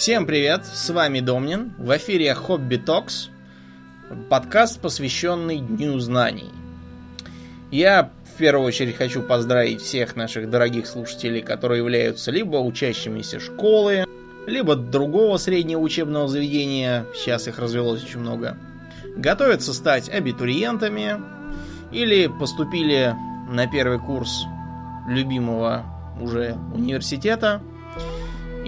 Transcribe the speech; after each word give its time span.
Всем 0.00 0.24
привет, 0.24 0.64
с 0.64 0.88
вами 0.88 1.20
Домнин, 1.20 1.74
в 1.76 1.94
эфире 1.98 2.32
Хобби 2.32 2.76
Токс, 2.76 3.28
подкаст, 4.30 4.80
посвященный 4.80 5.58
Дню 5.58 5.98
Знаний. 5.98 6.48
Я 7.70 8.10
в 8.24 8.38
первую 8.38 8.66
очередь 8.66 8.96
хочу 8.96 9.20
поздравить 9.20 9.82
всех 9.82 10.16
наших 10.16 10.48
дорогих 10.48 10.86
слушателей, 10.86 11.42
которые 11.42 11.80
являются 11.80 12.30
либо 12.30 12.56
учащимися 12.56 13.40
школы, 13.40 14.06
либо 14.46 14.74
другого 14.74 15.36
среднего 15.36 15.80
учебного 15.80 16.28
заведения, 16.28 17.04
сейчас 17.14 17.46
их 17.46 17.58
развелось 17.58 18.02
очень 18.02 18.20
много, 18.20 18.56
готовятся 19.18 19.74
стать 19.74 20.08
абитуриентами 20.08 21.20
или 21.92 22.26
поступили 22.26 23.14
на 23.50 23.66
первый 23.66 23.98
курс 23.98 24.44
любимого 25.06 25.84
уже 26.18 26.56
университета, 26.72 27.60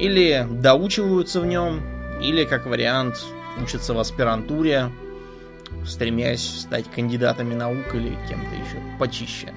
или 0.03 0.45
доучиваются 0.51 1.41
в 1.41 1.47
нем, 1.47 1.81
или, 2.21 2.45
как 2.45 2.67
вариант, 2.67 3.25
учатся 3.63 3.95
в 3.95 4.01
аспирантуре, 4.01 4.91
стремясь 5.87 6.43
стать 6.43 6.91
кандидатами 6.91 7.55
наук 7.55 7.95
или 7.95 8.19
кем-то 8.29 8.53
еще 8.53 8.83
почище. 8.99 9.53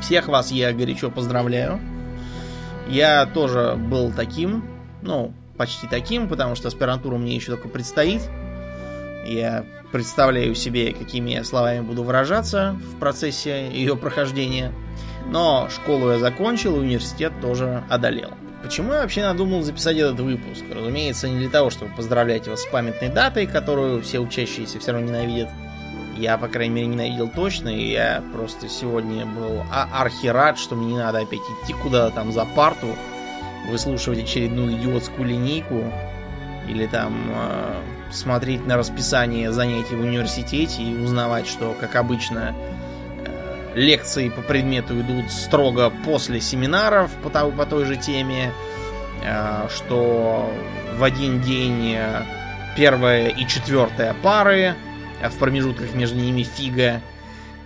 Всех 0.00 0.28
вас 0.28 0.52
я 0.52 0.72
горячо 0.72 1.10
поздравляю. 1.10 1.80
Я 2.88 3.26
тоже 3.26 3.74
был 3.76 4.12
таким, 4.12 4.64
ну, 5.02 5.34
почти 5.56 5.88
таким, 5.88 6.28
потому 6.28 6.54
что 6.54 6.68
аспирантура 6.68 7.16
мне 7.16 7.34
еще 7.34 7.48
только 7.50 7.66
предстоит. 7.66 8.22
Я 9.26 9.64
представляю 9.90 10.54
себе, 10.54 10.92
какими 10.92 11.32
я 11.32 11.42
словами 11.42 11.80
буду 11.80 12.04
выражаться 12.04 12.78
в 12.94 13.00
процессе 13.00 13.68
ее 13.72 13.96
прохождения. 13.96 14.72
Но 15.26 15.68
школу 15.70 16.12
я 16.12 16.18
закончил, 16.18 16.76
университет 16.76 17.32
тоже 17.42 17.82
одолел. 17.90 18.30
Почему 18.62 18.92
я 18.92 19.00
вообще 19.00 19.22
надумал 19.22 19.62
записать 19.62 19.96
этот 19.96 20.20
выпуск? 20.20 20.64
Разумеется, 20.70 21.28
не 21.28 21.38
для 21.38 21.48
того, 21.48 21.70
чтобы 21.70 21.94
поздравлять 21.94 22.46
вас 22.46 22.62
с 22.62 22.66
памятной 22.66 23.08
датой, 23.08 23.46
которую 23.46 24.02
все 24.02 24.18
учащиеся 24.18 24.78
все 24.78 24.92
равно 24.92 25.08
ненавидят. 25.08 25.48
Я, 26.16 26.36
по 26.36 26.48
крайней 26.48 26.74
мере, 26.74 26.86
ненавидел 26.88 27.28
точно, 27.28 27.68
и 27.68 27.90
я 27.90 28.22
просто 28.34 28.68
сегодня 28.68 29.24
был 29.24 29.64
а 29.70 29.88
архирад, 30.02 30.58
что 30.58 30.74
мне 30.74 30.92
не 30.92 30.98
надо 30.98 31.20
опять 31.20 31.40
идти 31.40 31.72
куда-то 31.72 32.14
там 32.14 32.32
за 32.32 32.44
парту, 32.44 32.88
выслушивать 33.70 34.24
очередную 34.24 34.74
идиотскую 34.74 35.26
линейку, 35.26 35.90
или 36.68 36.86
там 36.86 37.30
э, 37.30 37.82
смотреть 38.12 38.66
на 38.66 38.76
расписание 38.76 39.52
занятий 39.52 39.96
в 39.96 40.00
университете 40.00 40.82
и 40.82 41.02
узнавать, 41.02 41.46
что, 41.46 41.74
как 41.78 41.96
обычно, 41.96 42.54
лекции 43.74 44.28
по 44.28 44.42
предмету 44.42 45.00
идут 45.00 45.30
строго 45.30 45.92
после 46.04 46.40
семинаров 46.40 47.10
по, 47.22 47.30
той, 47.30 47.52
по 47.52 47.66
той 47.66 47.84
же 47.84 47.96
теме, 47.96 48.52
э, 49.22 49.68
что 49.70 50.50
в 50.96 51.04
один 51.04 51.40
день 51.40 51.94
э, 51.94 52.22
первая 52.76 53.28
и 53.28 53.46
четвертая 53.46 54.14
пары, 54.22 54.74
а 55.22 55.30
в 55.30 55.36
промежутках 55.36 55.94
между 55.94 56.18
ними 56.18 56.42
фига 56.42 57.00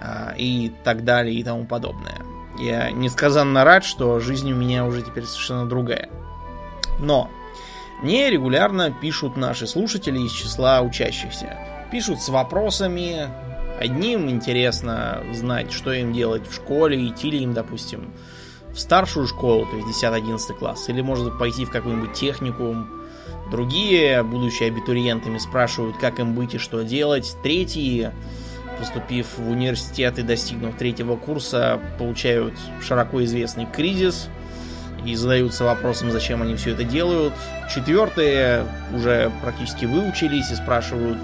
э, 0.01 0.35
и 0.37 0.73
так 0.85 1.05
далее 1.05 1.35
и 1.35 1.43
тому 1.43 1.65
подобное. 1.65 2.21
Я 2.59 2.91
несказанно 2.91 3.65
рад, 3.65 3.85
что 3.85 4.21
жизнь 4.21 4.53
у 4.53 4.57
меня 4.57 4.85
уже 4.85 5.03
теперь 5.03 5.25
совершенно 5.25 5.67
другая. 5.67 6.09
Но 7.01 7.29
мне 8.03 8.31
регулярно 8.31 8.93
пишут 8.93 9.37
наши 9.37 9.67
слушатели 9.67 10.21
из 10.21 10.31
числа 10.31 10.81
учащихся. 10.83 11.59
Пишут 11.91 12.23
с 12.23 12.29
вопросами, 12.29 13.29
Одним 13.79 14.31
интересно 14.31 15.23
знать, 15.33 15.73
что 15.73 15.93
им 15.93 16.13
делать 16.13 16.49
в 16.49 16.55
школе, 16.55 17.07
идти 17.07 17.31
ли 17.31 17.43
им, 17.43 17.55
допустим, 17.55 18.13
в 18.73 18.79
старшую 18.79 19.27
школу, 19.27 19.67
то 19.67 19.77
есть 19.77 20.05
10-11 20.05 20.55
класс, 20.59 20.89
или 20.89 21.01
может 21.01 21.39
пойти 21.39 21.65
в 21.65 21.71
какой-нибудь 21.71 22.13
техникум. 22.13 22.89
Другие, 23.51 24.23
будущие 24.23 24.69
абитуриентами, 24.69 25.39
спрашивают, 25.39 25.97
как 25.99 26.19
им 26.19 26.35
быть 26.35 26.55
и 26.55 26.59
что 26.59 26.83
делать. 26.83 27.37
Третьи, 27.43 28.11
поступив 28.79 29.39
в 29.39 29.49
университет 29.51 30.19
и 30.19 30.23
достигнув 30.23 30.77
третьего 30.77 31.17
курса, 31.17 31.81
получают 31.99 32.55
широко 32.81 33.23
известный 33.25 33.67
кризис 33.67 34.29
и 35.05 35.15
задаются 35.15 35.65
вопросом, 35.65 36.11
зачем 36.11 36.43
они 36.43 36.57
все 36.57 36.71
это 36.71 36.85
делают. 36.85 37.35
Четвертые 37.73 38.67
уже 38.95 39.31
практически 39.43 39.85
выучились 39.85 40.51
и 40.51 40.55
спрашивают, 40.55 41.19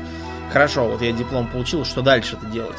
Хорошо, 0.52 0.88
вот 0.88 1.02
я 1.02 1.12
диплом 1.12 1.46
получил, 1.46 1.84
что 1.84 2.02
дальше 2.02 2.36
это 2.36 2.46
делать? 2.46 2.78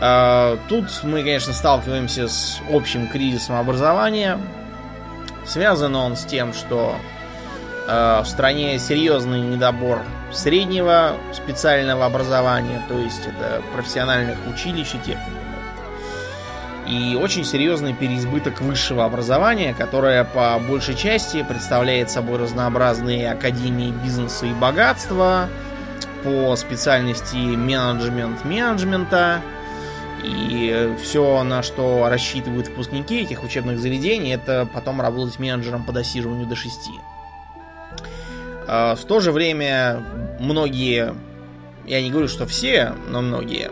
А, 0.00 0.58
тут 0.68 0.86
мы, 1.02 1.22
конечно, 1.22 1.52
сталкиваемся 1.52 2.28
с 2.28 2.60
общим 2.70 3.06
кризисом 3.06 3.56
образования. 3.56 4.38
Связан 5.44 5.94
он 5.94 6.16
с 6.16 6.24
тем, 6.24 6.54
что 6.54 6.96
а, 7.86 8.22
в 8.22 8.28
стране 8.28 8.78
серьезный 8.78 9.40
недобор 9.40 10.02
среднего 10.32 11.16
специального 11.34 12.06
образования, 12.06 12.82
то 12.88 12.98
есть 12.98 13.26
это 13.26 13.62
профессиональных 13.74 14.38
училищ 14.50 14.94
и 14.94 14.98
техникумов. 14.98 15.36
И 16.86 17.16
очень 17.20 17.44
серьезный 17.44 17.92
переизбыток 17.92 18.62
высшего 18.62 19.04
образования, 19.04 19.74
которое 19.74 20.24
по 20.24 20.58
большей 20.58 20.94
части 20.94 21.42
представляет 21.42 22.10
собой 22.10 22.38
разнообразные 22.38 23.30
академии 23.30 23.92
бизнеса 24.02 24.46
и 24.46 24.52
богатства, 24.52 25.48
по 26.22 26.56
специальности 26.56 27.36
менеджмент 27.36 28.44
менеджмента. 28.44 29.42
И 30.22 30.94
все, 31.02 31.42
на 31.44 31.62
что 31.62 32.08
рассчитывают 32.10 32.68
выпускники 32.68 33.22
этих 33.22 33.42
учебных 33.42 33.78
заведений, 33.78 34.32
это 34.34 34.68
потом 34.72 35.00
работать 35.00 35.38
менеджером 35.38 35.84
по 35.84 35.92
досиживанию 35.92 36.46
до 36.46 36.56
6. 36.56 36.90
А, 38.68 38.94
в 38.94 39.04
то 39.04 39.20
же 39.20 39.32
время 39.32 40.04
многие, 40.38 41.14
я 41.86 42.02
не 42.02 42.10
говорю, 42.10 42.28
что 42.28 42.46
все, 42.46 42.94
но 43.08 43.22
многие 43.22 43.70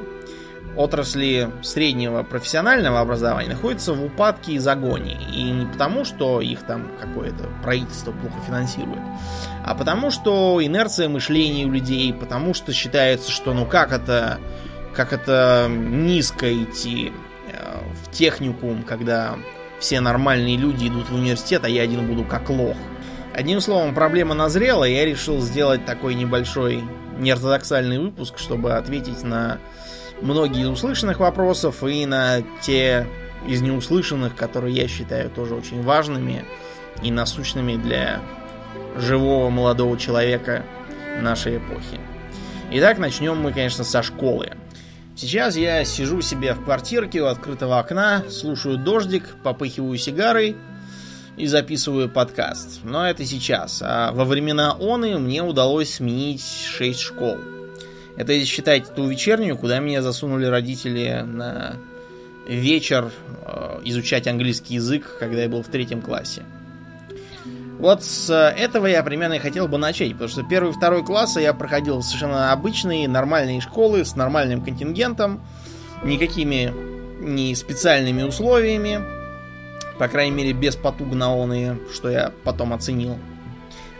отрасли 0.78 1.50
среднего 1.62 2.22
профессионального 2.22 3.00
образования 3.00 3.50
находятся 3.50 3.94
в 3.94 4.04
упадке 4.04 4.52
и 4.52 4.58
загоне. 4.58 5.18
И 5.34 5.42
не 5.42 5.66
потому, 5.66 6.04
что 6.04 6.40
их 6.40 6.62
там 6.62 6.92
какое-то 7.00 7.48
правительство 7.62 8.12
плохо 8.12 8.36
финансирует, 8.46 9.00
а 9.64 9.74
потому, 9.74 10.10
что 10.10 10.60
инерция 10.62 11.08
мышления 11.08 11.66
у 11.66 11.70
людей, 11.70 12.14
потому 12.14 12.54
что 12.54 12.72
считается, 12.72 13.30
что 13.30 13.52
ну 13.54 13.66
как 13.66 13.92
это, 13.92 14.38
как 14.94 15.12
это 15.12 15.66
низко 15.68 16.50
идти 16.62 17.12
э, 17.52 17.78
в 18.04 18.12
техникум, 18.12 18.84
когда 18.84 19.36
все 19.80 20.00
нормальные 20.00 20.56
люди 20.56 20.86
идут 20.86 21.10
в 21.10 21.14
университет, 21.14 21.64
а 21.64 21.68
я 21.68 21.82
один 21.82 22.06
буду 22.06 22.24
как 22.24 22.48
лох. 22.50 22.76
Одним 23.34 23.60
словом, 23.60 23.94
проблема 23.94 24.34
назрела, 24.34 24.84
и 24.84 24.94
я 24.94 25.04
решил 25.04 25.40
сделать 25.40 25.84
такой 25.84 26.14
небольшой 26.14 26.82
неортодоксальный 27.18 27.98
выпуск, 27.98 28.38
чтобы 28.38 28.74
ответить 28.74 29.22
на 29.22 29.58
многие 30.20 30.62
из 30.62 30.68
услышанных 30.68 31.20
вопросов 31.20 31.82
и 31.84 32.06
на 32.06 32.42
те 32.62 33.06
из 33.46 33.62
неуслышанных, 33.62 34.34
которые 34.34 34.74
я 34.74 34.88
считаю 34.88 35.30
тоже 35.30 35.54
очень 35.54 35.82
важными 35.82 36.44
и 37.02 37.10
насущными 37.10 37.76
для 37.76 38.20
живого 38.96 39.48
молодого 39.50 39.96
человека 39.96 40.64
нашей 41.20 41.58
эпохи. 41.58 42.00
Итак, 42.70 42.98
начнем 42.98 43.38
мы, 43.38 43.52
конечно, 43.52 43.84
со 43.84 44.02
школы. 44.02 44.52
Сейчас 45.16 45.56
я 45.56 45.84
сижу 45.84 46.20
себе 46.20 46.54
в 46.54 46.62
квартирке 46.62 47.22
у 47.22 47.26
открытого 47.26 47.78
окна, 47.78 48.22
слушаю 48.30 48.76
дождик, 48.76 49.24
попыхиваю 49.42 49.96
сигарой 49.98 50.56
и 51.36 51.46
записываю 51.46 52.08
подкаст. 52.08 52.80
Но 52.84 53.08
это 53.08 53.24
сейчас. 53.24 53.80
А 53.84 54.12
во 54.12 54.24
времена 54.24 54.76
оны 54.78 55.18
мне 55.18 55.42
удалось 55.42 55.94
сменить 55.94 56.42
6 56.42 57.00
школ. 57.00 57.38
Это, 58.18 58.32
если 58.32 58.46
считать 58.46 58.92
ту 58.96 59.06
вечернюю, 59.06 59.56
куда 59.56 59.78
меня 59.78 60.02
засунули 60.02 60.44
родители 60.46 61.22
на 61.24 61.76
вечер 62.48 63.12
э, 63.46 63.80
изучать 63.84 64.26
английский 64.26 64.74
язык, 64.74 65.18
когда 65.20 65.42
я 65.42 65.48
был 65.48 65.62
в 65.62 65.68
третьем 65.68 66.02
классе. 66.02 66.42
Вот 67.78 68.02
с 68.02 68.28
этого 68.34 68.86
я 68.86 69.04
примерно 69.04 69.34
и 69.34 69.38
хотел 69.38 69.68
бы 69.68 69.78
начать, 69.78 70.10
потому 70.14 70.28
что 70.28 70.42
первый 70.42 70.70
и 70.70 70.74
второй 70.74 71.04
классы 71.04 71.40
я 71.40 71.54
проходил 71.54 72.02
совершенно 72.02 72.50
обычные, 72.50 73.06
нормальные 73.06 73.60
школы 73.60 74.04
с 74.04 74.16
нормальным 74.16 74.64
контингентом, 74.64 75.46
никакими 76.02 76.74
не 77.20 77.54
специальными 77.54 78.24
условиями, 78.24 79.00
по 79.96 80.08
крайней 80.08 80.34
мере 80.34 80.52
без 80.54 80.74
потуг 80.74 81.14
на 81.14 81.32
оные, 81.36 81.78
что 81.94 82.10
я 82.10 82.32
потом 82.42 82.72
оценил. 82.72 83.16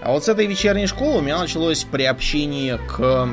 А 0.03 0.11
вот 0.11 0.25
с 0.25 0.29
этой 0.29 0.47
вечерней 0.47 0.89
школы 0.89 1.19
у 1.19 1.23
меня 1.23 1.39
началось 1.39 1.85
приобщение 1.85 2.79
к 2.79 3.29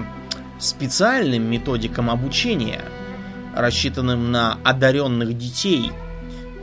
специальным 0.59 1.43
методикам 1.43 2.09
обучения, 2.09 2.81
рассчитанным 3.55 4.31
на 4.31 4.57
одаренных 4.63 5.37
детей 5.37 5.91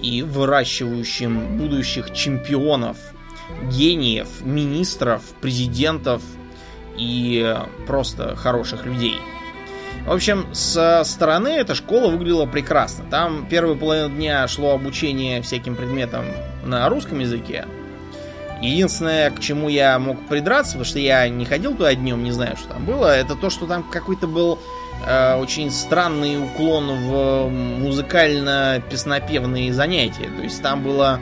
и 0.01 0.23
выращивающим 0.23 1.59
будущих 1.59 2.13
чемпионов, 2.13 2.97
гениев, 3.71 4.29
министров, 4.43 5.23
президентов 5.41 6.23
и 6.97 7.57
просто 7.87 8.37
хороших 8.37 8.85
людей. 8.85 9.17
В 10.07 10.13
общем, 10.13 10.53
со 10.53 11.03
стороны 11.05 11.49
эта 11.49 11.75
школа 11.75 12.11
выглядела 12.11 12.47
прекрасно. 12.47 13.05
Там 13.09 13.47
первую 13.49 13.77
половину 13.77 14.11
дня 14.11 14.49
шло 14.49 14.73
обучение 14.73 15.41
всяким 15.43 15.77
предметам 15.77 16.25
на 16.65 16.89
русском 16.89 17.21
языке. 17.21 17.67
Единственное, 18.63 19.31
к 19.31 19.41
чему 19.41 19.69
я 19.69 19.99
мог 19.99 20.29
придраться, 20.29 20.73
потому 20.73 20.85
что 20.85 20.99
я 21.01 21.29
не 21.29 21.45
ходил 21.45 21.75
туда 21.75 21.93
днем, 21.97 22.23
не 22.23 22.31
знаю, 22.31 22.57
что 22.57 22.69
там 22.69 22.85
было, 22.85 23.13
это 23.15 23.35
то, 23.35 23.51
что 23.51 23.67
там 23.67 23.83
какой-то 23.83 24.29
был 24.29 24.61
э, 25.05 25.35
очень 25.35 25.73
странный 25.73 26.41
уклон 26.41 26.93
в 26.93 27.49
музыкально-песнопевные 27.49 29.73
занятия. 29.73 30.31
То 30.37 30.45
есть 30.45 30.63
там 30.63 30.85
была 30.85 31.19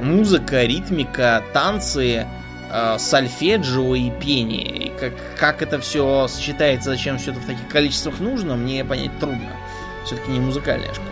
музыка, 0.00 0.64
ритмика, 0.64 1.42
танцы, 1.52 2.26
э, 2.72 2.96
сольфеджио 2.98 3.94
и 3.94 4.10
пение. 4.10 4.86
И 4.86 4.90
как, 4.98 5.12
как 5.38 5.60
это 5.60 5.78
все 5.80 6.28
сочетается, 6.28 6.88
зачем 6.88 7.18
все 7.18 7.32
это 7.32 7.40
в 7.40 7.46
таких 7.46 7.68
количествах 7.68 8.20
нужно, 8.20 8.56
мне 8.56 8.86
понять 8.86 9.18
трудно. 9.18 9.50
Все-таки 10.06 10.30
не 10.30 10.40
музыкальная 10.40 10.94
школа. 10.94 11.10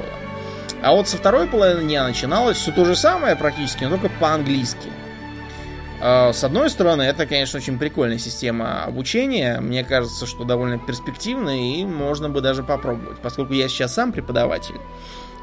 А 0.82 0.92
вот 0.92 1.08
со 1.08 1.18
второй 1.18 1.46
половины 1.46 1.82
дня 1.82 2.04
начиналось 2.04 2.56
все 2.56 2.72
то 2.72 2.86
же 2.86 2.96
самое 2.96 3.36
практически, 3.36 3.84
но 3.84 3.90
только 3.90 4.08
по-английски. 4.08 4.88
Э, 6.00 6.32
с 6.32 6.44
одной 6.44 6.70
стороны, 6.70 7.02
это, 7.02 7.26
конечно, 7.26 7.58
очень 7.58 7.78
прикольная 7.78 8.18
система 8.18 8.84
обучения. 8.84 9.60
Мне 9.60 9.84
кажется, 9.84 10.26
что 10.26 10.44
довольно 10.44 10.78
перспективная 10.78 11.56
и 11.56 11.84
можно 11.84 12.28
бы 12.28 12.40
даже 12.40 12.62
попробовать. 12.62 13.18
Поскольку 13.18 13.52
я 13.52 13.68
сейчас 13.68 13.94
сам 13.94 14.12
преподаватель 14.12 14.76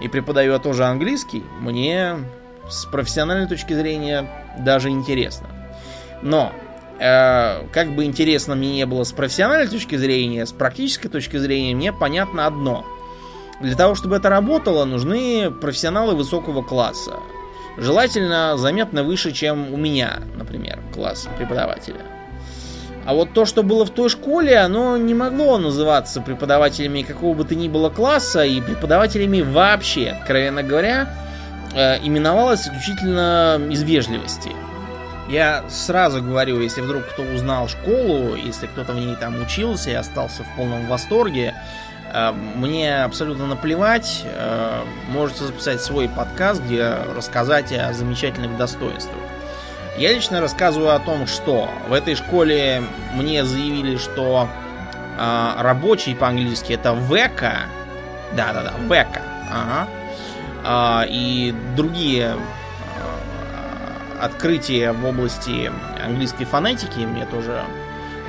и 0.02 0.08
преподаю 0.08 0.54
я 0.54 0.60
тоже 0.60 0.86
английский, 0.86 1.44
мне 1.60 2.18
с 2.70 2.86
профессиональной 2.86 3.48
точки 3.48 3.74
зрения 3.74 4.30
даже 4.60 4.90
интересно. 4.90 5.48
Но, 6.22 6.52
э, 7.00 7.68
как 7.72 7.96
бы 7.96 8.06
интересно 8.06 8.56
мне 8.56 8.74
не 8.74 8.86
было 8.86 9.04
с 9.04 9.12
профессиональной 9.12 9.68
точки 9.68 9.96
зрения, 9.96 10.46
с 10.46 10.52
практической 10.52 11.10
точки 11.10 11.38
зрения, 11.38 11.76
мне 11.76 11.94
понятно 11.94 12.46
одно. 12.46 12.86
Для 13.62 13.76
того, 13.76 13.96
чтобы 13.96 14.18
это 14.18 14.30
работало, 14.30 14.84
нужны 14.86 15.50
профессионалы 15.50 16.16
высокого 16.16 16.62
класса. 16.62 17.20
Желательно 17.78 18.58
заметно 18.58 19.04
выше, 19.04 19.32
чем 19.32 19.74
у 19.74 19.78
меня, 19.78 20.20
например, 20.36 20.80
класс 20.94 21.28
преподавателя. 21.38 22.02
А 23.06 23.14
вот 23.14 23.34
то, 23.34 23.46
что 23.46 23.62
было 23.62 23.86
в 23.86 23.92
той 23.92 24.10
школе, 24.10 24.58
оно 24.58 24.98
не 24.98 25.14
могло 25.14 25.58
называться 25.58 26.22
преподавателями 26.22 27.04
какого 27.04 27.36
бы 27.36 27.44
то 27.44 27.54
ни 27.54 27.68
было 27.68 27.90
класса 27.90 28.44
и 28.44 28.62
преподавателями 28.62 29.42
вообще, 29.42 30.10
откровенно 30.20 30.64
говоря, 30.64 31.10
э, 31.76 32.00
именовалось 32.04 32.62
исключительно 32.62 33.62
из 33.70 33.84
вежливости. 33.84 34.52
Я 35.30 35.66
сразу 35.70 36.22
говорю, 36.22 36.62
если 36.62 36.82
вдруг 36.82 37.06
кто 37.08 37.24
узнал 37.24 37.68
школу, 37.68 38.36
если 38.36 38.68
кто-то 38.68 38.94
в 38.94 39.00
ней 39.00 39.16
там 39.16 39.42
учился 39.42 39.90
и 39.90 39.94
остался 39.94 40.44
в 40.44 40.56
полном 40.56 40.86
восторге, 40.88 41.55
мне 42.56 43.04
абсолютно 43.04 43.46
наплевать. 43.46 44.24
Э, 44.26 44.84
можете 45.10 45.46
записать 45.46 45.82
свой 45.82 46.08
подкаст, 46.08 46.62
где 46.62 46.98
рассказать 47.16 47.74
о 47.74 47.92
замечательных 47.94 48.58
достоинствах. 48.58 49.20
Я 49.98 50.14
лично 50.14 50.40
рассказываю 50.40 50.96
о 50.96 51.00
том, 51.00 51.28
что 51.28 51.70
в 51.88 51.94
этой 51.94 52.16
школе 52.16 52.84
мне 53.14 53.44
заявили, 53.44 53.98
что 53.98 54.48
э, 55.18 55.52
рабочий 55.58 56.16
по-английски 56.16 56.74
это 56.74 56.94
века. 56.94 57.64
Да-да-да, 58.34 58.74
века. 58.94 59.22
Ага. 59.52 59.88
Э, 61.04 61.08
и 61.10 61.54
другие 61.76 62.36
открытия 64.22 64.94
в 64.94 65.06
области 65.06 65.70
английской 66.04 66.46
фонетики 66.46 67.00
мне 67.00 67.26
тоже 67.26 67.62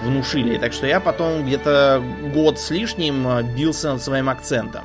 внушили. 0.03 0.59
Так 0.59 0.73
что 0.73 0.87
я 0.87 1.01
потом 1.01 1.45
где-то 1.45 2.03
год 2.35 2.59
с 2.59 2.71
лишним 2.71 3.27
бился 3.55 3.93
над 3.93 4.03
своим 4.03 4.29
акцентом. 4.29 4.85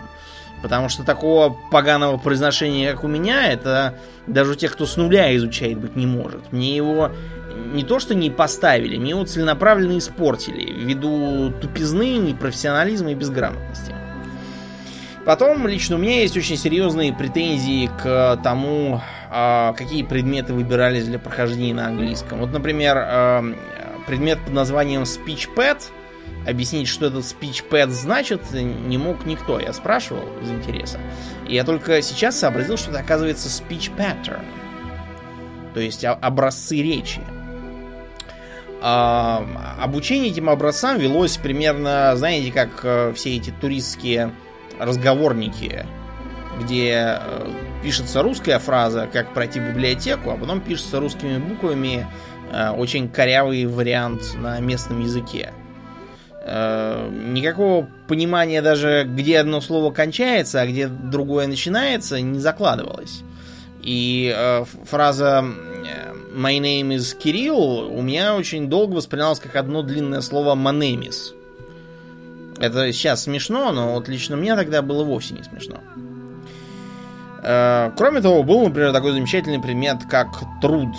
Потому 0.62 0.90
что 0.90 1.04
такого 1.04 1.58
поганого 1.72 2.18
произношения, 2.18 2.92
как 2.92 3.04
у 3.04 3.08
меня, 3.08 3.52
это 3.52 3.96
даже 4.28 4.52
у 4.52 4.56
тех, 4.56 4.74
кто 4.74 4.86
с 4.86 4.96
нуля 4.96 5.36
изучает, 5.36 5.80
быть 5.80 5.96
не 5.96 6.06
может. 6.06 6.52
Мне 6.52 6.76
его 6.76 7.12
не 7.74 7.84
то 7.84 8.00
что 8.00 8.16
не 8.16 8.30
поставили, 8.30 8.98
мне 8.98 9.12
его 9.12 9.26
целенаправленно 9.26 9.98
испортили 9.98 10.72
ввиду 10.72 11.52
тупизны, 11.62 12.18
непрофессионализма 12.18 13.12
и 13.12 13.16
безграмотности. 13.16 13.96
Потом 15.26 15.68
лично 15.68 15.98
у 15.98 16.00
меня 16.00 16.22
есть 16.22 16.36
очень 16.36 16.58
серьезные 16.58 17.14
претензии 17.14 17.90
к 18.02 18.40
тому, 18.44 19.02
а, 19.30 19.74
какие 19.74 20.02
предметы 20.02 20.54
выбирались 20.54 21.06
для 21.06 21.20
прохождения 21.20 21.76
на 21.76 21.88
английском. 21.88 22.40
Вот, 22.40 22.52
например, 22.52 22.98
а, 22.98 23.44
предмет 24.08 24.40
под 24.44 24.54
названием 24.54 25.04
SpeechPad. 25.04 25.82
Объяснить, 26.48 26.88
что 26.88 27.08
этот 27.08 27.24
SpeechPad 27.24 27.90
значит, 27.90 28.52
не 28.52 28.98
мог 28.98 29.26
никто. 29.26 29.60
Я 29.60 29.74
спрашивал 29.74 30.24
из 30.42 30.50
интереса. 30.50 31.00
И 31.48 31.56
я 31.56 31.64
только 31.64 32.02
сейчас 32.02 32.40
сообразил, 32.40 32.78
что 32.78 32.92
это 32.92 33.00
оказывается 33.00 33.48
Speech 33.48 33.96
Pattern. 33.96 34.44
То 35.74 35.80
есть 35.80 36.04
образцы 36.04 36.82
речи. 36.82 37.22
А, 38.84 39.46
обучение 39.80 40.32
этим 40.32 40.50
образцам 40.50 40.98
велось 40.98 41.38
примерно, 41.38 42.14
знаете, 42.16 42.52
как 42.52 42.70
э, 42.84 43.14
все 43.14 43.38
эти 43.38 43.52
туристские 43.52 44.34
разговорники, 44.80 45.86
где 46.60 47.20
э, 47.22 47.48
пишется 47.84 48.24
русская 48.24 48.58
фраза, 48.58 49.08
как 49.12 49.36
пройти 49.36 49.60
библиотеку, 49.60 50.32
а 50.32 50.36
потом 50.36 50.62
пишется 50.62 51.00
русскими 51.00 51.38
буквами 51.38 52.08
очень 52.78 53.10
корявый 53.10 53.66
вариант 53.66 54.36
на 54.36 54.60
местном 54.60 55.02
языке. 55.02 55.54
Э, 56.44 57.10
никакого 57.12 57.88
понимания 58.08 58.62
даже, 58.62 59.06
где 59.08 59.40
одно 59.40 59.62
слово 59.62 59.94
кончается, 59.94 60.62
а 60.62 60.66
где 60.66 60.88
другое 60.88 61.48
начинается, 61.48 62.20
не 62.20 62.40
закладывалось. 62.40 63.22
И 63.84 64.34
э, 64.36 64.66
фраза 64.86 65.46
«My 66.34 66.60
name 66.60 66.96
is 66.96 67.16
Кирилл» 67.16 67.92
у 67.92 68.02
меня 68.02 68.36
очень 68.36 68.70
долго 68.70 68.96
воспринималась 68.96 69.40
как 69.40 69.56
одно 69.56 69.84
длинное 69.84 70.22
слово 70.22 70.56
«манемис». 70.56 71.34
Это 72.58 72.92
сейчас 72.92 73.24
смешно, 73.24 73.72
но 73.72 73.94
вот 73.94 74.08
лично 74.08 74.36
мне 74.36 74.56
тогда 74.56 74.82
было 74.82 75.04
вовсе 75.04 75.36
не 75.36 75.44
смешно. 75.44 75.78
Э, 77.44 77.92
кроме 77.98 78.22
того, 78.22 78.42
был, 78.42 78.64
например, 78.64 78.94
такой 78.94 79.12
замечательный 79.12 79.60
предмет, 79.60 79.98
как 80.10 80.28
труд. 80.60 80.90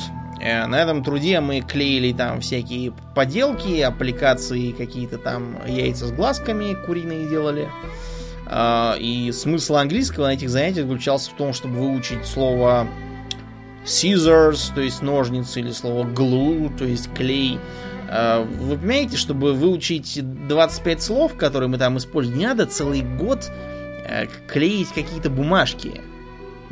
Э, 0.42 0.66
на 0.66 0.82
этом 0.82 1.04
труде 1.04 1.40
мы 1.40 1.60
клеили 1.60 2.12
там 2.12 2.40
всякие 2.40 2.92
поделки, 3.14 3.80
аппликации, 3.80 4.72
какие-то 4.72 5.18
там 5.18 5.56
яйца 5.66 6.06
с 6.08 6.12
глазками 6.12 6.76
куриные 6.84 7.28
делали. 7.28 7.68
Э, 8.46 8.94
и 8.98 9.30
смысл 9.32 9.76
английского 9.76 10.26
на 10.26 10.34
этих 10.34 10.50
занятиях 10.50 10.86
заключался 10.86 11.30
в 11.30 11.34
том, 11.34 11.52
чтобы 11.52 11.76
выучить 11.76 12.26
слово 12.26 12.88
scissors, 13.84 14.74
то 14.74 14.80
есть 14.80 15.00
ножницы, 15.00 15.60
или 15.60 15.70
слово 15.70 16.04
glue, 16.04 16.76
то 16.76 16.84
есть 16.84 17.12
клей. 17.14 17.58
Вы 18.60 18.76
понимаете, 18.76 19.16
чтобы 19.16 19.54
выучить 19.54 20.20
25 20.46 21.02
слов, 21.02 21.34
которые 21.34 21.70
мы 21.70 21.78
там 21.78 21.96
используем, 21.96 22.38
не 22.38 22.46
надо 22.46 22.66
целый 22.66 23.00
год 23.00 23.50
клеить 24.48 24.88
какие-то 24.88 25.30
бумажки. 25.30 26.02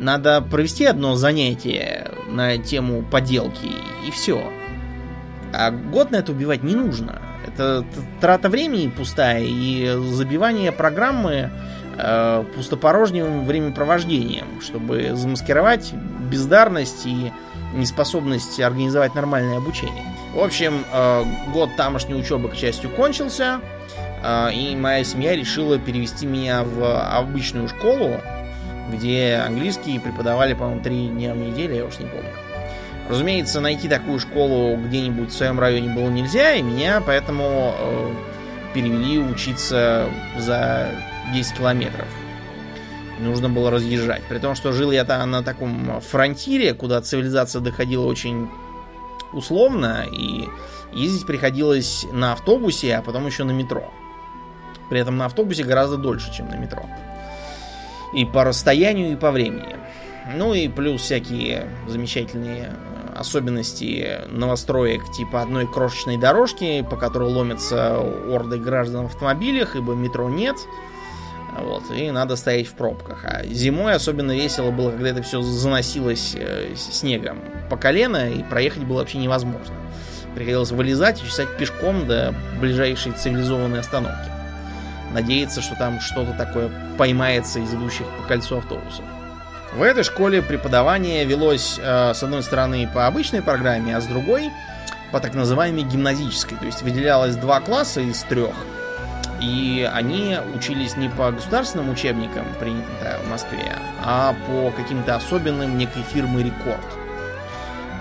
Надо 0.01 0.41
провести 0.41 0.87
одно 0.87 1.15
занятие 1.15 2.11
на 2.27 2.57
тему 2.57 3.03
поделки, 3.03 3.71
и 4.07 4.11
все. 4.11 4.51
А 5.53 5.71
год 5.71 6.11
на 6.11 6.17
это 6.17 6.33
убивать 6.33 6.63
не 6.63 6.75
нужно. 6.75 7.21
Это 7.47 7.85
трата 8.19 8.49
времени 8.49 8.89
пустая 8.89 9.45
и 9.45 9.95
забивание 10.13 10.73
программы 10.73 11.51
э, 11.99 12.45
пустопорожним 12.57 13.45
времяпровождением, 13.45 14.63
чтобы 14.63 15.11
замаскировать 15.13 15.93
бездарность 16.31 17.05
и 17.05 17.31
неспособность 17.75 18.59
организовать 18.59 19.15
нормальное 19.15 19.59
обучение. 19.59 20.07
В 20.33 20.41
общем, 20.41 20.83
э, 20.91 21.25
год 21.53 21.77
тамошней 21.77 22.19
учебы, 22.19 22.49
к 22.49 22.55
счастью, 22.55 22.89
кончился, 22.89 23.61
э, 24.25 24.55
и 24.55 24.75
моя 24.77 25.05
семья 25.05 25.37
решила 25.37 25.79
перевести 25.79 26.25
меня 26.25 26.63
в 26.65 27.19
обычную 27.19 27.69
школу, 27.69 28.19
где 28.91 29.43
английский 29.47 29.99
преподавали, 29.99 30.55
по-моему, 30.55 30.83
три 30.83 31.09
дня 31.09 31.33
в 31.35 31.37
неделю, 31.37 31.75
я 31.75 31.85
уж 31.85 31.99
не 31.99 32.07
помню. 32.07 32.31
Разумеется, 33.09 33.61
найти 33.61 33.89
такую 33.89 34.21
школу 34.21 34.77
где-нибудь 34.77 35.31
в 35.31 35.37
своем 35.37 35.59
районе 35.59 35.93
было 35.93 36.09
нельзя, 36.09 36.55
и 36.55 36.63
меня 36.63 37.03
поэтому 37.05 37.75
э, 37.77 38.15
перевели 38.73 39.19
учиться 39.19 40.09
за 40.39 40.91
10 41.35 41.57
километров. 41.57 42.07
Нужно 43.19 43.49
было 43.49 43.71
разъезжать. 43.71 44.23
При 44.29 44.39
том, 44.39 44.55
что 44.55 44.73
жил 44.73 44.93
я 44.93 45.05
там 45.05 45.31
на 45.31 45.43
таком 45.43 46.01
фронтире, 46.01 46.73
куда 46.73 47.03
цивилизация 47.03 47.61
доходила 47.61 48.07
очень 48.07 48.49
условно, 49.33 50.07
и 50.11 50.49
ездить 50.93 51.27
приходилось 51.27 52.07
на 52.13 52.33
автобусе, 52.33 52.97
а 52.97 53.03
потом 53.03 53.27
еще 53.27 53.45
на 53.45 53.53
метро. 53.53 53.93
При 54.89 55.01
этом 55.01 55.17
на 55.17 55.27
автобусе 55.27 55.65
гораздо 55.65 55.97
дольше, 55.97 56.33
чем 56.33 56.49
на 56.49 56.57
метро. 56.57 56.85
И 58.15 58.25
по 58.25 58.45
расстоянию, 58.45 59.13
и 59.13 59.17
по 59.17 59.31
времени. 59.31 59.77
Ну 60.35 60.55
и 60.55 60.69
плюс 60.69 61.03
всякие 61.03 61.67
замечательные 61.87 62.71
э, 62.71 63.19
особенности 63.19 64.21
новостроек 64.29 65.03
типа 65.13 65.43
одной 65.43 65.67
крошечной 65.67 66.19
дорожки, 66.19 66.87
по 66.89 66.97
которой 66.97 67.33
ломятся 67.33 67.99
орды 67.99 68.59
граждан 68.59 69.05
в 69.05 69.07
автомобилях, 69.07 69.77
ибо 69.77 69.95
метро 69.95 70.29
нет. 70.29 70.57
Вот, 71.59 71.83
и 71.91 72.11
надо 72.11 72.37
стоять 72.37 72.69
в 72.69 72.75
пробках. 72.75 73.25
А 73.25 73.45
зимой 73.45 73.95
особенно 73.95 74.33
весело 74.33 74.71
было, 74.71 74.91
когда 74.91 75.09
это 75.09 75.23
все 75.23 75.43
заносилось 75.43 76.35
э, 76.37 76.75
снегом 76.77 77.39
по 77.69 77.77
колено, 77.77 78.31
и 78.31 78.43
проехать 78.43 78.85
было 78.85 78.99
вообще 78.99 79.19
невозможно. 79.19 79.75
Приходилось 80.35 80.71
вылезать 80.71 81.21
и 81.23 81.27
чесать 81.27 81.57
пешком 81.57 82.07
до 82.07 82.35
ближайшей 82.61 83.13
цивилизованной 83.13 83.81
остановки. 83.81 84.40
Надеяться, 85.13 85.61
что 85.61 85.75
там 85.75 86.01
что-то 86.01 86.33
такое 86.33 86.71
поймается 86.97 87.59
из 87.59 87.73
идущих 87.75 88.07
по 88.07 88.29
кольцу 88.29 88.59
автобусов. 88.59 89.05
В 89.75 89.83
этой 89.83 90.03
школе 90.03 90.43
преподавание 90.43 91.25
велось 91.25 91.79
э, 91.81 92.15
с 92.15 92.23
одной 92.23 92.43
стороны 92.43 92.89
по 92.93 93.07
обычной 93.07 93.43
программе, 93.43 93.97
а 93.97 94.01
с 94.01 94.07
другой 94.07 94.51
по 95.13 95.21
так 95.21 95.35
называемой 95.35 95.83
гимназической. 95.83 96.57
То 96.59 96.67
есть 96.67 96.83
выделялось 96.83 97.37
два 97.37 97.61
класса 97.61 98.01
из 98.01 98.23
трех– 98.23 98.55
и 99.41 99.89
они 99.91 100.37
учились 100.55 100.97
не 100.97 101.09
по 101.09 101.31
государственным 101.31 101.89
учебникам, 101.91 102.45
принятым 102.59 103.23
в 103.25 103.31
Москве, 103.31 103.73
а 104.05 104.35
по 104.47 104.71
каким-то 104.71 105.17
особенным 105.17 105.79
некой 105.79 106.03
фирмы 106.03 106.43
Рекорд. 106.43 106.85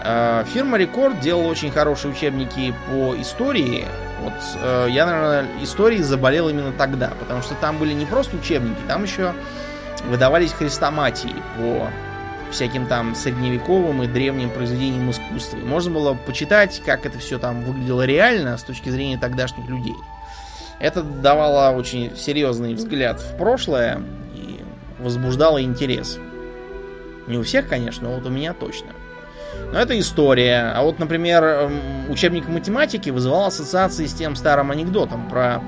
Э, 0.04 0.44
фирма 0.54 0.78
Рекорд 0.78 1.20
делала 1.22 1.48
очень 1.48 1.72
хорошие 1.72 2.12
учебники 2.12 2.74
по 2.88 3.16
истории. 3.20 3.86
Вот 4.22 4.34
э, 4.62 4.88
я, 4.90 5.06
наверное, 5.06 5.48
историей 5.62 6.02
заболел 6.02 6.50
именно 6.50 6.72
тогда, 6.72 7.12
потому 7.20 7.42
что 7.42 7.56
там 7.56 7.78
были 7.78 7.94
не 7.94 8.06
просто 8.06 8.36
учебники, 8.38 8.80
там 8.88 9.04
еще 9.04 9.34
выдавались 10.06 10.54
хрестоматии 10.54 11.36
по 11.58 11.90
всяким 12.52 12.88
там 12.88 13.16
средневековым 13.16 14.04
и 14.04 14.08
древним 14.08 14.50
произведениям 14.50 15.10
искусства. 15.12 15.58
И 15.58 15.64
можно 15.64 15.92
было 15.94 16.14
почитать, 16.14 16.82
как 16.86 17.06
это 17.06 17.20
все 17.20 17.38
там 17.38 17.64
выглядело 17.64 18.06
реально 18.06 18.58
с 18.58 18.64
точки 18.64 18.90
зрения 18.90 19.18
тогдашних 19.18 19.68
людей. 19.70 19.96
Это 20.80 21.04
давало 21.04 21.76
очень 21.76 22.16
серьезный 22.16 22.74
взгляд 22.74 23.20
в 23.20 23.38
прошлое 23.38 24.02
и 24.34 24.62
возбуждало 25.00 25.62
интерес. 25.62 26.18
Не 27.28 27.38
у 27.38 27.44
всех, 27.44 27.68
конечно, 27.68 28.10
но 28.10 28.16
вот 28.16 28.26
у 28.26 28.30
меня 28.30 28.54
точно. 28.54 28.90
Но 29.72 29.80
это 29.80 29.98
история. 30.00 30.72
А 30.76 30.82
вот, 30.82 31.00
например, 31.00 31.44
эм, 31.44 32.10
учебник 32.10 32.48
математики 32.48 33.10
вызывал 33.10 33.46
ассоциации 33.46 34.06
с 34.06 34.14
тем 34.14 34.36
старым 34.36 34.72
анекдотом 34.72 35.30
про 35.30 35.62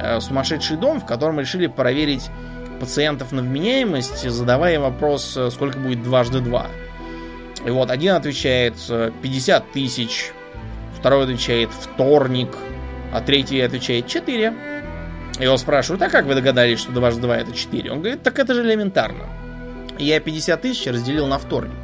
э, 0.00 0.20
сумасшедший 0.20 0.76
дом, 0.76 1.00
в 1.00 1.06
котором 1.06 1.40
решили 1.40 1.66
проверить 1.66 2.30
пациентов 2.80 3.32
на 3.32 3.40
вменяемость, 3.42 4.28
задавая 4.28 4.78
вопрос, 4.78 5.36
э, 5.36 5.50
сколько 5.50 5.78
будет 5.78 6.02
дважды 6.02 6.40
два. 6.40 6.66
И 7.64 7.70
вот 7.70 7.90
один 7.90 8.14
отвечает 8.14 8.74
50 9.22 9.62
э, 9.62 9.66
тысяч, 9.72 10.32
второй 10.98 11.24
отвечает 11.24 11.70
вторник, 11.70 12.50
а 13.12 13.22
третий 13.22 13.60
отвечает 13.60 14.06
4. 14.06 14.52
Его 15.40 15.56
спрашивают, 15.56 16.02
а 16.02 16.10
как 16.10 16.26
вы 16.26 16.34
догадались, 16.34 16.78
что 16.78 16.92
2 16.92 17.12
2 17.12 17.36
это 17.36 17.52
4? 17.52 17.90
Он 17.90 18.00
говорит, 18.00 18.22
так 18.22 18.38
это 18.38 18.54
же 18.54 18.62
элементарно. 18.62 19.26
Я 19.98 20.20
50 20.20 20.60
тысяч 20.60 20.86
разделил 20.86 21.26
на 21.26 21.38
вторник. 21.38 21.74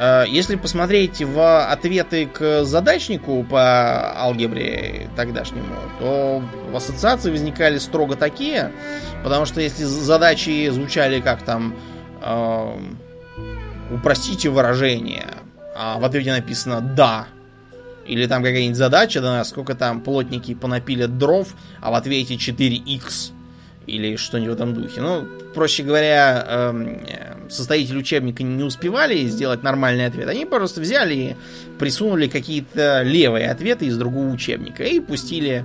Э, 0.00 0.24
если 0.26 0.56
посмотреть 0.56 1.22
в 1.22 1.70
ответы 1.70 2.24
к 2.24 2.64
задачнику 2.64 3.44
по 3.44 4.18
алгебре 4.18 5.10
тогдашнему, 5.14 5.74
то 5.98 6.42
в 6.72 6.76
ассоциации 6.76 7.30
возникали 7.30 7.76
строго 7.76 8.16
такие, 8.16 8.72
потому 9.22 9.44
что 9.44 9.60
если 9.60 9.84
задачи 9.84 10.70
звучали 10.70 11.20
как 11.20 11.42
там 11.42 11.74
э, 12.22 12.78
упростите 13.90 14.48
выражение, 14.48 15.26
а 15.76 15.98
в 15.98 16.04
ответе 16.06 16.32
написано 16.32 16.80
«да», 16.80 17.26
или 18.06 18.26
там 18.26 18.42
какая-нибудь 18.42 18.78
задача 18.78 19.20
дана, 19.20 19.44
сколько 19.44 19.74
там 19.74 20.00
плотники 20.00 20.54
понапилят 20.54 21.18
дров, 21.18 21.48
а 21.82 21.90
в 21.90 21.94
ответе 21.94 22.36
4х. 22.36 23.32
Или 23.86 24.16
что-нибудь 24.16 24.50
в 24.50 24.54
этом 24.54 24.74
духе. 24.74 25.00
Ну, 25.00 25.26
проще 25.54 25.82
говоря, 25.82 26.44
эм, 26.46 27.00
составители 27.48 27.98
учебника 27.98 28.42
не 28.42 28.62
успевали 28.62 29.24
сделать 29.26 29.62
нормальный 29.62 30.06
ответ. 30.06 30.28
Они 30.28 30.44
просто 30.44 30.80
взяли 30.80 31.14
и 31.14 31.36
присунули 31.78 32.28
какие-то 32.28 33.02
левые 33.02 33.50
ответы 33.50 33.86
из 33.86 33.96
другого 33.96 34.28
учебника 34.28 34.84
и 34.84 35.00
пустили 35.00 35.64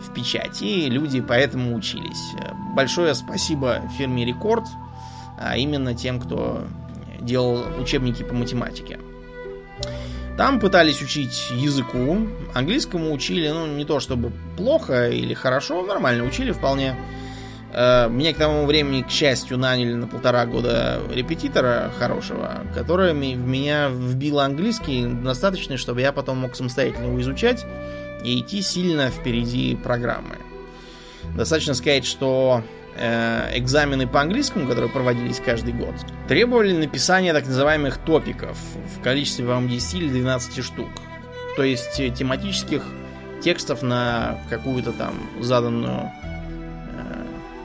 в 0.00 0.14
печать. 0.14 0.62
И 0.62 0.88
люди 0.88 1.20
поэтому 1.20 1.74
учились. 1.74 2.32
Большое 2.74 3.14
спасибо 3.14 3.82
фирме 3.98 4.24
Рекорд, 4.24 4.64
а 5.38 5.56
именно 5.56 5.94
тем, 5.94 6.20
кто 6.20 6.64
делал 7.20 7.64
учебники 7.80 8.22
по 8.22 8.34
математике. 8.34 8.98
Там 10.36 10.60
пытались 10.60 11.00
учить 11.00 11.50
языку, 11.50 12.18
английскому 12.52 13.12
учили, 13.12 13.48
ну, 13.48 13.66
не 13.66 13.86
то 13.86 14.00
чтобы 14.00 14.32
плохо 14.56 15.08
или 15.08 15.32
хорошо, 15.32 15.82
нормально 15.82 16.24
учили 16.24 16.52
вполне. 16.52 16.94
Э, 17.76 18.08
мне 18.08 18.32
к 18.32 18.38
тому 18.38 18.66
времени, 18.66 19.02
к 19.02 19.10
счастью, 19.10 19.58
наняли 19.58 19.92
на 19.94 20.08
полтора 20.08 20.46
года 20.46 21.00
репетитора 21.12 21.92
хорошего, 21.98 22.62
который 22.74 23.12
в 23.12 23.16
меня 23.16 23.88
вбил 23.88 24.40
английский 24.40 25.06
достаточно, 25.06 25.76
чтобы 25.76 26.00
я 26.00 26.12
потом 26.12 26.38
мог 26.38 26.56
самостоятельно 26.56 27.06
его 27.06 27.20
изучать 27.20 27.64
и 28.24 28.40
идти 28.40 28.62
сильно 28.62 29.10
впереди 29.10 29.76
программы. 29.76 30.36
Достаточно 31.36 31.74
сказать, 31.74 32.04
что 32.06 32.62
Э, 32.98 33.50
экзамены 33.54 34.06
по 34.06 34.22
английскому, 34.22 34.66
которые 34.66 34.90
проводились 34.90 35.38
каждый 35.44 35.74
год, 35.74 35.94
требовали 36.28 36.72
написания 36.72 37.34
так 37.34 37.46
называемых 37.46 37.98
топиков 37.98 38.56
в 38.96 39.02
количестве, 39.02 39.44
по-моему, 39.44 39.68
10 39.68 39.94
или 39.94 40.08
12 40.08 40.64
штук. 40.64 40.88
То 41.56 41.62
есть 41.62 42.00
э, 42.00 42.08
тематических 42.08 42.82
текстов 43.42 43.82
на 43.82 44.38
какую-то 44.48 44.92
там 44.92 45.14
заданную 45.40 46.10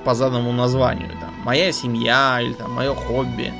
по 0.03 0.13
заданному 0.13 0.51
названию. 0.51 1.10
Там, 1.10 1.34
моя 1.43 1.72
семья 1.72 2.39
или 2.41 2.53
там 2.53 2.72
мое 2.72 2.93
хобби. 2.93 3.53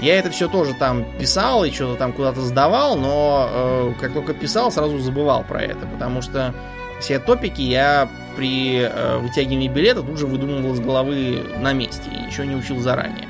Я 0.00 0.18
это 0.18 0.30
все 0.30 0.48
тоже 0.48 0.74
там 0.74 1.04
писал 1.18 1.64
и 1.64 1.70
что-то 1.70 1.96
там 1.96 2.12
куда-то 2.12 2.40
сдавал, 2.40 2.96
но 2.96 3.48
э, 3.48 3.92
как 4.00 4.12
только 4.12 4.34
писал, 4.34 4.72
сразу 4.72 4.98
забывал 4.98 5.44
про 5.44 5.62
это, 5.62 5.86
потому 5.86 6.22
что 6.22 6.52
все 6.98 7.20
топики 7.20 7.62
я 7.62 8.08
при 8.36 8.80
э, 8.80 9.18
вытягивании 9.18 9.68
билета 9.68 10.02
тут 10.02 10.18
же 10.18 10.26
выдумывал 10.26 10.74
из 10.74 10.80
головы 10.80 11.44
на 11.56 11.72
месте 11.72 12.10
и 12.10 12.26
ничего 12.26 12.44
не 12.44 12.56
учил 12.56 12.80
заранее. 12.80 13.28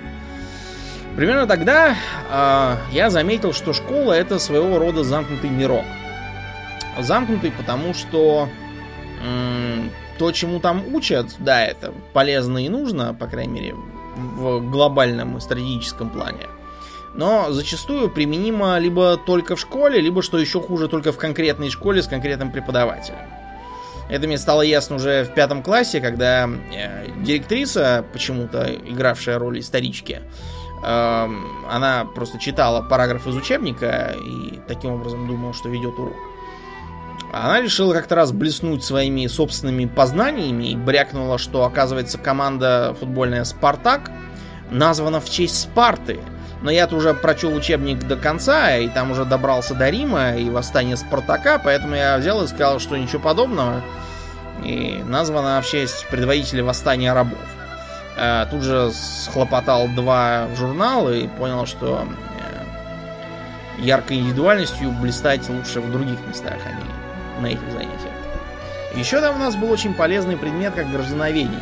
Примерно 1.14 1.46
тогда 1.46 1.94
э, 2.30 2.76
я 2.90 3.10
заметил, 3.10 3.52
что 3.52 3.74
школа 3.74 4.14
это 4.14 4.38
своего 4.38 4.78
рода 4.78 5.04
замкнутый 5.04 5.50
мирок. 5.50 5.84
Замкнутый, 6.98 7.52
потому 7.52 7.92
что 7.92 8.48
то, 10.22 10.30
чему 10.30 10.60
там 10.60 10.94
учат, 10.94 11.34
да, 11.40 11.64
это 11.64 11.92
полезно 12.12 12.64
и 12.64 12.68
нужно, 12.68 13.12
по 13.12 13.26
крайней 13.26 13.54
мере, 13.54 13.74
в 14.14 14.60
глобальном 14.70 15.40
стратегическом 15.40 16.10
плане. 16.10 16.46
Но 17.12 17.50
зачастую 17.50 18.08
применимо 18.08 18.78
либо 18.78 19.16
только 19.16 19.56
в 19.56 19.60
школе, 19.60 20.00
либо, 20.00 20.22
что 20.22 20.38
еще 20.38 20.60
хуже, 20.60 20.86
только 20.86 21.10
в 21.10 21.18
конкретной 21.18 21.70
школе 21.70 22.04
с 22.04 22.06
конкретным 22.06 22.52
преподавателем. 22.52 23.18
Это 24.08 24.28
мне 24.28 24.38
стало 24.38 24.62
ясно 24.62 24.94
уже 24.94 25.24
в 25.24 25.34
пятом 25.34 25.60
классе, 25.60 26.00
когда 26.00 26.48
э, 26.48 27.08
директриса, 27.24 28.04
почему-то 28.12 28.72
игравшая 28.72 29.40
роль 29.40 29.58
исторички, 29.58 30.20
э, 30.84 31.28
она 31.68 32.04
просто 32.14 32.38
читала 32.38 32.80
параграф 32.80 33.26
из 33.26 33.34
учебника 33.34 34.14
и 34.24 34.60
таким 34.68 34.92
образом 34.92 35.26
думала, 35.26 35.52
что 35.52 35.68
ведет 35.68 35.98
урок. 35.98 36.31
Она 37.32 37.62
решила 37.62 37.94
как-то 37.94 38.14
раз 38.14 38.30
блеснуть 38.30 38.84
своими 38.84 39.26
собственными 39.26 39.86
познаниями 39.86 40.72
и 40.72 40.76
брякнула, 40.76 41.38
что, 41.38 41.64
оказывается, 41.64 42.18
команда 42.18 42.94
футбольная 43.00 43.44
«Спартак» 43.44 44.10
названа 44.70 45.18
в 45.18 45.30
честь 45.30 45.58
Спарты. 45.58 46.20
Но 46.60 46.70
я-то 46.70 46.94
уже 46.94 47.14
прочел 47.14 47.54
учебник 47.54 48.06
до 48.06 48.16
конца, 48.16 48.76
и 48.76 48.86
там 48.88 49.10
уже 49.10 49.24
добрался 49.24 49.74
до 49.74 49.88
Рима 49.88 50.36
и 50.36 50.48
восстания 50.50 50.96
Спартака, 50.96 51.58
поэтому 51.58 51.94
я 51.94 52.18
взял 52.18 52.44
и 52.44 52.46
сказал, 52.46 52.78
что 52.78 52.98
ничего 52.98 53.22
подобного. 53.22 53.82
И 54.62 55.02
названа 55.06 55.60
в 55.62 55.66
честь 55.66 56.06
предводителя 56.10 56.62
восстания 56.62 57.14
рабов. 57.14 57.38
Э, 58.16 58.46
тут 58.50 58.62
же 58.62 58.92
схлопотал 58.92 59.88
два 59.88 60.48
журнала 60.54 61.10
и 61.10 61.26
понял, 61.26 61.64
что 61.64 62.06
э, 62.38 63.82
яркой 63.82 64.18
индивидуальностью 64.18 64.92
блистать 64.92 65.48
лучше 65.48 65.80
в 65.80 65.90
других 65.90 66.18
местах, 66.28 66.58
а 66.64 66.72
не 66.72 67.01
на 67.40 67.46
этих 67.46 67.70
занятиях. 67.72 68.12
Еще 68.94 69.20
там 69.20 69.36
у 69.36 69.38
нас 69.38 69.56
был 69.56 69.70
очень 69.70 69.94
полезный 69.94 70.36
предмет, 70.36 70.74
как 70.74 70.90
граждановедение. 70.90 71.60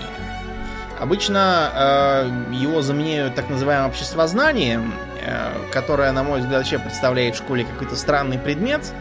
Обычно 0.99 1.71
э, 1.73 2.55
его 2.55 2.83
заменяют 2.83 3.35
так 3.35 3.49
называемым 3.49 3.89
обществознанием, 3.89 4.93
э, 5.23 5.53
которое, 5.73 6.12
на 6.12 6.23
мой 6.23 6.41
взгляд, 6.41 6.59
вообще 6.59 6.79
представляет 6.79 7.37
в 7.37 7.39
школе 7.39 7.65
какой-то 7.65 7.97
странный 7.97 8.39
предмет, 8.39 8.93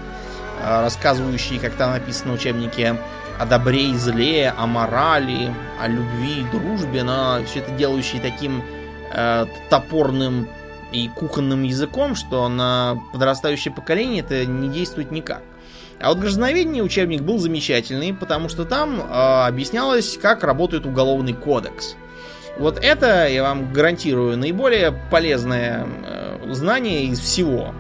э, 0.62 0.82
рассказывающий, 0.82 1.60
как 1.60 1.74
там 1.74 1.92
написано 1.92 2.32
в 2.32 2.36
учебнике, 2.36 2.96
о 3.40 3.46
добре 3.46 3.90
и 3.90 3.96
зле, 3.96 4.54
о 4.56 4.68
морали, 4.68 5.54
о 5.82 5.88
любви 5.88 6.42
и 6.42 6.44
дружбе, 6.52 7.04
но 7.04 7.40
все 7.46 7.60
это 7.60 7.72
делающий 7.72 8.20
таким 8.20 8.64
э, 9.12 9.46
топорным 9.70 10.48
и 10.92 11.10
кухонным 11.10 11.64
языком, 11.64 12.16
что 12.16 12.48
на 12.48 12.98
подрастающее 13.12 13.74
поколение 13.74 14.22
это 14.22 14.46
не 14.46 14.70
действует 14.70 15.12
никак. 15.12 15.42
А 16.02 16.10
вот 16.10 16.20
граждановедение 16.20 16.82
учебник 16.82 17.22
был 17.22 17.40
замечательный, 17.40 18.14
потому 18.14 18.48
что 18.48 18.66
там 18.66 19.02
э, 19.02 19.04
объяснялось, 19.48 20.18
как 20.18 20.44
работает 20.44 20.86
уголовный 20.86 21.34
кодекс. 21.34 21.96
Вот 22.58 22.80
это, 22.82 23.28
я 23.28 23.44
вам 23.44 23.72
гарантирую, 23.74 24.38
наиболее 24.38 24.94
полезное 25.12 25.88
э, 26.06 26.54
знание 26.54 27.06
из 27.06 27.20
всего, 27.20 27.74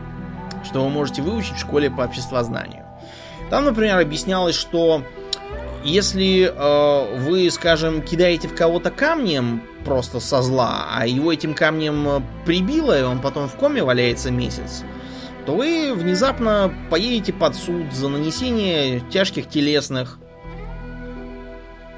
что 0.65 0.83
вы 0.83 0.89
можете 0.89 1.21
выучить 1.21 1.55
в 1.55 1.59
школе 1.59 1.89
по 1.89 2.01
обществознанию. 2.01 2.85
Там, 3.49 3.65
например, 3.65 3.97
объяснялось, 3.97 4.55
что 4.55 5.03
если 5.83 6.51
э, 6.53 7.17
вы, 7.19 7.49
скажем, 7.51 8.01
кидаете 8.01 8.47
в 8.47 8.55
кого-то 8.55 8.91
камнем 8.91 9.63
просто 9.85 10.19
со 10.19 10.41
зла, 10.41 10.87
а 10.93 11.07
его 11.07 11.31
этим 11.31 11.53
камнем 11.53 12.07
э, 12.07 12.21
прибило, 12.45 12.99
и 12.99 13.03
он 13.03 13.19
потом 13.19 13.47
в 13.47 13.55
коме 13.55 13.81
валяется 13.81 14.29
месяц, 14.29 14.83
то 15.45 15.55
вы 15.55 15.93
внезапно 15.93 16.73
поедете 16.89 17.33
под 17.33 17.55
суд 17.55 17.93
за 17.93 18.07
нанесение 18.07 19.01
тяжких 19.09 19.49
телесных. 19.49 20.19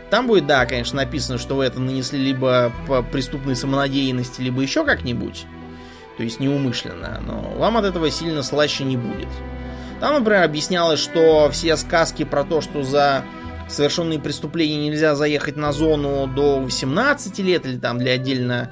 Там 0.09 0.27
будет, 0.27 0.45
да, 0.45 0.65
конечно, 0.65 0.97
написано, 0.97 1.37
что 1.37 1.55
вы 1.55 1.65
это 1.65 1.79
нанесли 1.79 2.19
либо 2.19 2.71
по 2.87 3.01
преступной 3.01 3.55
самонадеянности, 3.55 4.41
либо 4.41 4.61
еще 4.61 4.85
как-нибудь. 4.85 5.45
То 6.17 6.23
есть 6.23 6.39
неумышленно. 6.39 7.21
Но 7.25 7.53
вам 7.57 7.77
от 7.77 7.85
этого 7.85 8.11
сильно 8.11 8.43
слаще 8.43 8.83
не 8.83 8.97
будет. 8.97 9.29
Там, 10.01 10.15
например, 10.15 10.43
объяснялось, 10.43 10.99
что 10.99 11.49
все 11.51 11.77
сказки 11.77 12.25
про 12.25 12.43
то, 12.43 12.59
что 12.61 12.83
за 12.83 13.23
совершенные 13.69 14.19
преступления 14.19 14.89
нельзя 14.89 15.15
заехать 15.15 15.55
на 15.55 15.71
зону 15.71 16.27
до 16.27 16.59
18 16.59 17.39
лет, 17.39 17.65
или 17.65 17.77
там 17.77 17.97
для 17.97 18.13
отдельно 18.13 18.69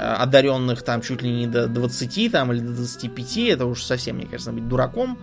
одаренных 0.00 0.82
там 0.82 1.02
чуть 1.02 1.22
ли 1.22 1.30
не 1.30 1.46
до 1.46 1.66
20 1.66 2.32
там, 2.32 2.52
или 2.52 2.60
до 2.60 2.72
25, 2.72 3.38
это 3.48 3.66
уж 3.66 3.82
совсем, 3.82 4.16
мне 4.16 4.26
кажется, 4.26 4.52
быть 4.52 4.68
дураком. 4.68 5.18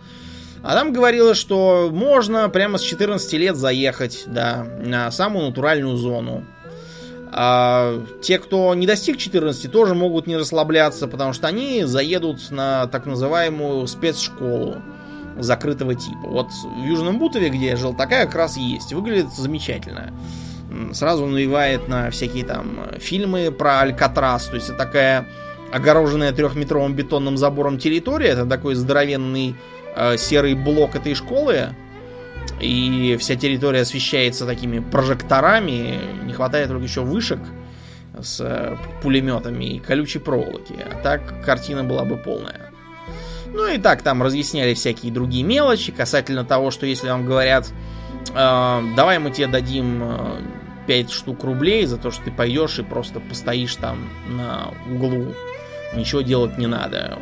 А 0.63 0.73
там 0.73 0.91
говорилось, 0.91 1.37
что 1.37 1.89
можно 1.91 2.49
прямо 2.49 2.77
с 2.77 2.81
14 2.81 3.33
лет 3.33 3.55
заехать, 3.55 4.23
да, 4.27 4.65
на 4.83 5.11
самую 5.11 5.47
натуральную 5.47 5.97
зону. 5.97 6.43
А 7.31 8.03
те, 8.21 8.39
кто 8.39 8.73
не 8.73 8.87
достиг 8.87 9.17
14, 9.17 9.71
тоже 9.71 9.93
могут 9.93 10.27
не 10.27 10.37
расслабляться, 10.37 11.07
потому 11.07 11.33
что 11.33 11.47
они 11.47 11.83
заедут 11.83 12.51
на 12.51 12.87
так 12.87 13.05
называемую 13.05 13.85
спецшколу 13.87 14.81
закрытого 15.37 15.93
типа. 15.93 16.27
Вот 16.27 16.47
в 16.51 16.85
Южном 16.85 17.19
Бутове, 17.19 17.49
где 17.49 17.67
я 17.67 17.75
жил, 17.75 17.93
такая 17.93 18.25
как 18.25 18.35
раз 18.35 18.57
есть. 18.57 18.93
Выглядит 18.93 19.31
замечательно. 19.33 20.13
Сразу 20.93 21.25
навевает 21.25 21.87
на 21.87 22.09
всякие 22.11 22.45
там 22.45 22.87
фильмы 22.99 23.51
про 23.51 23.81
Алькатрас. 23.81 24.45
То 24.45 24.55
есть 24.55 24.69
это 24.69 24.77
такая 24.77 25.27
огороженная 25.71 26.31
трехметровым 26.31 26.93
бетонным 26.95 27.37
забором 27.37 27.77
территория. 27.77 28.29
Это 28.29 28.45
такой 28.45 28.75
здоровенный 28.75 29.55
э, 29.95 30.17
серый 30.17 30.55
блок 30.55 30.95
этой 30.95 31.13
школы. 31.13 31.75
И 32.61 33.17
вся 33.19 33.35
территория 33.35 33.81
освещается 33.81 34.45
такими 34.45 34.79
прожекторами. 34.79 35.99
Не 36.23 36.33
хватает 36.33 36.69
только 36.69 36.83
еще 36.83 37.01
вышек 37.01 37.39
с 38.21 38.39
э, 38.41 38.77
пулеметами 39.01 39.65
и 39.65 39.79
колючей 39.79 40.19
проволоки. 40.19 40.75
А 40.79 41.01
так 41.01 41.43
картина 41.43 41.83
была 41.83 42.03
бы 42.05 42.17
полная. 42.17 42.71
Ну 43.53 43.67
и 43.67 43.77
так 43.77 44.01
там 44.01 44.21
разъясняли 44.23 44.73
всякие 44.73 45.11
другие 45.11 45.43
мелочи 45.43 45.91
касательно 45.91 46.43
того, 46.43 46.71
что 46.71 46.85
если 46.85 47.09
вам 47.09 47.25
говорят, 47.25 47.71
э, 48.33 48.81
давай 48.95 49.19
мы 49.19 49.31
тебе 49.31 49.47
дадим 49.47 50.01
э, 50.03 50.39
5 50.87 51.11
штук 51.11 51.43
рублей 51.43 51.85
за 51.85 51.97
то, 51.97 52.11
что 52.11 52.23
ты 52.23 52.31
пойдешь 52.31 52.79
и 52.79 52.83
просто 52.83 53.19
постоишь 53.19 53.75
там 53.75 54.09
на 54.27 54.73
углу, 54.89 55.33
ничего 55.93 56.21
делать 56.21 56.57
не 56.57 56.67
надо. 56.67 57.19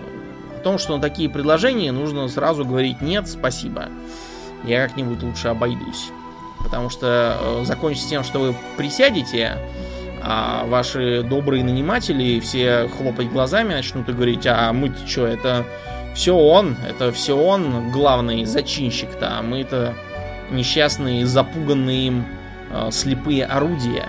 О 0.56 0.60
том, 0.60 0.78
что 0.78 0.96
на 0.96 1.02
такие 1.02 1.30
предложения 1.30 1.92
нужно 1.92 2.28
сразу 2.28 2.64
говорить 2.64 3.02
нет, 3.02 3.28
спасибо. 3.28 3.90
Я 4.64 4.88
как-нибудь 4.88 5.22
лучше 5.22 5.50
обойдусь. 5.50 6.10
Потому 6.64 6.90
что 6.90 7.38
э, 7.40 7.66
закончится 7.66 8.10
тем, 8.10 8.24
что 8.24 8.40
вы 8.40 8.56
присядете, 8.78 9.58
а 10.24 10.66
ваши 10.66 11.22
добрые 11.22 11.64
наниматели 11.64 12.40
все 12.40 12.88
хлопать 12.88 13.30
глазами 13.30 13.74
начнут 13.74 14.10
и 14.10 14.14
говорить, 14.14 14.48
а 14.48 14.74
мы-то 14.74 15.08
что, 15.08 15.28
это 15.28 15.66
все 16.16 16.36
он, 16.36 16.76
это 16.90 17.12
все 17.12 17.38
он 17.38 17.92
главный 17.92 18.46
зачинщик-то, 18.46 19.38
а 19.38 19.42
мы-то 19.44 19.94
несчастные, 20.50 21.28
запуганные 21.28 22.08
им 22.08 22.26
э, 22.76 22.92
слепые 22.92 23.46
орудия. 23.46 24.08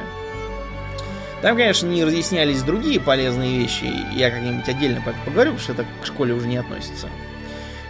Там, 1.43 1.57
конечно, 1.57 1.87
не 1.87 2.05
разъяснялись 2.05 2.63
другие 2.63 3.01
полезные 3.01 3.59
вещи, 3.59 3.85
я 4.15 4.31
как-нибудь 4.31 4.69
отдельно 4.69 5.01
по 5.01 5.13
поговорю, 5.25 5.53
потому 5.53 5.59
что 5.59 5.73
это 5.73 5.87
к 6.03 6.07
школе 6.07 6.35
уже 6.35 6.49
не 6.49 6.57
относится. 6.57 7.09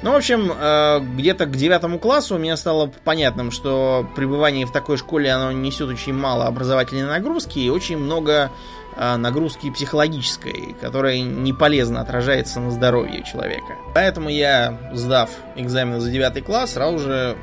Ну, 0.02 0.12
в 0.12 0.16
общем, 0.16 0.52
э, 0.54 1.00
где-то 1.00 1.46
к 1.46 1.56
девятому 1.56 1.98
классу 1.98 2.34
у 2.34 2.38
меня 2.38 2.56
стало 2.56 2.92
понятным, 3.04 3.50
что 3.50 4.06
пребывание 4.14 4.66
в 4.66 4.72
такой 4.72 4.98
школе, 4.98 5.30
оно 5.30 5.52
несет 5.52 5.88
очень 5.88 6.12
мало 6.12 6.46
образовательной 6.46 7.04
нагрузки 7.04 7.58
и 7.58 7.70
очень 7.70 7.96
много 7.96 8.50
а, 8.98 9.18
нагрузки 9.18 9.70
психологической, 9.70 10.74
которая 10.80 11.20
не 11.20 11.52
полезно 11.52 12.00
отражается 12.00 12.60
на 12.60 12.70
здоровье 12.70 13.22
человека. 13.24 13.74
Поэтому 13.94 14.30
я, 14.30 14.78
сдав 14.94 15.28
экзамен 15.54 16.00
за 16.00 16.10
9 16.10 16.42
класс, 16.44 16.72
сразу 16.72 16.98
же 16.98 17.36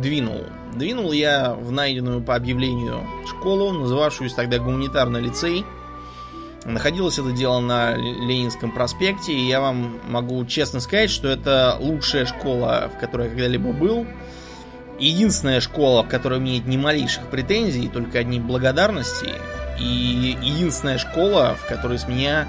двинул. 0.00 0.44
Двинул 0.76 1.12
я 1.12 1.54
в 1.54 1.72
найденную 1.72 2.20
по 2.20 2.34
объявлению 2.34 3.06
школу, 3.26 3.72
называвшуюся 3.72 4.36
тогда 4.36 4.58
гуманитарный 4.58 5.22
лицей. 5.22 5.64
Находилось 6.66 7.18
это 7.18 7.32
дело 7.32 7.60
на 7.60 7.96
Ленинском 7.96 8.70
проспекте, 8.70 9.32
и 9.32 9.46
я 9.46 9.60
вам 9.60 9.98
могу 10.06 10.44
честно 10.44 10.80
сказать, 10.80 11.08
что 11.08 11.28
это 11.28 11.78
лучшая 11.80 12.26
школа, 12.26 12.90
в 12.94 13.00
которой 13.00 13.28
я 13.28 13.30
когда-либо 13.30 13.72
был. 13.72 14.06
Единственная 14.98 15.60
школа, 15.60 16.02
в 16.02 16.08
которой 16.08 16.40
меня 16.40 16.54
нет 16.54 16.66
ни 16.66 16.76
малейших 16.76 17.26
претензий, 17.30 17.88
только 17.88 18.18
одни 18.18 18.38
благодарности. 18.38 19.30
И 19.80 20.36
единственная 20.42 20.98
школа, 20.98 21.56
в 21.58 21.66
которой 21.66 21.98
с 21.98 22.06
меня 22.06 22.46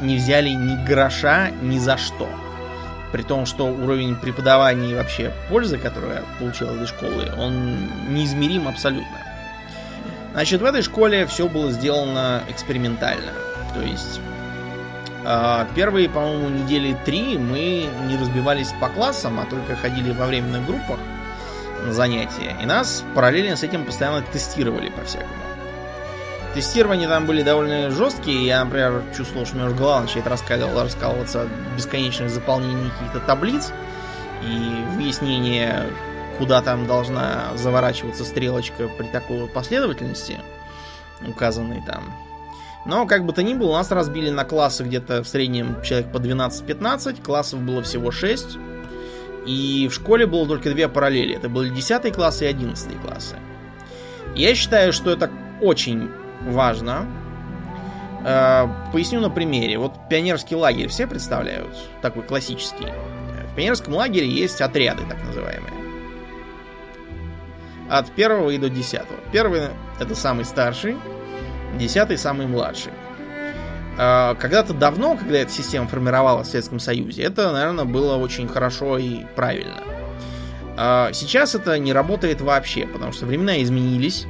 не 0.00 0.16
взяли 0.16 0.50
ни 0.50 0.84
гроша 0.84 1.50
ни 1.62 1.78
за 1.78 1.96
что. 1.96 2.28
При 3.12 3.22
том, 3.22 3.44
что 3.44 3.66
уровень 3.66 4.16
преподавания 4.16 4.92
и 4.92 4.94
вообще 4.94 5.32
пользы, 5.50 5.78
которую 5.78 6.14
я 6.14 6.22
получил 6.38 6.68
от 6.68 6.76
этой 6.76 6.86
школы, 6.86 7.30
он 7.38 7.88
неизмерим 8.08 8.66
абсолютно. 8.66 9.18
Значит, 10.32 10.62
в 10.62 10.64
этой 10.64 10.82
школе 10.82 11.26
все 11.26 11.46
было 11.46 11.70
сделано 11.70 12.42
экспериментально. 12.48 13.32
То 13.74 13.82
есть 13.82 14.18
а, 15.24 15.66
первые, 15.74 16.08
по-моему, 16.08 16.48
недели 16.48 16.96
три 17.04 17.36
мы 17.36 17.88
не 18.06 18.16
разбивались 18.16 18.72
по 18.80 18.88
классам, 18.88 19.38
а 19.40 19.44
только 19.44 19.76
ходили 19.76 20.10
во 20.12 20.26
временных 20.26 20.66
группах 20.66 20.98
на 21.84 21.92
занятия. 21.92 22.56
И 22.62 22.66
нас 22.66 23.04
параллельно 23.14 23.56
с 23.56 23.62
этим 23.62 23.84
постоянно 23.84 24.22
тестировали 24.22 24.88
по-всякому. 24.88 25.51
Тестирования 26.54 27.08
там 27.08 27.26
были 27.26 27.42
довольно 27.42 27.90
жесткие. 27.90 28.44
Я, 28.44 28.64
например, 28.64 29.02
чувствовал, 29.16 29.46
что 29.46 29.54
у 29.54 29.58
меня 29.58 29.68
уже 29.68 29.76
голова 29.76 30.02
начинает 30.02 30.26
раскаливаться, 30.26 30.84
раскалываться 30.84 31.42
от 31.42 31.48
бесконечных 31.76 32.28
заполнений 32.28 32.90
каких-то 32.90 33.20
таблиц 33.20 33.72
и 34.42 34.96
выяснения, 34.96 35.86
куда 36.38 36.60
там 36.60 36.86
должна 36.86 37.56
заворачиваться 37.56 38.24
стрелочка 38.24 38.88
при 38.88 39.06
такой 39.06 39.40
вот 39.40 39.52
последовательности, 39.52 40.40
указанной 41.26 41.82
там. 41.86 42.12
Но, 42.84 43.06
как 43.06 43.24
бы 43.24 43.32
то 43.32 43.42
ни 43.42 43.54
было, 43.54 43.74
нас 43.74 43.90
разбили 43.90 44.28
на 44.28 44.44
классы 44.44 44.82
где-то 44.82 45.22
в 45.22 45.28
среднем 45.28 45.80
человек 45.82 46.12
по 46.12 46.18
12-15, 46.18 47.22
классов 47.22 47.60
было 47.60 47.82
всего 47.82 48.10
6, 48.10 48.58
и 49.46 49.88
в 49.88 49.94
школе 49.94 50.26
было 50.26 50.46
только 50.46 50.70
две 50.70 50.88
параллели. 50.88 51.36
Это 51.36 51.48
были 51.48 51.70
10 51.70 52.12
классы 52.12 52.44
и 52.44 52.48
11 52.48 53.00
классы. 53.00 53.36
Я 54.34 54.54
считаю, 54.54 54.92
что 54.92 55.10
это 55.10 55.30
очень 55.60 56.10
важно. 56.46 57.06
Э, 58.24 58.68
поясню 58.92 59.20
на 59.20 59.30
примере. 59.30 59.78
Вот 59.78 60.08
пионерский 60.08 60.56
лагерь 60.56 60.88
все 60.88 61.06
представляют, 61.06 61.76
такой 62.00 62.22
классический. 62.22 62.86
В 63.52 63.54
пионерском 63.54 63.94
лагере 63.94 64.28
есть 64.28 64.60
отряды, 64.60 65.02
так 65.08 65.22
называемые. 65.24 65.72
От 67.90 68.10
первого 68.12 68.50
и 68.50 68.58
до 68.58 68.70
десятого. 68.70 69.18
Первый 69.32 69.62
это 70.00 70.14
самый 70.14 70.44
старший, 70.44 70.96
десятый 71.78 72.16
самый 72.16 72.46
младший. 72.46 72.92
Э, 73.98 74.34
когда-то 74.38 74.72
давно, 74.72 75.16
когда 75.16 75.38
эта 75.38 75.52
система 75.52 75.86
формировалась 75.88 76.48
в 76.48 76.50
Советском 76.50 76.78
Союзе, 76.78 77.24
это, 77.24 77.52
наверное, 77.52 77.84
было 77.84 78.16
очень 78.16 78.48
хорошо 78.48 78.98
и 78.98 79.24
правильно. 79.36 79.82
Э, 80.78 81.10
сейчас 81.12 81.54
это 81.54 81.78
не 81.78 81.92
работает 81.92 82.40
вообще, 82.40 82.86
потому 82.86 83.12
что 83.12 83.26
времена 83.26 83.62
изменились. 83.62 84.26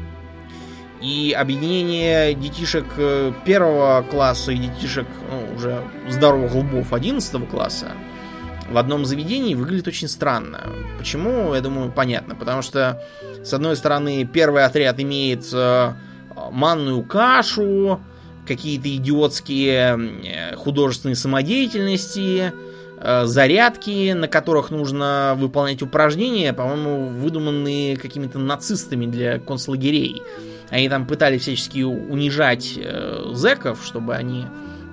И 1.03 1.35
объединение 1.37 2.33
детишек 2.33 2.87
э, 2.97 3.33
первого 3.45 4.03
класса 4.09 4.53
и 4.53 4.57
детишек 4.57 5.07
ну, 5.29 5.57
уже 5.57 5.83
здоровых 6.09 6.55
лбов 6.55 6.93
11 6.93 7.49
класса 7.51 7.89
в 8.71 8.79
одном 8.79 9.05
заведении 9.05 9.57
выглядит 9.57 9.89
очень 9.89 10.07
странно. 10.07 10.61
Почему, 10.99 11.55
я 11.55 11.61
думаю, 11.61 11.91
понятно. 11.91 12.37
Потому 12.37 12.63
что, 12.63 13.03
с 13.43 13.53
одной 13.53 13.75
стороны, 13.77 14.25
первый 14.25 14.65
отряд 14.65 15.01
имеет 15.01 15.45
э, 15.53 15.93
манную 16.53 17.03
кашу, 17.03 18.01
какие-то 18.47 18.95
идиотские 18.95 19.99
э, 19.99 20.57
художественные 20.57 21.17
самодеятельности, 21.17 22.53
зарядки, 23.25 24.13
на 24.13 24.29
которых 24.29 24.71
нужно 24.71 25.35
выполнять 25.37 25.83
упражнения, 25.83 26.53
по-моему, 26.53 27.09
выдуманные 27.09 27.97
какими-то 27.97 28.39
нацистами 28.39 29.07
для 29.07 29.41
концлагерей 29.41 30.23
Они 30.73 30.89
там 30.89 31.07
пытались 31.07 31.43
всячески 31.43 31.83
унижать 31.83 32.79
э, 32.79 33.31
зэков, 33.35 33.85
чтобы 33.85 34.15
они 34.15 34.47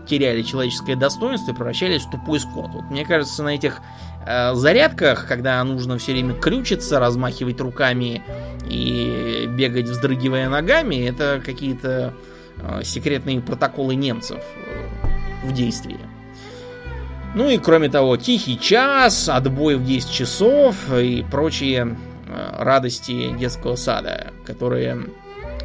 теряли 0.06 0.42
человеческое 0.42 0.98
достоинство 0.98 1.52
и 1.52 1.56
превращались 1.56 2.02
в 2.02 2.12
тупой 2.12 2.42
скот. 2.42 2.72
Вот 2.74 2.92
мне 2.92 3.06
кажется, 3.06 3.44
на 3.44 3.56
этих 3.56 3.80
э, 4.28 4.54
зарядках, 4.56 5.26
когда 5.26 5.64
нужно 5.64 5.98
все 5.98 6.12
время 6.12 6.34
крючиться, 6.34 7.00
размахивать 7.00 7.62
руками 7.62 8.22
и 8.70 9.48
бегать, 9.48 9.86
вздрыгивая 9.86 10.50
ногами, 10.50 11.08
это 11.08 11.42
какие-то 11.44 12.14
э, 12.58 12.84
секретные 12.84 13.40
протоколы 13.40 13.96
немцев 13.96 14.44
э, 14.58 15.48
в 15.48 15.54
действии. 15.54 16.00
Ну 17.36 17.48
и 17.48 17.58
кроме 17.58 17.88
того, 17.88 18.18
тихий 18.18 18.60
час, 18.60 19.30
отбой 19.30 19.78
в 19.78 19.86
10 19.86 20.12
часов 20.12 20.76
и 20.92 21.24
прочие 21.32 21.96
э, 22.28 22.56
радости 22.58 23.34
детского 23.38 23.78
сада, 23.78 24.34
которые 24.46 25.06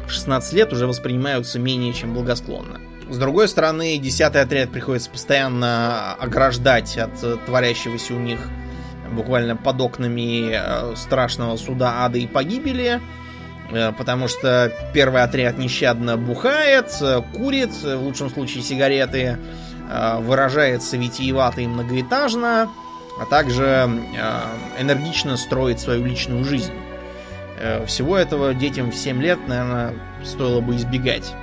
в 0.07 0.11
16 0.11 0.53
лет 0.53 0.73
уже 0.73 0.87
воспринимаются 0.87 1.59
менее 1.59 1.93
чем 1.93 2.13
благосклонно. 2.13 2.79
С 3.09 3.17
другой 3.17 3.47
стороны, 3.47 3.97
10 3.97 4.35
отряд 4.35 4.71
приходится 4.71 5.09
постоянно 5.09 6.13
ограждать 6.13 6.97
от 6.97 7.23
э, 7.23 7.37
творящегося 7.45 8.13
у 8.13 8.19
них 8.19 8.39
буквально 9.11 9.55
под 9.55 9.79
окнами 9.81 10.51
э, 10.51 10.95
страшного 10.95 11.57
суда 11.57 12.05
ада 12.05 12.17
и 12.17 12.27
погибели, 12.27 13.01
потому 13.97 14.27
что 14.27 14.71
первый 14.93 15.23
отряд 15.23 15.57
нещадно 15.57 16.17
бухает, 16.17 16.91
курит, 17.35 17.71
в 17.71 18.03
лучшем 18.03 18.29
случае 18.29 18.61
сигареты, 18.61 19.39
Э, 19.87 20.19
выражается 20.19 20.97
витиевато 20.97 21.61
и 21.61 21.67
многоэтажно, 21.67 22.69
а 23.19 23.25
также 23.25 23.63
э, 23.63 24.81
энергично 24.81 25.37
строит 25.37 25.79
свою 25.79 26.05
личную 26.05 26.43
жизнь. 26.43 26.73
Э, 27.57 27.85
всего 27.85 28.17
этого 28.17 28.53
детям 28.53 28.91
в 28.91 28.95
7 28.95 29.21
лет, 29.21 29.39
наверное, 29.47 29.93
стоило 30.23 30.61
бы 30.61 30.75
избегать. 30.75 31.33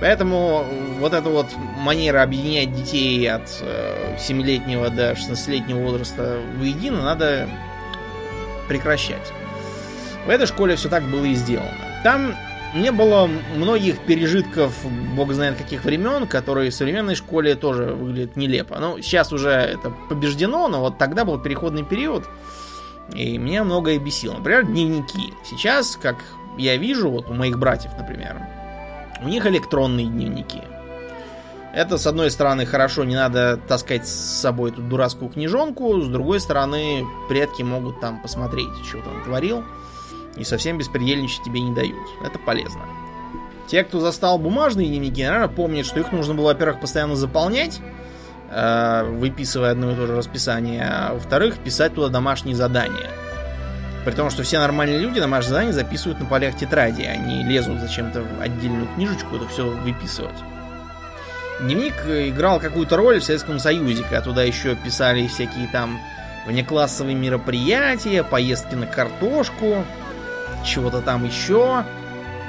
Поэтому 0.00 0.64
вот 0.98 1.14
эта 1.14 1.28
вот 1.28 1.46
манера 1.78 2.22
объединять 2.22 2.72
детей 2.72 3.30
от 3.30 3.48
7-летнего 4.18 4.90
до 4.90 5.12
16-летнего 5.12 5.78
возраста 5.78 6.38
воедино 6.58 7.02
надо 7.02 7.48
прекращать. 8.68 9.32
В 10.26 10.30
этой 10.30 10.46
школе 10.46 10.76
все 10.76 10.90
так 10.90 11.04
было 11.04 11.24
и 11.24 11.34
сделано. 11.34 11.72
Там 12.02 12.34
не 12.74 12.92
было 12.92 13.28
многих 13.54 14.00
пережитков, 14.00 14.74
бог 15.14 15.32
знает 15.32 15.56
каких 15.56 15.84
времен, 15.84 16.26
которые 16.26 16.70
в 16.70 16.74
современной 16.74 17.14
школе 17.14 17.54
тоже 17.54 17.86
выглядят 17.86 18.36
нелепо. 18.36 18.78
Ну, 18.78 19.00
сейчас 19.00 19.32
уже 19.32 19.50
это 19.50 19.90
побеждено, 20.10 20.68
но 20.68 20.80
вот 20.80 20.98
тогда 20.98 21.24
был 21.24 21.38
переходный 21.38 21.84
период, 21.84 22.24
и 23.14 23.38
меня 23.38 23.64
многое 23.64 23.98
бесило. 23.98 24.34
Например, 24.34 24.64
дневники. 24.64 25.32
Сейчас, 25.44 25.96
как 26.00 26.16
я 26.58 26.76
вижу, 26.76 27.10
вот 27.10 27.30
у 27.30 27.34
моих 27.34 27.58
братьев, 27.58 27.92
например, 27.98 28.42
у 29.22 29.28
них 29.28 29.46
электронные 29.46 30.06
дневники. 30.06 30.62
Это, 31.74 31.98
с 31.98 32.06
одной 32.06 32.30
стороны, 32.30 32.64
хорошо, 32.64 33.04
не 33.04 33.14
надо 33.14 33.58
таскать 33.58 34.08
с 34.08 34.40
собой 34.40 34.70
эту 34.70 34.80
дурацкую 34.80 35.30
книжонку, 35.30 36.00
с 36.00 36.08
другой 36.08 36.40
стороны, 36.40 37.04
предки 37.28 37.62
могут 37.62 38.00
там 38.00 38.22
посмотреть, 38.22 38.74
что 38.88 39.02
там 39.02 39.22
творил 39.24 39.62
и 40.36 40.44
совсем 40.44 40.78
беспредельничать 40.78 41.42
тебе 41.42 41.60
не 41.60 41.74
дают. 41.74 41.96
Это 42.24 42.38
полезно. 42.38 42.80
Те, 43.66 43.84
кто 43.84 44.00
застал 44.00 44.38
бумажные 44.38 44.88
дневники, 44.88 45.22
наверное, 45.22 45.48
помнят, 45.48 45.84
что 45.84 46.00
их 46.00 46.12
нужно 46.12 46.34
было, 46.34 46.46
во-первых, 46.46 46.80
постоянно 46.80 47.16
заполнять, 47.16 47.80
выписывая 48.48 49.72
одно 49.72 49.92
и 49.92 49.96
то 49.96 50.06
же 50.06 50.16
расписание, 50.16 50.86
а 50.88 51.14
во-вторых, 51.14 51.58
писать 51.58 51.94
туда 51.94 52.08
домашние 52.08 52.54
задания. 52.54 53.10
При 54.04 54.12
том, 54.12 54.30
что 54.30 54.44
все 54.44 54.60
нормальные 54.60 55.00
люди 55.00 55.18
домашние 55.18 55.50
задания 55.50 55.72
записывают 55.72 56.20
на 56.20 56.26
полях 56.26 56.56
тетради, 56.56 57.02
они 57.02 57.42
лезут 57.42 57.80
зачем-то 57.80 58.22
в 58.22 58.40
отдельную 58.40 58.86
книжечку 58.94 59.34
это 59.36 59.48
все 59.48 59.66
выписывать. 59.66 60.36
Дневник 61.60 61.94
играл 62.06 62.60
какую-то 62.60 62.96
роль 62.96 63.18
в 63.18 63.24
Советском 63.24 63.58
Союзе, 63.58 64.02
когда 64.02 64.20
туда 64.20 64.44
еще 64.44 64.76
писали 64.76 65.26
всякие 65.26 65.66
там 65.68 65.98
внеклассовые 66.46 67.16
мероприятия, 67.16 68.22
поездки 68.22 68.74
на 68.74 68.86
картошку, 68.86 69.84
чего-то 70.64 71.00
там 71.00 71.24
еще, 71.24 71.84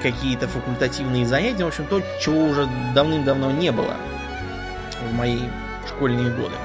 какие-то 0.04 0.48
факультативные 0.48 1.26
занятия, 1.26 1.64
в 1.64 1.70
общем, 1.70 1.88
то, 1.88 2.04
чего 2.22 2.46
уже 2.46 2.68
давным-давно 2.94 3.50
не 3.52 3.72
было 3.72 3.96
в 5.10 5.14
мои 5.14 5.40
школьные 5.88 6.32
годы. 6.32 6.56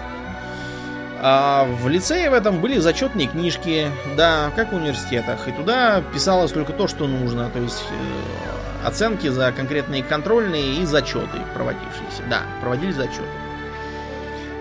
А 1.24 1.64
в 1.64 1.88
лицее 1.88 2.30
в 2.30 2.34
этом 2.34 2.60
были 2.60 2.78
зачетные 2.78 3.28
книжки, 3.28 3.86
да, 4.16 4.50
как 4.56 4.72
в 4.72 4.76
университетах, 4.76 5.46
и 5.46 5.52
туда 5.52 6.02
писалось 6.12 6.50
только 6.50 6.72
то, 6.72 6.88
что 6.88 7.06
нужно, 7.06 7.48
то 7.50 7.60
есть 7.60 7.84
э, 7.90 8.86
оценки 8.86 9.28
за 9.28 9.52
конкретные 9.52 10.02
контрольные 10.02 10.82
и 10.82 10.84
зачеты 10.84 11.38
проводившиеся. 11.54 12.24
Да, 12.28 12.42
проводили 12.60 12.90
зачеты. 12.90 13.22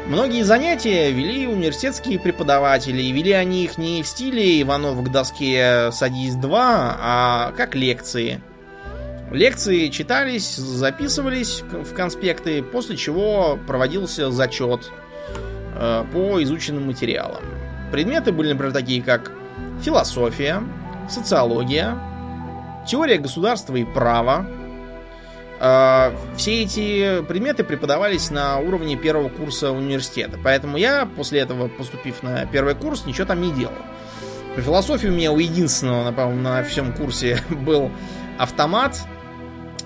Многие 0.07 0.43
занятия 0.43 1.11
вели 1.11 1.47
университетские 1.47 2.19
преподаватели, 2.19 3.01
и 3.01 3.11
вели 3.11 3.31
они 3.31 3.63
их 3.63 3.77
не 3.77 4.03
в 4.03 4.07
стиле 4.07 4.61
Иванов 4.61 5.03
к 5.03 5.09
доске 5.09 5.89
«Садись 5.91 6.35
два», 6.35 6.97
а 6.99 7.53
как 7.55 7.75
лекции. 7.75 8.41
Лекции 9.31 9.87
читались, 9.87 10.55
записывались 10.55 11.61
в 11.61 11.93
конспекты, 11.93 12.61
после 12.61 12.97
чего 12.97 13.57
проводился 13.65 14.29
зачет 14.29 14.91
э, 15.75 16.03
по 16.11 16.43
изученным 16.43 16.87
материалам. 16.87 17.43
Предметы 17.91 18.31
были, 18.31 18.51
например, 18.51 18.73
такие 18.73 19.01
как 19.01 19.31
философия, 19.81 20.61
социология, 21.09 21.97
теория 22.87 23.17
государства 23.17 23.75
и 23.75 23.85
права, 23.85 24.45
а, 25.63 26.11
все 26.35 26.63
эти 26.63 27.21
предметы 27.27 27.63
преподавались 27.63 28.31
на 28.31 28.57
уровне 28.57 28.95
первого 28.95 29.29
курса 29.29 29.71
университета. 29.71 30.39
Поэтому 30.43 30.75
я, 30.75 31.05
после 31.05 31.41
этого, 31.41 31.67
поступив 31.67 32.23
на 32.23 32.47
первый 32.47 32.73
курс, 32.73 33.05
ничего 33.05 33.27
там 33.27 33.41
не 33.41 33.51
делал. 33.51 33.75
По 34.55 34.61
философии 34.61 35.07
у 35.07 35.11
меня 35.11 35.31
у 35.31 35.37
единственного, 35.37 36.11
по-моему, 36.11 36.41
на 36.41 36.63
всем 36.63 36.91
курсе 36.93 37.41
был 37.49 37.91
автомат. 38.39 38.97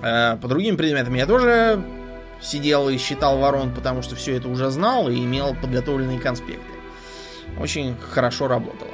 А, 0.06 0.36
по 0.36 0.46
другим 0.46 0.76
предметам 0.76 1.14
я 1.14 1.26
тоже 1.26 1.82
сидел 2.40 2.88
и 2.88 2.96
считал 2.96 3.38
ворон, 3.38 3.74
потому 3.74 4.02
что 4.02 4.14
все 4.14 4.36
это 4.36 4.48
уже 4.48 4.70
знал 4.70 5.08
и 5.08 5.16
имел 5.16 5.54
подготовленные 5.54 6.20
конспекты. 6.20 6.62
Очень 7.58 7.96
хорошо 8.10 8.46
работало. 8.46 8.90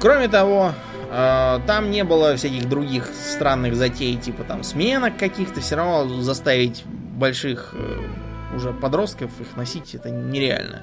Кроме 0.00 0.28
того, 0.28 0.72
а, 1.10 1.60
там 1.66 1.90
не 1.90 2.04
было 2.04 2.36
всяких 2.36 2.68
других 2.68 3.06
странных 3.06 3.74
затей, 3.74 4.16
типа 4.16 4.44
там 4.44 4.62
сменок 4.62 5.16
каких-то. 5.16 5.60
Все 5.60 5.74
равно 5.74 6.22
заставить 6.22 6.84
больших 6.86 7.74
э, 7.76 8.54
уже 8.54 8.72
подростков 8.72 9.32
их 9.40 9.56
носить 9.56 9.92
это 9.96 10.08
нереально. 10.08 10.82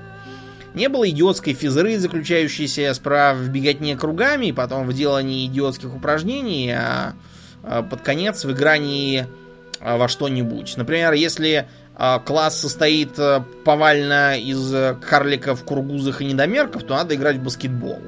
Не 0.74 0.90
было 0.90 1.10
идиотской 1.10 1.54
физры, 1.54 1.98
заключающейся 1.98 2.94
справа 2.94 3.38
в 3.38 3.48
беготне 3.48 3.96
кругами, 3.96 4.52
потом 4.52 4.86
в 4.86 4.92
делании 4.92 5.46
идиотских 5.46 5.96
упражнений, 5.96 6.74
а 6.74 7.14
под 7.90 8.02
конец 8.02 8.46
в 8.46 8.52
игрании 8.52 9.26
а, 9.80 9.98
во 9.98 10.08
что-нибудь. 10.08 10.78
Например, 10.78 11.14
если 11.14 11.68
класс 12.26 12.60
состоит 12.60 13.18
э, 13.18 13.42
повально 13.64 14.38
из 14.38 14.74
карликов, 15.00 15.64
кургузых 15.64 16.22
и 16.22 16.26
недомерков, 16.26 16.84
то 16.84 16.94
надо 16.94 17.16
играть 17.16 17.38
в 17.38 17.44
баскетбол. 17.44 18.02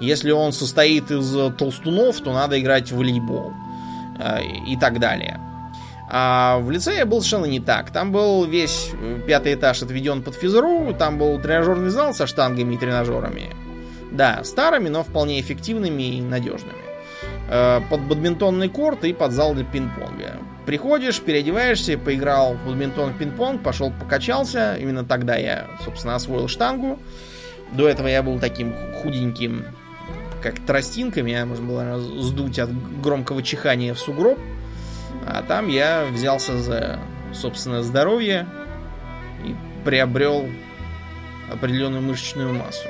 Если 0.00 0.32
он 0.32 0.52
состоит 0.52 1.08
из 1.12 1.32
толстунов, 1.56 2.20
то 2.20 2.32
надо 2.32 2.58
играть 2.58 2.90
в 2.90 2.96
волейбол. 2.96 3.52
Э, 4.18 4.40
и 4.66 4.76
так 4.76 4.98
далее. 5.00 5.40
А 6.08 6.58
в 6.58 6.70
лицее 6.70 7.04
был 7.04 7.20
совершенно 7.20 7.46
не 7.46 7.60
так. 7.60 7.90
Там 7.90 8.12
был 8.12 8.44
весь 8.44 8.90
э, 8.92 9.20
пятый 9.26 9.54
этаж 9.54 9.82
отведен 9.82 10.22
под 10.22 10.34
физру, 10.34 10.94
там 10.98 11.18
был 11.18 11.40
тренажерный 11.40 11.90
зал 11.90 12.14
со 12.14 12.26
штангами 12.26 12.74
и 12.74 12.78
тренажерами. 12.78 13.50
Да, 14.10 14.44
старыми, 14.44 14.88
но 14.88 15.02
вполне 15.02 15.40
эффективными 15.40 16.02
и 16.02 16.20
надежными. 16.20 16.91
Э, 17.54 17.82
под 17.90 18.00
бадминтонный 18.00 18.70
корт 18.70 19.04
и 19.04 19.12
под 19.12 19.32
зал 19.32 19.52
для 19.52 19.64
пинг-понга. 19.64 20.38
Приходишь, 20.64 21.20
переодеваешься, 21.20 21.98
поиграл 21.98 22.54
в 22.54 22.66
бадминтон, 22.66 23.12
пинг-понг, 23.12 23.62
пошел 23.62 23.92
покачался. 23.92 24.76
Именно 24.76 25.04
тогда 25.04 25.36
я, 25.36 25.66
собственно, 25.84 26.14
освоил 26.14 26.48
штангу. 26.48 26.98
До 27.72 27.86
этого 27.86 28.06
я 28.06 28.22
был 28.22 28.38
таким 28.40 28.72
худеньким 29.02 29.66
как 30.42 30.60
тростинка, 30.60 31.22
меня 31.22 31.44
можно 31.44 31.66
было 31.66 32.00
сдуть 32.22 32.58
от 32.58 32.70
громкого 33.02 33.42
чихания 33.42 33.92
в 33.92 33.98
сугроб. 33.98 34.38
А 35.26 35.42
там 35.42 35.68
я 35.68 36.06
взялся 36.10 36.56
за 36.56 37.00
собственное 37.34 37.82
здоровье 37.82 38.46
и 39.44 39.54
приобрел 39.84 40.48
определенную 41.52 42.02
мышечную 42.02 42.54
массу. 42.54 42.88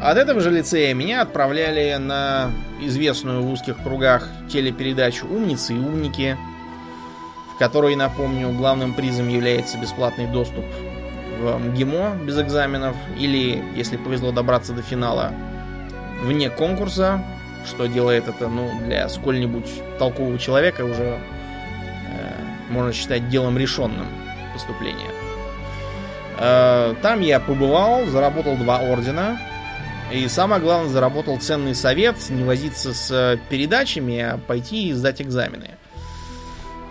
От 0.00 0.16
этого 0.16 0.40
же 0.40 0.50
лицея 0.50 0.94
меня 0.94 1.22
отправляли 1.22 1.96
на 1.96 2.52
известную 2.80 3.42
в 3.42 3.50
узких 3.50 3.82
кругах 3.82 4.28
телепередачу 4.48 5.26
«Умницы 5.26 5.74
и 5.74 5.78
умники», 5.78 6.36
в 7.54 7.58
которой, 7.58 7.96
напомню, 7.96 8.50
главным 8.52 8.94
призом 8.94 9.28
является 9.28 9.78
бесплатный 9.78 10.26
доступ 10.26 10.64
в 11.40 11.58
МГИМО 11.58 12.18
без 12.24 12.38
экзаменов, 12.38 12.96
или, 13.18 13.62
если 13.74 13.96
повезло 13.96 14.30
добраться 14.30 14.72
до 14.72 14.82
финала, 14.82 15.32
вне 16.22 16.50
конкурса 16.50 17.24
что 17.66 17.86
делает 17.86 18.28
это, 18.28 18.48
ну, 18.48 18.70
для 18.84 19.08
сколь-нибудь 19.08 19.68
толкового 19.98 20.38
человека 20.38 20.82
уже 20.82 21.18
э, 22.08 22.32
можно 22.70 22.92
считать 22.92 23.28
делом 23.28 23.58
решенным 23.58 24.06
поступления. 24.52 25.10
Э, 26.38 26.94
там 27.02 27.20
я 27.20 27.40
побывал, 27.40 28.06
заработал 28.06 28.56
два 28.56 28.78
ордена. 28.78 29.38
И 30.12 30.26
самое 30.28 30.60
главное, 30.60 30.90
заработал 30.90 31.38
ценный 31.38 31.74
совет 31.74 32.16
не 32.30 32.42
возиться 32.42 32.94
с 32.94 33.38
передачами, 33.50 34.18
а 34.18 34.38
пойти 34.38 34.88
и 34.88 34.92
сдать 34.92 35.20
экзамены. 35.20 35.72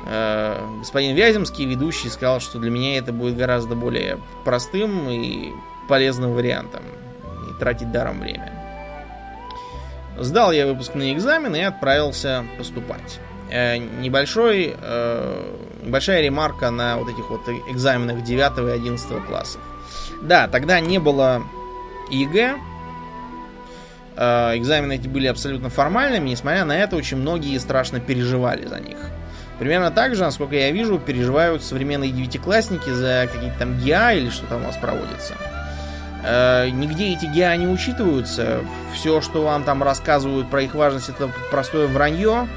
Э, 0.06 0.58
господин 0.80 1.16
Вяземский, 1.16 1.66
ведущий, 1.66 2.10
сказал, 2.10 2.40
что 2.40 2.60
для 2.60 2.70
меня 2.70 2.98
это 2.98 3.12
будет 3.12 3.36
гораздо 3.36 3.76
более 3.76 4.20
простым 4.46 5.10
и 5.10 5.52
полезным 5.90 6.34
вариантом. 6.34 6.84
И 7.50 7.60
тратить 7.60 7.92
даром 7.92 8.20
время. 8.22 8.54
Сдал 10.18 10.52
я 10.52 10.66
выпускные 10.66 11.14
экзамены 11.14 11.58
и 11.58 11.62
отправился 11.62 12.46
поступать. 12.58 13.20
Э, 13.50 13.78
небольшой, 13.78 14.76
э, 14.80 15.54
небольшая 15.84 16.22
ремарка 16.22 16.70
на 16.70 16.98
вот 16.98 17.10
этих 17.10 17.30
вот 17.30 17.42
экзаменах 17.70 18.24
9 18.24 18.70
и 18.70 18.72
11 18.72 19.26
классов. 19.26 19.62
Да, 20.22 20.48
тогда 20.48 20.80
не 20.80 21.00
было 21.00 21.44
ЕГЭ. 22.10 22.58
Э, 24.18 24.58
экзамены 24.58 24.94
эти 24.94 25.08
были 25.08 25.28
абсолютно 25.28 25.70
формальными, 25.70 26.30
несмотря 26.30 26.66
на 26.66 26.76
это, 26.76 26.96
очень 26.96 27.18
многие 27.18 27.58
страшно 27.60 28.00
переживали 28.00 28.66
за 28.66 28.80
них. 28.80 28.98
Примерно 29.60 29.92
так 29.92 30.16
же, 30.16 30.24
насколько 30.24 30.56
я 30.56 30.72
вижу, 30.72 30.98
переживают 30.98 31.64
современные 31.64 32.12
девятиклассники 32.12 32.90
за 32.90 33.30
какие-то 33.32 33.60
там 33.60 33.78
ГИА 33.80 34.14
или 34.14 34.30
что 34.30 34.48
там 34.48 34.64
у 34.64 34.66
вас 34.66 34.78
проводится. 34.78 35.36
Э, 36.24 36.68
нигде 36.70 37.14
эти 37.14 37.26
ГИА 37.26 37.56
не 37.58 37.68
учитываются. 37.68 38.62
Все, 38.96 39.22
что 39.22 39.44
вам 39.44 39.64
там 39.64 39.84
рассказывают 39.84 40.50
про 40.50 40.64
их 40.64 40.74
важность, 40.74 41.10
это 41.10 41.30
простое 41.52 41.88
вранье. 41.88 42.48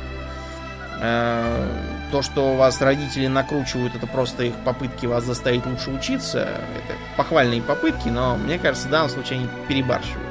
Э, 1.02 1.66
то, 2.10 2.22
что 2.22 2.56
вас 2.56 2.80
родители 2.80 3.26
накручивают, 3.26 3.94
это 3.94 4.06
просто 4.06 4.44
их 4.44 4.54
попытки 4.64 5.04
вас 5.04 5.24
заставить 5.24 5.66
лучше 5.66 5.90
учиться. 5.90 6.40
Это 6.40 6.94
похвальные 7.18 7.60
попытки, 7.60 8.08
но 8.08 8.36
мне 8.36 8.58
кажется, 8.58 8.88
в 8.88 8.90
данном 8.90 9.10
случае 9.10 9.40
они 9.40 9.48
перебарщивают. 9.68 10.30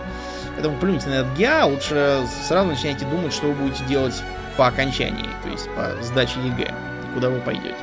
Поэтому 0.59 0.77
плюньте 0.77 1.07
на 1.07 1.13
этот 1.13 1.37
ГИА, 1.37 1.67
лучше 1.67 2.27
сразу 2.45 2.67
начинайте 2.67 3.05
думать, 3.05 3.31
что 3.31 3.47
вы 3.47 3.53
будете 3.53 3.85
делать 3.85 4.21
по 4.57 4.67
окончании, 4.67 5.29
то 5.41 5.49
есть 5.49 5.69
по 5.73 6.03
сдаче 6.03 6.37
ЕГЭ, 6.41 6.73
куда 7.13 7.29
вы 7.29 7.39
пойдете. 7.39 7.77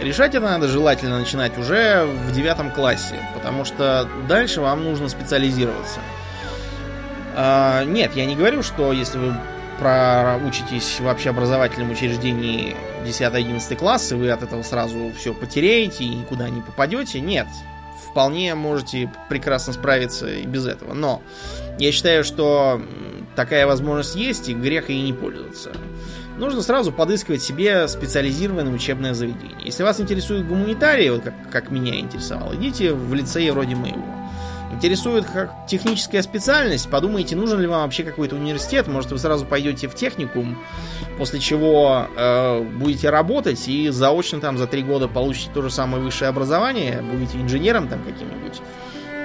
Решать 0.00 0.34
это 0.34 0.46
надо 0.46 0.66
желательно 0.66 1.18
начинать 1.18 1.58
уже 1.58 2.06
в 2.06 2.32
девятом 2.32 2.70
классе, 2.70 3.16
потому 3.34 3.66
что 3.66 4.08
дальше 4.30 4.62
вам 4.62 4.82
нужно 4.82 5.10
специализироваться. 5.10 6.00
А, 7.36 7.84
нет, 7.84 8.16
я 8.16 8.24
не 8.24 8.34
говорю, 8.34 8.62
что 8.62 8.94
если 8.94 9.18
вы 9.18 9.34
проучитесь 9.78 11.00
в 11.00 11.06
общеобразовательном 11.06 11.90
учреждении 11.90 12.74
10-11 13.04 13.76
класс, 13.76 14.10
и 14.10 14.14
вы 14.14 14.30
от 14.30 14.42
этого 14.42 14.62
сразу 14.62 15.12
все 15.18 15.34
потеряете 15.34 16.04
и 16.04 16.14
никуда 16.14 16.48
не 16.48 16.62
попадете. 16.62 17.20
Нет, 17.20 17.46
вполне 18.12 18.54
можете 18.54 19.10
прекрасно 19.28 19.72
справиться 19.72 20.28
и 20.28 20.44
без 20.44 20.66
этого. 20.66 20.92
Но 20.92 21.22
я 21.78 21.92
считаю, 21.92 22.24
что 22.24 22.80
такая 23.34 23.66
возможность 23.66 24.14
есть, 24.14 24.48
и 24.48 24.54
грех 24.54 24.90
ей 24.90 25.02
не 25.02 25.12
пользоваться. 25.12 25.72
Нужно 26.38 26.62
сразу 26.62 26.92
подыскивать 26.92 27.42
себе 27.42 27.86
специализированное 27.88 28.72
учебное 28.72 29.14
заведение. 29.14 29.58
Если 29.64 29.82
вас 29.82 30.00
интересует 30.00 30.46
гуманитарий, 30.46 31.10
вот 31.10 31.22
как, 31.22 31.34
как 31.50 31.70
меня 31.70 31.98
интересовал, 31.98 32.54
идите 32.54 32.92
в 32.92 33.12
лицей 33.14 33.50
вроде 33.50 33.74
моего. 33.76 34.04
Интересует 34.72 35.26
как 35.26 35.66
техническая 35.68 36.22
специальность, 36.22 36.88
подумайте, 36.88 37.36
нужен 37.36 37.60
ли 37.60 37.66
вам 37.66 37.82
вообще 37.82 38.04
какой-то 38.04 38.36
университет, 38.36 38.88
может 38.88 39.12
вы 39.12 39.18
сразу 39.18 39.44
пойдете 39.44 39.86
в 39.86 39.94
техникум, 39.94 40.58
после 41.18 41.40
чего 41.40 42.06
э, 42.16 42.62
будете 42.62 43.10
работать 43.10 43.68
и 43.68 43.90
заочно 43.90 44.40
там 44.40 44.56
за 44.56 44.66
три 44.66 44.82
года 44.82 45.08
получите 45.08 45.50
то 45.52 45.60
же 45.60 45.70
самое 45.70 46.02
высшее 46.02 46.30
образование, 46.30 47.02
будете 47.02 47.36
инженером 47.38 47.86
там 47.86 48.02
каким-нибудь. 48.02 48.62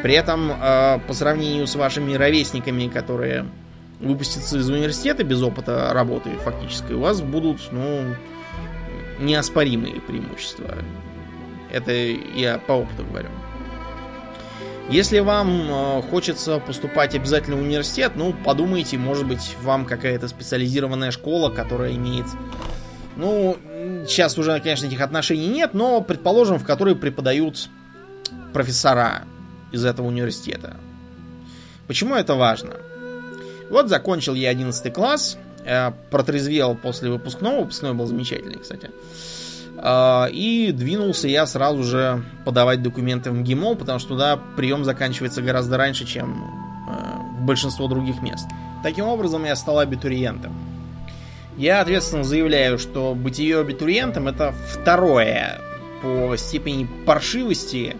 При 0.03 0.13
этом 0.13 0.51
э, 0.51 0.99
по 1.07 1.13
сравнению 1.13 1.67
с 1.67 1.75
вашими 1.75 2.13
ровесниками, 2.13 2.87
которые 2.87 3.45
выпустятся 3.99 4.57
из 4.57 4.69
университета 4.69 5.23
без 5.23 5.41
опыта 5.41 5.89
работы 5.91 6.29
фактической, 6.43 6.93
у 6.93 6.99
вас 6.99 7.21
будут, 7.21 7.71
ну, 7.71 8.15
неоспоримые 9.19 9.99
преимущества. 10.01 10.75
Это 11.71 11.91
я 11.91 12.59
по 12.59 12.73
опыту 12.73 13.03
говорю. 13.05 13.29
Если 14.89 15.19
вам 15.19 15.69
э, 15.69 16.01
хочется 16.09 16.59
поступать 16.59 17.13
обязательно 17.13 17.57
в 17.57 17.61
университет, 17.61 18.13
ну, 18.15 18.33
подумайте, 18.45 18.97
может 18.97 19.27
быть, 19.27 19.55
вам 19.61 19.85
какая-то 19.85 20.27
специализированная 20.27 21.11
школа, 21.11 21.49
которая 21.49 21.93
имеет... 21.93 22.25
Ну, 23.17 23.57
сейчас 24.07 24.37
уже, 24.37 24.59
конечно, 24.61 24.85
этих 24.85 25.01
отношений 25.01 25.47
нет, 25.47 25.73
но, 25.73 26.01
предположим, 26.01 26.59
в 26.59 26.63
которой 26.63 26.95
преподают 26.95 27.67
профессора 28.53 29.23
из 29.71 29.85
этого 29.85 30.07
университета. 30.07 30.77
Почему 31.87 32.15
это 32.15 32.35
важно? 32.35 32.75
Вот 33.69 33.89
закончил 33.89 34.33
я 34.33 34.49
11 34.49 34.93
класс, 34.93 35.37
э, 35.65 35.91
протрезвел 36.09 36.75
после 36.75 37.09
выпускного, 37.09 37.61
выпускной 37.61 37.93
был 37.93 38.05
замечательный, 38.05 38.59
кстати. 38.59 38.91
Э, 39.77 40.29
и 40.31 40.71
двинулся 40.71 41.27
я 41.27 41.45
сразу 41.45 41.83
же 41.83 42.23
подавать 42.45 42.81
документы 42.81 43.31
в 43.31 43.33
МГИМО, 43.33 43.75
потому 43.75 43.99
что 43.99 44.09
туда 44.09 44.39
прием 44.55 44.83
заканчивается 44.85 45.41
гораздо 45.41 45.77
раньше, 45.77 46.05
чем 46.05 46.43
э, 46.89 47.41
в 47.41 47.45
большинство 47.45 47.87
других 47.87 48.21
мест. 48.21 48.47
Таким 48.83 49.05
образом, 49.05 49.43
я 49.45 49.55
стал 49.55 49.79
абитуриентом. 49.79 50.53
Я 51.57 51.81
ответственно 51.81 52.23
заявляю, 52.23 52.77
что 52.77 53.15
бытие 53.15 53.59
абитуриентом 53.59 54.27
это 54.27 54.53
второе 54.69 55.59
по 56.01 56.35
степени 56.37 56.87
паршивости 57.05 57.97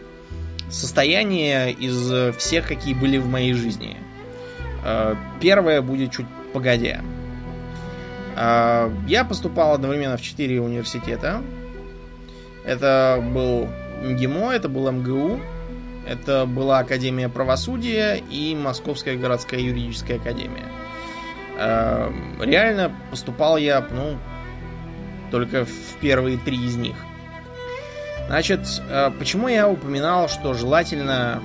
состояние 0.70 1.72
из 1.72 2.36
всех, 2.38 2.68
какие 2.68 2.94
были 2.94 3.18
в 3.18 3.28
моей 3.28 3.54
жизни. 3.54 3.98
Э, 4.84 5.16
первое 5.40 5.82
будет 5.82 6.12
чуть 6.12 6.26
погодя. 6.54 7.02
Э, 8.36 8.90
я 9.08 9.24
поступал 9.24 9.74
одновременно 9.74 10.18
в 10.18 10.22
четыре 10.22 10.62
университета. 10.62 11.42
Это 12.66 13.24
был 13.34 13.68
МГИМО, 14.04 14.52
это 14.52 14.70
был 14.70 14.92
МГУ, 14.92 15.40
это 16.08 16.46
была 16.46 16.80
Академия 16.80 17.30
правосудия 17.30 18.22
и 18.30 18.56
Московская 18.56 19.18
городская 19.18 19.60
юридическая 19.60 20.18
академия. 20.18 20.68
Э, 21.58 22.12
реально 22.40 22.96
поступал 23.12 23.58
я, 23.58 23.86
ну, 23.92 24.18
только 25.32 25.66
в 25.66 25.96
первые 26.00 26.38
три 26.38 26.58
из 26.58 26.76
них. 26.76 26.96
Значит, 28.28 28.62
почему 29.20 29.48
я 29.48 29.70
упоминал, 29.70 30.28
что 30.28 30.54
желательно 30.54 31.42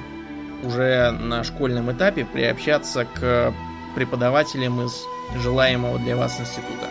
уже 0.64 1.10
на 1.10 1.44
школьном 1.44 1.92
этапе 1.92 2.24
приобщаться 2.24 3.04
к 3.04 3.54
преподавателям 3.94 4.84
из 4.84 5.04
желаемого 5.40 5.98
для 5.98 6.16
вас 6.16 6.40
института. 6.40 6.86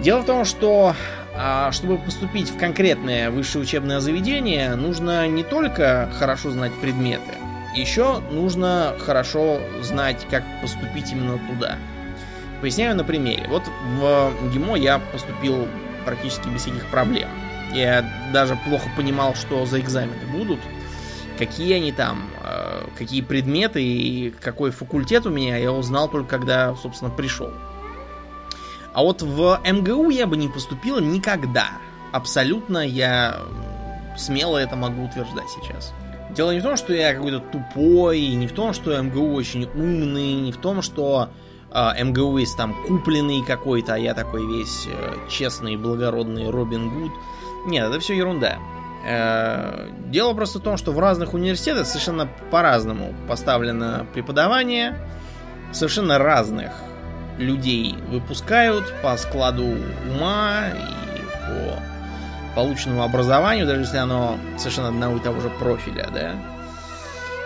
Дело 0.00 0.20
в 0.20 0.26
том, 0.26 0.44
что 0.44 0.94
а, 1.36 1.70
чтобы 1.72 1.98
поступить 1.98 2.50
в 2.50 2.58
конкретное 2.58 3.30
высшее 3.30 3.62
учебное 3.62 4.00
заведение, 4.00 4.74
нужно 4.74 5.28
не 5.28 5.42
только 5.42 6.10
хорошо 6.18 6.50
знать 6.50 6.72
предметы, 6.80 7.34
еще 7.74 8.20
нужно 8.30 8.94
хорошо 8.98 9.60
знать, 9.82 10.26
как 10.30 10.42
поступить 10.62 11.12
именно 11.12 11.38
туда. 11.38 11.76
Поясняю 12.60 12.96
на 12.96 13.04
примере. 13.04 13.46
Вот 13.48 13.62
в 14.00 14.32
ГИМО 14.52 14.76
я 14.76 14.98
поступил 14.98 15.68
практически 16.04 16.48
без 16.48 16.62
всяких 16.62 16.86
проблем. 16.86 17.28
Я 17.72 18.04
даже 18.32 18.56
плохо 18.56 18.88
понимал, 18.96 19.34
что 19.34 19.66
за 19.66 19.80
экзамены 19.80 20.26
будут– 20.32 20.60
какие 21.38 21.74
они 21.74 21.92
там, 21.92 22.28
э, 22.42 22.86
какие 22.98 23.22
предметы 23.22 23.82
и 23.82 24.30
какой 24.30 24.70
факультет 24.70 25.24
у 25.26 25.30
меня, 25.30 25.56
я 25.56 25.72
узнал 25.72 26.08
только 26.08 26.28
когда, 26.28 26.74
собственно, 26.74 27.10
пришел. 27.10 27.50
А 28.92 29.02
вот 29.02 29.22
в 29.22 29.60
МГУ 29.64 30.10
я 30.10 30.26
бы 30.26 30.36
не 30.36 30.48
поступил 30.48 30.98
никогда. 30.98 31.68
Абсолютно 32.12 32.78
я 32.78 33.38
смело 34.16 34.58
это 34.58 34.74
могу 34.74 35.04
утверждать 35.04 35.48
сейчас. 35.48 35.94
Дело 36.34 36.50
не 36.50 36.60
в 36.60 36.62
том, 36.62 36.76
что 36.76 36.92
я 36.92 37.14
какой-то 37.14 37.38
тупой, 37.38 38.20
не 38.28 38.48
в 38.48 38.52
том, 38.52 38.72
что 38.72 39.00
МГУ 39.00 39.32
очень 39.34 39.64
умный, 39.74 40.34
не 40.34 40.52
в 40.52 40.56
том, 40.56 40.82
что 40.82 41.30
э, 41.70 42.04
МГУ 42.04 42.38
есть 42.38 42.56
там 42.56 42.74
купленный 42.86 43.44
какой-то, 43.44 43.94
а 43.94 43.98
я 43.98 44.14
такой 44.14 44.44
весь 44.44 44.86
э, 44.86 45.14
честный, 45.30 45.76
благородный 45.76 46.50
Робин 46.50 46.90
Гуд. 46.90 47.12
Нет, 47.68 47.90
это 47.90 48.00
все 48.00 48.16
ерунда. 48.16 48.58
Э, 49.06 49.88
дело 50.06 50.32
просто 50.34 50.58
в 50.58 50.62
том, 50.62 50.76
что 50.76 50.92
в 50.92 50.98
разных 50.98 51.34
университетах 51.34 51.86
совершенно 51.86 52.26
по-разному 52.50 53.14
поставлено 53.28 54.06
преподавание, 54.14 54.96
совершенно 55.72 56.18
разных 56.18 56.72
людей 57.38 57.94
выпускают 58.08 58.92
по 59.02 59.16
складу 59.16 59.64
ума 60.10 60.68
и 60.70 61.20
по 61.46 61.82
полученному 62.56 63.02
образованию, 63.02 63.66
даже 63.66 63.82
если 63.82 63.98
оно 63.98 64.38
совершенно 64.56 64.88
одного 64.88 65.18
и 65.18 65.20
того 65.20 65.40
же 65.40 65.50
профиля, 65.50 66.08
да. 66.12 66.32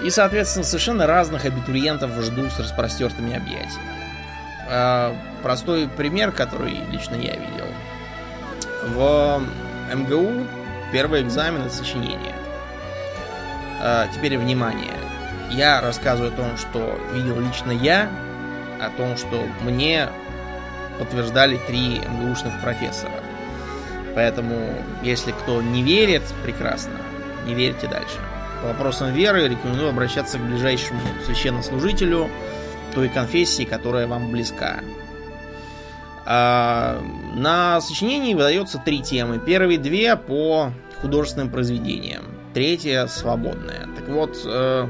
И, 0.05 0.11
соответственно, 0.11 0.65
совершенно 0.65 1.07
разных 1.07 1.45
абитуриентов 1.45 2.11
ждут 2.23 2.53
с 2.53 2.61
распростертыми 2.61 3.37
объятиями. 3.37 3.91
э, 4.69 5.15
простой 5.43 5.89
пример, 5.89 6.31
который 6.33 6.77
лично 6.91 7.17
я 7.17 7.35
видел. 7.35 7.67
В 8.95 9.43
МГУ 9.93 10.47
первый 10.93 11.23
экзамен 11.23 11.63
это 11.63 11.75
сочинение. 11.75 12.35
Э, 13.81 14.07
теперь 14.15 14.39
внимание. 14.39 14.95
Я 15.51 15.81
рассказываю 15.81 16.33
о 16.33 16.37
том, 16.37 16.57
что 16.57 16.99
видел 17.13 17.41
лично 17.41 17.73
я, 17.73 18.09
о 18.81 18.91
том, 18.97 19.17
что 19.17 19.43
мне 19.63 20.09
подтверждали 20.99 21.59
три 21.67 22.01
МГУшных 22.01 22.61
профессора. 22.61 23.13
Поэтому, 24.15 24.75
если 25.03 25.33
кто 25.33 25.63
не 25.63 25.83
верит, 25.83 26.23
прекрасно, 26.43 26.93
не 27.47 27.55
верьте 27.55 27.87
дальше. 27.87 28.19
По 28.61 28.69
вопросам 28.69 29.13
веры 29.13 29.49
рекомендую 29.49 29.89
обращаться 29.89 30.39
к 30.39 30.43
ближайшему 30.43 31.01
священнослужителю 31.27 32.31
той 32.95 33.09
конфессии, 33.09 33.65
которая 33.65 34.07
вам 34.07 34.31
близка. 34.31 34.81
А, 36.25 37.01
на 37.35 37.81
сочинении 37.81 38.35
выдается 38.35 38.79
три 38.79 39.01
темы. 39.01 39.39
Первые 39.39 39.79
две 39.79 40.17
по 40.17 40.73
художественным 41.01 41.51
произведениям, 41.51 42.23
третья 42.55 43.07
свободная. 43.07 43.89
Так 43.99 44.09
вот, 44.09 44.39
э, 44.45 44.89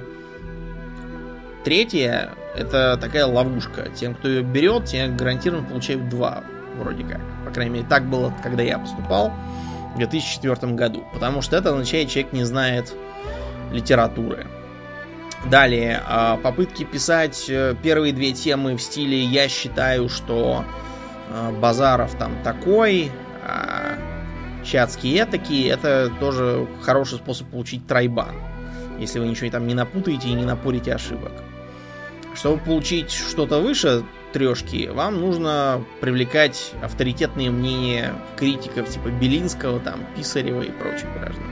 третья 1.64 2.30
это 2.54 2.98
такая 3.00 3.26
ловушка. 3.26 3.88
Тем, 3.94 4.14
кто 4.14 4.28
ее 4.28 4.42
берет, 4.42 4.86
те 4.86 5.08
гарантированно 5.08 5.66
получают 5.66 6.08
два, 6.08 6.44
вроде 6.78 7.04
как. 7.04 7.20
По 7.46 7.50
крайней 7.50 7.74
мере, 7.76 7.86
так 7.88 8.04
было, 8.04 8.34
когда 8.42 8.62
я 8.62 8.78
поступал 8.78 9.32
в 9.94 9.98
2004 9.98 10.74
году. 10.74 11.04
Потому 11.14 11.40
что 11.40 11.56
это 11.56 11.70
означает, 11.70 12.10
человек 12.10 12.32
не 12.32 12.44
знает 12.44 12.92
литературы. 13.72 14.46
Далее, 15.50 16.02
а, 16.06 16.36
попытки 16.36 16.84
писать 16.84 17.46
э, 17.48 17.74
первые 17.82 18.12
две 18.12 18.32
темы 18.32 18.76
в 18.76 18.82
стиле 18.82 19.24
«я 19.24 19.48
считаю, 19.48 20.08
что 20.08 20.64
Базаров 21.60 22.14
там 22.16 22.32
такой», 22.42 23.10
а 23.46 23.96
Чацкий 24.64 25.18
этакий, 25.18 25.68
это 25.68 26.10
тоже 26.20 26.68
хороший 26.82 27.18
способ 27.18 27.48
получить 27.48 27.86
тройбан. 27.86 28.34
Если 28.98 29.18
вы 29.18 29.26
ничего 29.26 29.50
там 29.50 29.66
не 29.66 29.74
напутаете 29.74 30.28
и 30.28 30.34
не 30.34 30.44
напорите 30.44 30.94
ошибок. 30.94 31.32
Чтобы 32.34 32.62
получить 32.62 33.10
что-то 33.10 33.60
выше 33.60 34.04
трешки, 34.32 34.88
вам 34.88 35.20
нужно 35.20 35.84
привлекать 36.00 36.72
авторитетные 36.82 37.50
мнения 37.50 38.14
критиков 38.36 38.88
типа 38.88 39.08
Белинского, 39.08 39.80
там, 39.80 40.00
Писарева 40.16 40.62
и 40.62 40.70
прочих 40.70 41.12
граждан. 41.18 41.44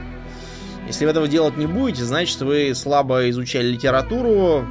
Если 0.87 1.05
вы 1.05 1.11
этого 1.11 1.27
делать 1.27 1.57
не 1.57 1.67
будете, 1.67 2.03
значит 2.03 2.41
вы 2.41 2.73
слабо 2.73 3.29
изучали 3.29 3.67
литературу, 3.67 4.65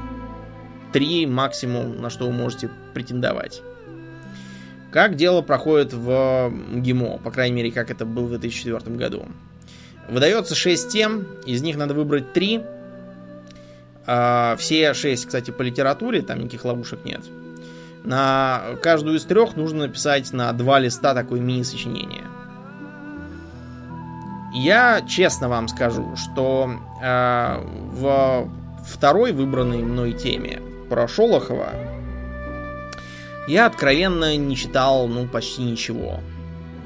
три 0.93 1.27
максимум, 1.27 2.01
на 2.01 2.11
что 2.11 2.27
вы 2.27 2.33
можете 2.33 2.71
претендовать. 2.95 3.63
Как 4.91 5.15
дело 5.15 5.41
проходит 5.43 5.93
в 5.93 6.53
ГИМО, 6.75 7.19
по 7.19 7.31
крайней 7.31 7.57
мере, 7.57 7.71
как 7.71 7.91
это 7.91 8.05
было 8.05 8.27
в 8.27 8.31
2004 8.31 8.97
году. 8.97 9.27
Выдается 10.09 10.55
6 10.55 10.89
тем, 10.89 11.27
из 11.47 11.63
них 11.63 11.77
надо 11.77 11.95
выбрать 11.95 12.33
3. 12.33 12.61
А, 14.07 14.57
все 14.59 14.93
6, 14.93 15.27
кстати, 15.27 15.53
по 15.53 15.63
литературе, 15.63 16.23
там 16.23 16.41
никаких 16.41 16.65
ловушек 16.65 17.05
нет. 17.05 17.21
На 18.03 18.63
каждую 18.83 19.19
из 19.19 19.25
трех 19.25 19.57
нужно 19.57 19.87
написать 19.87 20.33
на 20.33 20.53
два 20.53 20.79
листа 20.79 21.15
такое 21.15 21.41
мини-сочинение. 21.41 22.25
Я 24.53 25.03
честно 25.03 25.49
вам 25.49 25.69
скажу, 25.69 26.17
что 26.17 26.71
э, 27.01 27.65
в 27.93 28.51
второй 28.85 29.33
выбранной 29.33 29.83
мной 29.83 30.13
теме 30.13 30.61
про 30.89 31.07
Шолохова 31.07 31.69
я 33.51 33.67
откровенно 33.67 34.37
не 34.37 34.57
читал, 34.57 35.09
ну, 35.09 35.27
почти 35.27 35.63
ничего. 35.63 36.21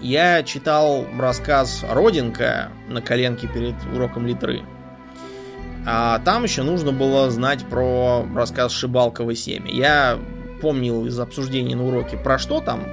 Я 0.00 0.42
читал 0.42 1.06
рассказ 1.18 1.84
«Родинка» 1.88 2.70
на 2.88 3.00
коленке 3.00 3.48
перед 3.48 3.74
уроком 3.94 4.26
литры. 4.26 4.62
А 5.86 6.18
там 6.20 6.44
еще 6.44 6.62
нужно 6.62 6.92
было 6.92 7.30
знать 7.30 7.64
про 7.66 8.26
рассказ 8.34 8.72
«Шибалково 8.72 9.34
семя». 9.34 9.70
Я 9.70 10.18
помнил 10.60 11.06
из 11.06 11.18
обсуждений 11.20 11.74
на 11.74 11.86
уроке 11.86 12.16
про 12.16 12.38
что 12.38 12.60
там, 12.60 12.84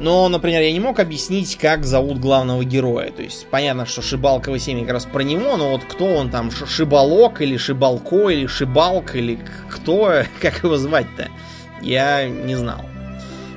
но, 0.00 0.28
например, 0.28 0.62
я 0.62 0.72
не 0.72 0.80
мог 0.80 0.98
объяснить, 0.98 1.56
как 1.56 1.84
зовут 1.84 2.18
главного 2.18 2.64
героя. 2.64 3.10
То 3.10 3.22
есть, 3.22 3.46
понятно, 3.50 3.84
что 3.84 4.00
Шибалково 4.00 4.58
7 4.58 4.80
как 4.82 4.94
раз 4.94 5.04
про 5.04 5.20
него, 5.20 5.58
но 5.58 5.72
вот 5.72 5.84
кто 5.84 6.06
он 6.06 6.30
там, 6.30 6.50
Шибалок 6.50 7.42
или 7.42 7.58
Шибалко 7.58 8.30
или 8.30 8.46
Шибалк 8.46 9.14
или 9.14 9.38
кто, 9.68 10.22
как 10.40 10.64
его 10.64 10.76
звать-то, 10.78 11.28
я 11.82 12.28
не 12.28 12.54
знал. 12.54 12.84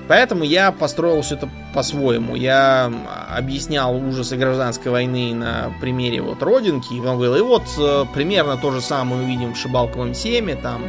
Поэтому 0.08 0.44
я 0.44 0.72
построил 0.72 1.22
все 1.22 1.36
это 1.36 1.50
по-своему. 1.74 2.36
Я 2.36 2.92
объяснял 3.36 3.96
ужасы 3.96 4.36
гражданской 4.36 4.92
войны 4.92 5.34
на 5.34 5.74
примере 5.80 6.22
вот 6.22 6.44
Родинки. 6.44 6.94
И 6.94 7.00
он 7.00 7.16
говорил, 7.18 7.36
и 7.36 7.42
вот 7.42 7.64
э, 7.78 8.06
примерно 8.14 8.58
то 8.58 8.72
же 8.72 8.82
самое 8.82 9.24
увидим 9.24 9.54
в 9.54 9.58
Шибалковом 9.58 10.14
7. 10.14 10.56
Там 10.62 10.84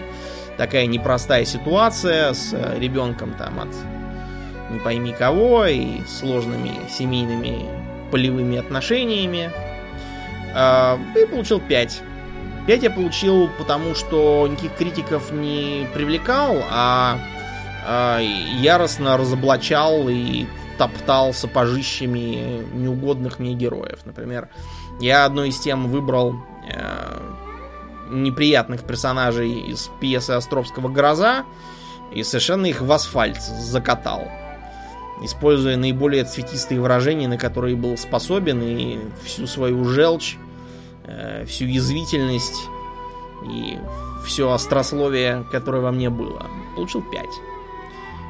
такая 0.57 0.87
непростая 0.87 1.45
ситуация 1.45 2.35
с 2.35 2.53
э, 2.53 2.79
ребенком 2.79 3.35
там 3.35 3.61
от 3.61 3.69
не 4.71 4.81
пойми 4.81 5.13
кого 5.13 5.67
и 5.67 6.01
сложными 6.07 6.73
семейными 6.91 7.69
полевыми 8.11 8.59
отношениями. 8.59 9.51
Э, 10.55 10.99
и 11.17 11.25
получил 11.27 11.61
5. 11.61 12.03
5 12.67 12.83
я 12.83 12.91
получил 12.91 13.51
потому, 13.59 13.95
что 13.95 14.47
никаких 14.49 14.75
критиков 14.77 15.31
не 15.31 15.87
привлекал, 15.93 16.63
а 16.71 17.19
э, 17.87 18.25
яростно 18.61 19.17
разоблачал 19.17 20.09
и 20.09 20.47
топтал 20.79 21.35
сапожищами 21.35 22.65
неугодных 22.75 23.39
мне 23.39 23.55
героев. 23.55 24.01
Например, 24.05 24.49
я 25.01 25.25
одной 25.25 25.51
из 25.51 25.59
тем 25.59 25.89
выбрал 25.89 26.37
э, 26.71 27.21
неприятных 28.11 28.85
персонажей 28.85 29.53
из 29.53 29.91
пьесы 30.01 30.31
Островского 30.31 30.89
«Гроза» 30.89 31.45
и 32.13 32.23
совершенно 32.23 32.67
их 32.67 32.81
в 32.81 32.91
асфальт 32.91 33.41
закатал. 33.43 34.29
Используя 35.23 35.77
наиболее 35.77 36.25
цветистые 36.25 36.81
выражения, 36.81 37.29
на 37.29 37.39
которые 37.39 37.77
был 37.77 37.97
способен, 37.97 38.63
и 38.63 38.99
всю 39.25 39.47
свою 39.47 39.85
желчь, 39.85 40.37
э, 41.05 41.45
всю 41.47 41.67
язвительность 41.67 42.69
и 43.45 43.79
все 44.25 44.51
острословие, 44.51 45.45
которое 45.51 45.83
во 45.83 45.93
мне 45.93 46.11
было. 46.11 46.47
Получил 46.75 47.03
5. 47.03 47.25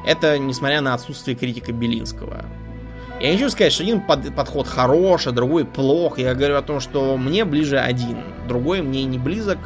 Это 0.05 0.37
несмотря 0.37 0.81
на 0.81 0.93
отсутствие 0.93 1.35
критика 1.35 1.71
Белинского. 1.71 2.45
Я 3.19 3.31
не 3.31 3.37
хочу 3.37 3.49
сказать, 3.49 3.71
что 3.71 3.83
один 3.83 4.01
под, 4.01 4.35
подход 4.35 4.67
хорош, 4.67 5.25
а 5.27 5.31
другой 5.31 5.65
плох. 5.65 6.17
Я 6.17 6.35
говорю 6.35 6.57
о 6.57 6.61
том, 6.61 6.79
что 6.79 7.17
мне 7.17 7.45
ближе 7.45 7.79
один, 7.79 8.17
другой 8.47 8.81
мне 8.81 9.05
не 9.05 9.17
близок, 9.17 9.57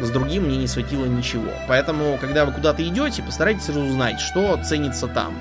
с 0.00 0.10
другим 0.10 0.44
мне 0.44 0.56
не 0.58 0.68
светило 0.68 1.04
ничего. 1.04 1.50
Поэтому, 1.66 2.16
когда 2.20 2.44
вы 2.44 2.52
куда-то 2.52 2.86
идете, 2.86 3.22
постарайтесь 3.22 3.68
разузнать, 3.68 4.20
что 4.20 4.58
ценится 4.64 5.08
там. 5.08 5.34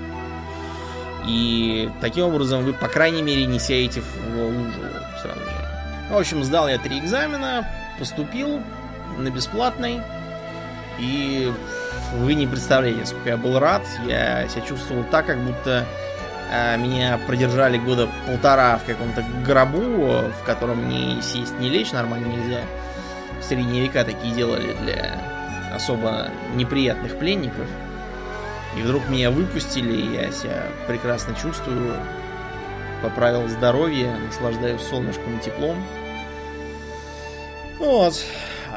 И 1.28 1.90
таким 2.02 2.26
образом 2.26 2.64
вы, 2.64 2.74
по 2.74 2.88
крайней 2.88 3.22
мере, 3.22 3.46
не 3.46 3.60
сеете 3.60 4.02
в 4.02 4.38
лужу. 4.38 5.07
В 6.10 6.16
общем, 6.16 6.44
сдал 6.44 6.70
я 6.70 6.78
три 6.78 7.00
экзамена, 7.00 7.68
поступил 8.00 8.62
на 9.18 9.30
бесплатный. 9.30 10.02
И 11.00 11.52
вы 12.16 12.34
не 12.34 12.48
представляете, 12.48 13.06
сколько 13.06 13.30
я 13.30 13.38
был 13.38 13.60
рад. 13.60 13.84
Я 14.06 14.48
себя 14.48 14.62
чувствовал 14.62 15.04
так, 15.12 15.26
как 15.26 15.38
будто 15.40 15.86
э, 16.52 16.78
меня 16.78 17.20
продержали 17.28 17.78
года 17.78 18.08
полтора 18.26 18.78
в 18.78 18.86
каком-то 18.86 19.24
гробу, 19.46 20.30
в 20.30 20.44
котором 20.46 20.88
ни 20.88 21.20
сесть, 21.20 21.60
ни 21.60 21.68
лечь 21.68 21.92
нормально 21.92 22.28
нельзя. 22.28 22.62
В 23.42 23.44
средние 23.44 23.84
века 23.84 24.06
такие 24.06 24.34
делали 24.34 24.76
для 24.82 25.22
особо 25.76 26.30
неприятных 26.56 27.20
пленников. 27.20 27.68
И 28.78 28.82
вдруг 28.82 29.10
меня 29.10 29.30
выпустили, 29.30 30.16
я 30.16 30.32
себя 30.32 30.64
прекрасно 30.88 31.36
чувствую, 31.36 31.96
поправил 33.02 33.48
здоровье, 33.48 34.16
наслаждаюсь 34.26 34.82
солнышком 34.82 35.38
и 35.38 35.44
теплом. 35.44 35.78
Вот. 37.80 38.24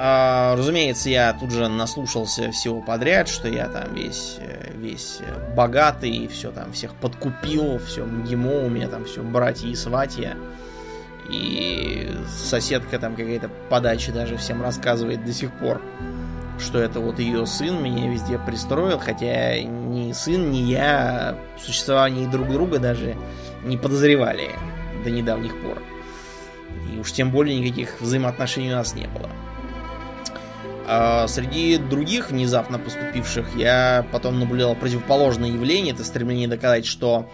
А, 0.03 0.57
разумеется, 0.57 1.11
я 1.11 1.33
тут 1.33 1.51
же 1.51 1.68
наслушался 1.68 2.51
всего 2.53 2.81
подряд, 2.81 3.29
что 3.29 3.49
я 3.49 3.68
там 3.68 3.95
весь, 3.95 4.37
э, 4.39 4.73
весь 4.75 5.18
богатый, 5.55 6.11
и 6.11 6.29
все 6.29 6.51
там 6.53 6.73
всех 6.73 6.95
подкупил, 6.95 7.79
все 7.79 8.05
МГИМО, 8.05 8.64
у 8.64 8.68
меня 8.71 8.89
там 8.89 9.05
все 9.05 9.23
братья 9.23 9.68
и 9.68 9.75
сватья. 9.75 10.37
И 11.29 12.11
соседка 12.29 12.99
там 12.99 13.14
какая-то 13.14 13.51
подача 13.68 14.11
даже 14.11 14.37
всем 14.37 14.62
рассказывает 14.62 15.25
до 15.25 15.33
сих 15.33 15.53
пор, 15.53 15.83
что 16.59 16.79
это 16.79 17.01
вот 17.01 17.18
ее 17.18 17.47
сын 17.47 17.83
меня 17.83 18.11
везде 18.11 18.39
пристроил, 18.39 18.99
хотя 18.99 19.61
ни 19.62 20.12
сын, 20.12 20.51
ни 20.51 20.59
я 20.59 21.37
в 21.59 22.31
друг 22.31 22.49
друга 22.49 22.79
даже 22.79 23.16
не 23.65 23.77
подозревали 23.77 24.51
до 25.05 25.11
недавних 25.11 25.57
пор. 25.61 25.83
И 26.93 26.99
уж 26.99 27.13
тем 27.13 27.31
более 27.31 27.59
никаких 27.59 28.01
взаимоотношений 28.01 28.73
у 28.73 28.77
нас 28.77 28.95
не 28.95 29.07
было. 29.07 29.29
А 30.87 31.29
среди 31.29 31.77
других 31.79 32.31
внезапно 32.31 32.79
поступивших 32.79 33.57
я 33.57 34.05
потом 34.11 34.41
наблюдал 34.41 34.75
противоположное 34.75 35.51
явление. 35.51 35.95
Это 35.95 36.05
стремление 36.05 36.49
доказать, 36.49 36.85
что 36.85 37.29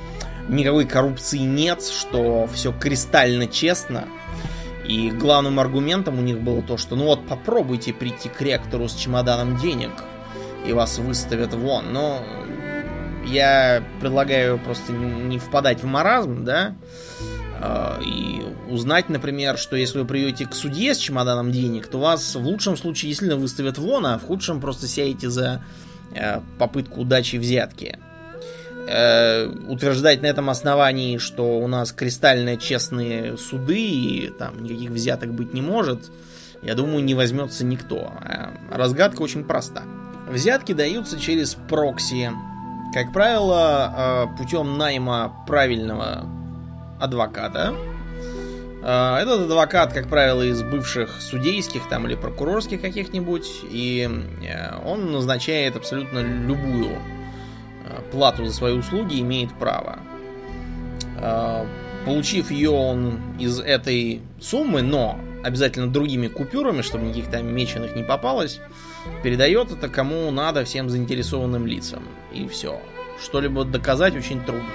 никакой 0.48 0.84
коррупции 0.84 1.38
нет, 1.38 1.82
что 1.82 2.48
все 2.52 2.72
кристально 2.72 3.46
честно. 3.46 4.04
И 4.86 5.10
главным 5.10 5.58
аргументом 5.58 6.18
у 6.18 6.22
них 6.22 6.40
было 6.40 6.62
то, 6.62 6.76
что 6.76 6.96
ну 6.96 7.06
вот 7.06 7.26
попробуйте 7.26 7.92
прийти 7.92 8.28
к 8.28 8.40
ректору 8.42 8.88
с 8.88 8.94
чемоданом 8.94 9.56
денег, 9.56 9.90
и 10.66 10.72
вас 10.72 10.98
выставят 10.98 11.54
вон. 11.54 11.92
Но 11.92 12.22
я 13.26 13.82
предлагаю 14.00 14.58
просто 14.58 14.92
не 14.92 15.38
впадать 15.38 15.82
в 15.82 15.86
маразм, 15.86 16.44
да, 16.44 16.74
а, 17.60 17.98
и 18.02 18.42
узнать, 18.70 19.08
например, 19.08 19.58
что 19.58 19.76
если 19.76 19.98
вы 19.98 20.04
придете 20.04 20.46
к 20.46 20.54
судье 20.54 20.94
с 20.94 20.98
чемоданом 20.98 21.52
денег, 21.52 21.86
то 21.86 21.98
вас 21.98 22.34
в 22.34 22.44
лучшем 22.44 22.76
случае 22.76 23.10
действительно 23.10 23.40
выставят 23.40 23.78
вон, 23.78 24.06
а 24.06 24.18
в 24.18 24.24
худшем 24.24 24.60
просто 24.60 24.86
сядете 24.86 25.30
за 25.30 25.64
э, 26.14 26.40
попытку 26.58 27.02
удачи 27.02 27.36
взятки. 27.36 27.98
Э, 28.88 29.46
утверждать 29.68 30.22
на 30.22 30.26
этом 30.26 30.50
основании, 30.50 31.18
что 31.18 31.58
у 31.58 31.66
нас 31.66 31.92
кристально 31.92 32.56
честные 32.56 33.36
суды 33.36 33.80
и 33.80 34.30
там 34.38 34.62
никаких 34.62 34.90
взяток 34.90 35.32
быть 35.32 35.54
не 35.54 35.62
может, 35.62 36.10
я 36.62 36.74
думаю, 36.74 37.02
не 37.04 37.14
возьмется 37.14 37.64
никто. 37.64 38.12
А 38.20 38.52
разгадка 38.70 39.22
очень 39.22 39.44
проста. 39.44 39.82
Взятки 40.28 40.72
даются 40.72 41.18
через 41.18 41.54
прокси. 41.54 42.30
Как 42.92 43.12
правило, 43.12 44.28
э, 44.34 44.38
путем 44.38 44.78
найма 44.78 45.32
правильного 45.46 46.24
адвоката. 47.00 47.74
А, 48.82 49.20
этот 49.20 49.42
адвокат, 49.42 49.92
как 49.92 50.08
правило, 50.08 50.42
из 50.42 50.62
бывших 50.62 51.20
судейских 51.20 51.88
там 51.88 52.06
или 52.06 52.14
прокурорских 52.14 52.80
каких-нибудь, 52.80 53.48
и 53.70 54.08
э, 54.42 54.78
он 54.84 55.12
назначает 55.12 55.76
абсолютно 55.76 56.20
любую 56.20 56.92
э, 56.92 58.00
плату 58.12 58.46
за 58.46 58.52
свои 58.52 58.72
услуги, 58.72 59.20
имеет 59.20 59.52
право. 59.54 59.98
Получив 62.04 62.50
ее 62.50 62.70
он 62.70 63.20
из 63.38 63.58
этой 63.58 64.20
суммы, 64.38 64.82
но 64.82 65.18
обязательно 65.46 65.86
другими 65.86 66.26
купюрами, 66.26 66.82
чтобы 66.82 67.04
никаких 67.04 67.30
там 67.30 67.46
меченых 67.54 67.94
не 67.94 68.02
попалось, 68.02 68.60
передает 69.22 69.70
это 69.70 69.88
кому 69.88 70.30
надо 70.30 70.64
всем 70.64 70.90
заинтересованным 70.90 71.66
лицам. 71.66 72.02
И 72.32 72.48
все. 72.48 72.80
Что-либо 73.22 73.64
доказать 73.64 74.16
очень 74.16 74.42
трудно. 74.44 74.68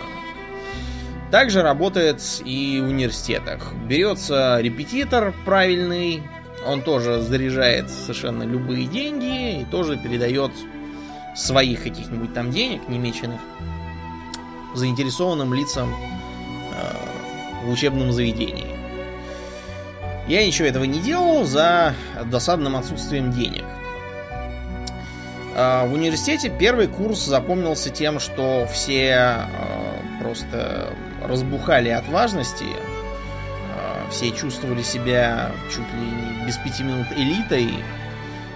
Также 1.29 1.61
работает 1.61 2.21
и 2.45 2.81
в 2.83 2.87
университетах. 2.87 3.73
Берется 3.87 4.59
репетитор 4.61 5.33
правильный, 5.45 6.23
он 6.65 6.81
тоже 6.81 7.21
заряжает 7.21 7.89
совершенно 7.89 8.43
любые 8.43 8.85
деньги 8.85 9.61
и 9.61 9.65
тоже 9.65 9.97
передает 9.97 10.51
своих 11.35 11.83
каких-нибудь 11.83 12.33
там 12.33 12.51
денег, 12.51 12.87
немеченных, 12.87 13.39
заинтересованным 14.75 15.53
лицам 15.53 15.93
э, 15.93 17.65
в 17.65 17.71
учебном 17.71 18.11
заведении. 18.11 18.70
Я 20.27 20.45
ничего 20.45 20.67
этого 20.67 20.83
не 20.83 20.99
делал 20.99 21.45
за 21.45 21.93
досадным 22.25 22.75
отсутствием 22.75 23.31
денег. 23.31 23.65
Э, 25.55 25.87
в 25.87 25.93
университете 25.93 26.49
первый 26.49 26.87
курс 26.87 27.25
запомнился 27.25 27.89
тем, 27.89 28.19
что 28.19 28.67
все 28.71 29.47
э, 29.49 30.21
просто 30.21 30.93
разбухали 31.27 31.89
от 31.89 32.07
важности. 32.07 32.65
А, 33.75 34.09
все 34.09 34.31
чувствовали 34.31 34.81
себя 34.81 35.51
чуть 35.69 35.79
ли 35.93 36.39
не 36.39 36.45
без 36.45 36.57
пяти 36.57 36.83
минут 36.83 37.07
элитой. 37.15 37.69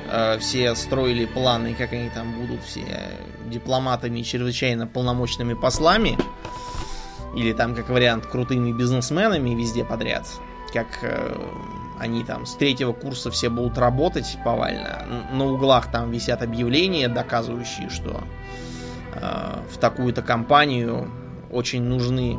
А, 0.09 0.38
все 0.39 0.76
строили 0.76 1.26
планы, 1.26 1.74
как 1.74 1.93
они 1.93 2.09
там 2.09 2.34
будут 2.34 2.63
все 2.63 2.86
дипломатами 3.45 4.22
чрезвычайно 4.22 4.88
полномочными 4.88 5.53
послами. 5.53 6.18
Или 7.36 7.51
там, 7.51 7.76
как 7.76 7.89
вариант, 7.89 8.26
крутыми 8.28 8.72
бизнесменами 8.72 9.53
везде 9.55 9.84
подряд. 9.84 10.26
Как 10.76 10.88
э, 11.03 11.38
они 12.01 12.26
там 12.26 12.45
с 12.45 12.55
третьего 12.55 12.91
курса 12.91 13.32
все 13.32 13.49
будут 13.49 13.78
работать 13.78 14.38
повально. 14.43 15.05
На 15.32 15.45
углах 15.45 15.89
там 15.89 16.11
висят 16.11 16.41
объявления, 16.43 17.07
доказывающие, 17.07 17.89
что 17.89 18.21
э, 19.13 19.59
в 19.71 19.78
такую-то 19.78 20.21
компанию 20.21 21.09
очень 21.49 21.82
нужны 21.82 22.38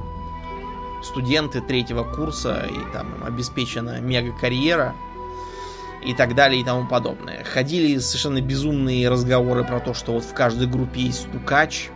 студенты 1.03 1.63
третьего 1.63 2.05
курса, 2.05 2.67
и 2.69 2.93
там 2.93 3.07
обеспечена 3.27 4.01
мега-карьера 4.03 4.93
и 6.05 6.13
так 6.13 6.35
далее 6.35 6.61
и 6.61 6.65
тому 6.65 6.87
подобное. 6.87 7.43
Ходили 7.43 7.97
совершенно 8.01 8.43
безумные 8.43 9.09
разговоры 9.09 9.65
про 9.65 9.81
то, 9.81 9.95
что 9.95 10.13
вот 10.13 10.25
в 10.25 10.35
каждой 10.35 10.67
группе 10.67 11.01
есть 11.01 11.23
стукач, 11.23 11.89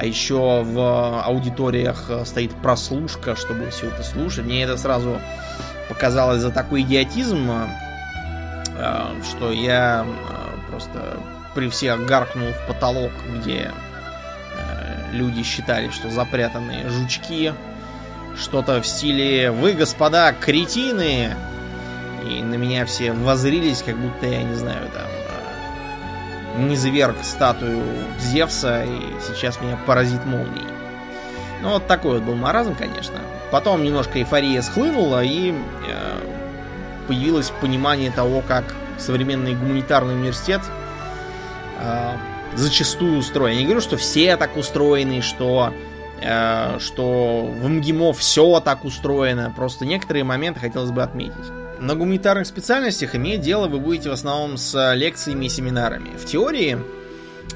а 0.00 0.06
еще 0.06 0.62
в 0.62 1.22
аудиториях 1.22 2.10
стоит 2.24 2.54
прослушка, 2.54 3.36
чтобы 3.36 3.68
все 3.68 3.88
это 3.88 4.02
слушать. 4.02 4.46
Мне 4.46 4.62
это 4.62 4.78
сразу 4.78 5.20
показалось 5.90 6.40
за 6.40 6.50
такой 6.50 6.80
идиотизм, 6.82 7.50
э, 7.50 9.06
что 9.30 9.52
я 9.52 10.06
э, 10.06 10.70
просто 10.70 11.18
при 11.54 11.68
всех 11.68 12.06
гаркнул 12.06 12.48
в 12.48 12.66
потолок, 12.66 13.10
где 13.36 13.72
э, 14.56 15.12
люди 15.12 15.42
считали, 15.42 15.90
что 15.90 16.08
запрятанные 16.08 16.88
жучки 16.88 17.52
что-то 18.40 18.80
в 18.80 18.86
стиле 18.86 19.50
«Вы, 19.50 19.74
господа, 19.74 20.32
кретины!» 20.32 21.36
И 22.26 22.42
на 22.42 22.54
меня 22.54 22.86
все 22.86 23.12
возрились, 23.12 23.82
как 23.82 23.98
будто 23.98 24.24
я, 24.24 24.42
не 24.44 24.54
знаю, 24.54 24.88
там 24.94 25.09
э, 26.60 26.68
не 26.68 26.76
зверг 26.76 27.16
статую 27.22 27.82
Зевса, 28.18 28.84
и 28.84 29.00
сейчас 29.26 29.60
меня 29.60 29.78
поразит 29.86 30.24
молнией. 30.24 30.66
Ну, 31.62 31.70
вот 31.70 31.86
такой 31.86 32.18
вот 32.18 32.22
был 32.22 32.34
маразм, 32.36 32.74
конечно. 32.74 33.18
Потом 33.50 33.84
немножко 33.84 34.18
эйфория 34.18 34.62
схлынула, 34.62 35.22
и 35.22 35.52
э, 35.52 35.54
появилось 37.08 37.50
понимание 37.60 38.10
того, 38.10 38.42
как 38.46 38.74
современный 38.98 39.54
гуманитарный 39.54 40.14
университет 40.14 40.60
э, 41.80 42.12
зачастую 42.54 43.18
устроен. 43.18 43.54
Я 43.54 43.58
не 43.60 43.64
говорю, 43.64 43.80
что 43.80 43.96
все 43.96 44.36
так 44.36 44.56
устроены, 44.56 45.22
что 45.22 45.72
Э, 46.22 46.78
что 46.78 47.46
в 47.46 47.68
МГИМО 47.68 48.12
все 48.12 48.60
так 48.60 48.84
устроено. 48.84 49.52
Просто 49.54 49.86
некоторые 49.86 50.24
моменты 50.24 50.60
хотелось 50.60 50.90
бы 50.90 51.02
отметить. 51.02 51.34
На 51.80 51.94
гуманитарных 51.94 52.46
специальностях 52.46 53.14
иметь 53.14 53.40
дело 53.40 53.66
вы 53.66 53.78
будете 53.78 54.10
в 54.10 54.12
основном 54.12 54.58
с 54.58 54.94
лекциями 54.94 55.46
и 55.46 55.48
семинарами. 55.48 56.10
В 56.18 56.26
теории 56.26 56.78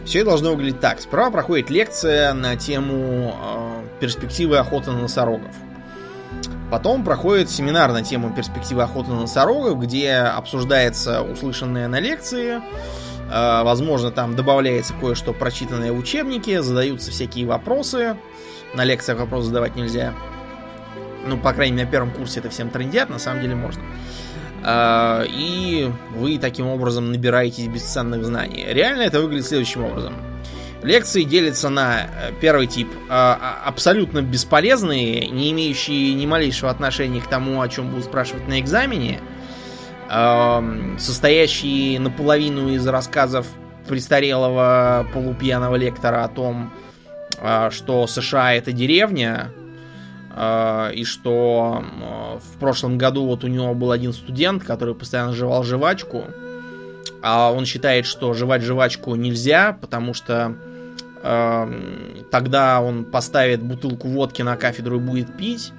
все 0.07 0.25
должно 0.25 0.53
выглядеть 0.53 0.81
так. 0.81 1.01
Справа 1.03 1.31
проходит 1.31 1.68
лекция 1.68 2.33
на 2.33 2.57
тему 2.57 3.37
э, 3.39 3.85
перспективы 4.01 4.57
охоты 4.57 4.93
на 4.93 5.03
носорогов. 5.03 5.55
Потом 6.70 7.05
проходит 7.05 7.51
семинар 7.51 7.93
на 7.93 8.03
тему 8.03 8.33
перспективы 8.35 8.83
охоты 8.83 9.11
на 9.11 9.20
носорогов, 9.20 9.79
где 9.79 10.12
обсуждается 10.12 11.22
услышанное 11.22 11.87
на 11.87 12.01
лекции, 12.01 12.62
э, 13.31 13.62
возможно, 13.62 14.11
там 14.11 14.35
добавляется 14.37 14.95
кое-что 15.03 15.35
прочитанное 15.35 15.93
в 15.93 15.99
учебнике, 15.99 16.62
задаются 16.62 17.11
всякие 17.11 17.45
вопросы, 17.45 18.16
на 18.72 18.85
лекциях 18.85 19.18
вопрос 19.18 19.45
задавать 19.45 19.77
нельзя. 19.77 20.14
Ну, 21.27 21.39
по 21.39 21.53
крайней 21.53 21.77
мере, 21.77 21.87
на 21.87 21.91
первом 21.91 22.11
курсе 22.11 22.41
это 22.41 22.51
всем 22.51 22.70
трендят, 22.70 23.09
на 23.11 23.18
самом 23.18 23.41
деле 23.43 23.55
можно. 23.55 23.83
А, 24.66 25.25
и 25.27 25.91
вы 26.16 26.39
таким 26.39 26.66
образом 26.68 27.12
набираетесь 27.12 27.66
бесценных 27.66 28.25
знаний. 28.25 28.64
Реально 28.66 29.03
это 29.03 29.20
выглядит 29.20 29.47
следующим 29.47 29.85
образом. 29.85 30.14
Лекции 30.83 31.22
делятся 31.22 31.68
на 31.68 32.03
э, 32.03 32.07
первый 32.41 32.66
тип 32.66 32.89
а, 33.09 33.39
а, 33.41 33.68
абсолютно 33.68 34.22
бесполезные, 34.22 35.29
не 35.29 35.51
имеющие 35.53 36.14
ни 36.14 36.27
малейшего 36.27 36.70
отношения 36.70 37.20
к 37.20 37.27
тому, 37.27 37.61
о 37.61 37.68
чем 37.68 37.91
будут 37.91 38.07
спрашивать 38.07 38.49
на 38.49 38.61
экзамене, 38.61 39.20
состоящие 40.99 41.99
наполовину 41.99 42.68
из 42.68 42.87
рассказов 42.87 43.47
престарелого 43.89 45.09
полупьяного 45.14 45.77
лектора 45.77 46.25
о 46.25 46.29
том, 46.29 46.70
что 47.70 48.07
США 48.07 48.55
это 48.55 48.70
деревня, 48.72 49.51
и 50.37 51.05
что 51.05 51.85
в 52.41 52.59
прошлом 52.59 52.99
году 52.99 53.24
вот 53.24 53.45
у 53.45 53.47
него 53.47 53.72
был 53.74 53.93
один 53.93 54.12
студент, 54.12 54.64
который 54.64 54.95
постоянно 54.95 55.32
жевал 55.32 55.62
жвачку, 55.62 56.24
а 57.22 57.53
он 57.53 57.66
считает, 57.66 58.05
что 58.05 58.35
жевать 58.35 58.62
жвачку 58.62 59.14
нельзя, 59.14 59.78
потому 59.80 60.12
что 60.12 60.57
тогда 62.30 62.80
он 62.80 63.05
поставит 63.05 63.62
бутылку 63.62 64.09
водки 64.09 64.43
на 64.43 64.57
кафедру 64.57 64.97
и 64.97 65.01
будет 65.01 65.37
пить. 65.37 65.72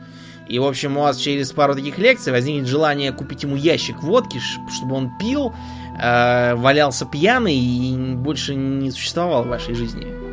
И, 0.48 0.60
в 0.60 0.66
общем, 0.66 0.98
у 0.98 1.02
вас 1.02 1.18
через 1.18 1.52
пару 1.52 1.74
таких 1.76 1.98
лекций 1.98 2.32
возникнет 2.32 2.68
желание 2.68 3.12
купить 3.12 3.44
ему 3.44 3.56
ящик 3.56 4.04
водки, 4.04 4.40
чтобы 4.74 4.96
он 4.96 5.18
пил, 5.18 5.54
э, 6.00 6.56
валялся 6.56 7.06
пьяный 7.06 7.56
и 7.56 8.16
больше 8.16 8.54
не 8.54 8.92
существовал 8.92 9.44
в 9.44 9.48
вашей 9.48 9.74
жизни. 9.74 10.25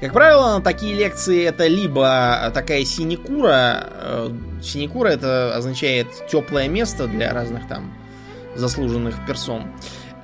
Как 0.00 0.12
правило, 0.12 0.58
на 0.58 0.60
такие 0.60 0.94
лекции 0.94 1.44
это 1.44 1.66
либо 1.66 2.50
такая 2.52 2.84
синекура. 2.84 3.88
Э, 3.90 4.30
синекура 4.62 5.08
это 5.08 5.54
означает 5.56 6.08
теплое 6.28 6.68
место 6.68 7.06
для 7.06 7.32
разных 7.32 7.68
там 7.68 7.94
заслуженных 8.54 9.14
персон. 9.26 9.66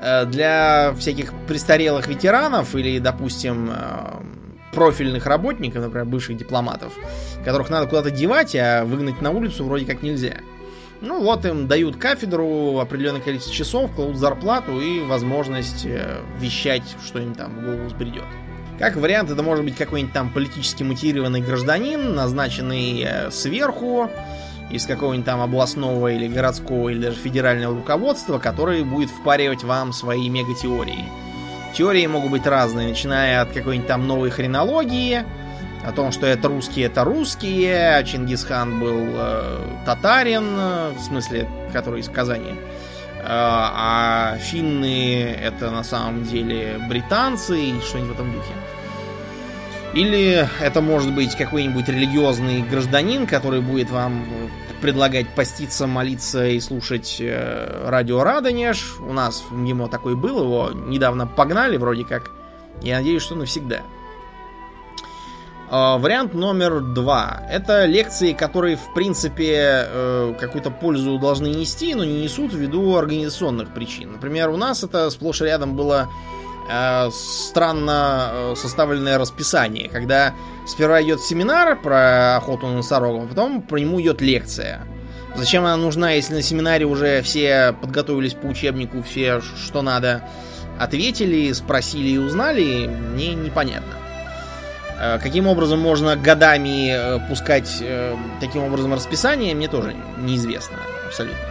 Э, 0.00 0.24
для 0.24 0.92
всяких 0.98 1.32
престарелых 1.46 2.08
ветеранов 2.08 2.74
или, 2.74 2.98
допустим, 2.98 3.70
э, 3.72 4.74
профильных 4.74 5.26
работников, 5.26 5.82
например, 5.82 6.06
бывших 6.06 6.36
дипломатов, 6.36 6.92
которых 7.44 7.70
надо 7.70 7.86
куда-то 7.86 8.10
девать, 8.10 8.54
а 8.56 8.84
выгнать 8.84 9.20
на 9.20 9.30
улицу 9.30 9.64
вроде 9.64 9.86
как 9.86 10.02
нельзя. 10.02 10.38
Ну 11.00 11.22
вот 11.22 11.46
им 11.46 11.66
дают 11.66 11.96
кафедру, 11.96 12.78
определенное 12.78 13.22
количество 13.22 13.54
часов, 13.54 13.90
кладут 13.94 14.16
зарплату 14.16 14.80
и 14.80 15.00
возможность 15.00 15.86
вещать, 16.38 16.82
что 17.06 17.20
им 17.20 17.34
там 17.34 17.54
в 17.54 17.64
голову 17.64 17.88
сбредет. 17.88 18.24
Как 18.80 18.96
вариант, 18.96 19.30
это 19.30 19.42
может 19.42 19.62
быть 19.62 19.76
какой-нибудь 19.76 20.14
там 20.14 20.30
политически 20.30 20.82
мотивированный 20.82 21.42
гражданин, 21.42 22.14
назначенный 22.14 23.02
э, 23.02 23.30
сверху, 23.30 24.10
из 24.70 24.86
какого-нибудь 24.86 25.26
там 25.26 25.42
областного 25.42 26.08
или 26.08 26.26
городского 26.26 26.88
или 26.88 26.98
даже 26.98 27.16
федерального 27.16 27.76
руководства, 27.76 28.38
который 28.38 28.82
будет 28.82 29.10
впаривать 29.10 29.64
вам 29.64 29.92
свои 29.92 30.30
мегатеории. 30.30 31.04
Теории 31.76 32.06
могут 32.06 32.30
быть 32.30 32.46
разные, 32.46 32.88
начиная 32.88 33.42
от 33.42 33.52
какой-нибудь 33.52 33.86
там 33.86 34.06
новой 34.06 34.30
хренологии, 34.30 35.24
о 35.84 35.92
том, 35.92 36.10
что 36.10 36.26
это 36.26 36.48
русские, 36.48 36.86
это 36.86 37.04
русские, 37.04 37.96
а 37.96 38.02
Чингисхан 38.02 38.80
был 38.80 39.08
э, 39.12 39.58
татарин, 39.84 40.56
э, 40.56 40.92
в 40.96 41.00
смысле, 41.02 41.46
который 41.74 42.00
из 42.00 42.08
Казани. 42.08 42.54
Э, 42.54 42.79
а 43.24 44.36
финны 44.38 45.22
это 45.22 45.70
на 45.70 45.84
самом 45.84 46.24
деле 46.24 46.80
британцы 46.88 47.60
и 47.60 47.80
что-нибудь 47.80 48.10
в 48.10 48.14
этом 48.14 48.32
духе. 48.32 48.52
Или 49.92 50.48
это 50.60 50.80
может 50.80 51.12
быть 51.12 51.36
какой-нибудь 51.36 51.88
религиозный 51.88 52.62
гражданин, 52.62 53.26
который 53.26 53.60
будет 53.60 53.90
вам 53.90 54.24
предлагать 54.80 55.28
поститься, 55.34 55.86
молиться 55.86 56.46
и 56.46 56.60
слушать 56.60 57.18
э, 57.20 57.88
радио 57.88 58.22
Радонеж. 58.22 58.96
У 59.00 59.12
нас 59.12 59.42
в 59.50 59.54
МГИМО 59.54 59.88
такой 59.88 60.16
был, 60.16 60.42
его 60.42 60.70
недавно 60.72 61.26
погнали 61.26 61.76
вроде 61.76 62.04
как. 62.04 62.30
Я 62.82 62.98
надеюсь, 62.98 63.22
что 63.22 63.34
навсегда. 63.34 63.82
Э, 65.70 65.98
вариант 65.98 66.34
номер 66.34 66.80
два. 66.80 67.42
Это 67.48 67.84
лекции, 67.86 68.32
которые, 68.32 68.76
в 68.76 68.92
принципе, 68.92 69.86
э, 69.86 70.34
какую-то 70.38 70.70
пользу 70.70 71.18
должны 71.18 71.46
нести, 71.46 71.94
но 71.94 72.04
не 72.04 72.22
несут 72.22 72.52
ввиду 72.52 72.96
организационных 72.96 73.72
причин. 73.72 74.12
Например, 74.12 74.50
у 74.50 74.56
нас 74.56 74.82
это 74.82 75.08
сплошь 75.10 75.42
и 75.42 75.44
рядом 75.44 75.76
было 75.76 76.08
э, 76.68 77.08
странно 77.12 78.30
э, 78.32 78.54
составленное 78.56 79.16
расписание, 79.16 79.88
когда 79.88 80.34
сперва 80.66 81.00
идет 81.02 81.20
семинар 81.20 81.80
про 81.80 82.36
охоту 82.36 82.66
на 82.66 82.76
носорогов, 82.76 83.24
а 83.24 83.28
потом 83.28 83.62
про 83.62 83.78
нему 83.78 84.00
идет 84.00 84.20
лекция. 84.20 84.80
Зачем 85.36 85.64
она 85.64 85.76
нужна, 85.76 86.10
если 86.10 86.34
на 86.34 86.42
семинаре 86.42 86.84
уже 86.84 87.22
все 87.22 87.76
подготовились 87.80 88.34
по 88.34 88.46
учебнику, 88.46 89.04
все 89.04 89.40
что 89.40 89.82
надо 89.82 90.24
ответили, 90.80 91.52
спросили 91.52 92.08
и 92.08 92.18
узнали, 92.18 92.88
мне 92.88 93.34
непонятно. 93.34 93.99
Э, 95.00 95.18
каким 95.18 95.46
образом 95.46 95.80
можно 95.80 96.14
годами 96.16 96.90
э, 96.92 97.18
пускать 97.28 97.82
таким 98.40 98.64
образом 98.64 98.94
расписание, 98.94 99.54
мне 99.54 99.68
тоже 99.68 99.96
неизвестно 100.18 100.76
абсолютно. 101.06 101.50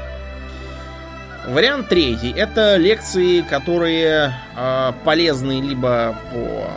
Вариант 1.47 1.89
третий. 1.89 2.31
Это 2.31 2.75
лекции, 2.75 3.41
которые 3.41 4.33
э, 4.55 4.93
полезны 5.03 5.61
либо 5.61 6.15
по 6.31 6.69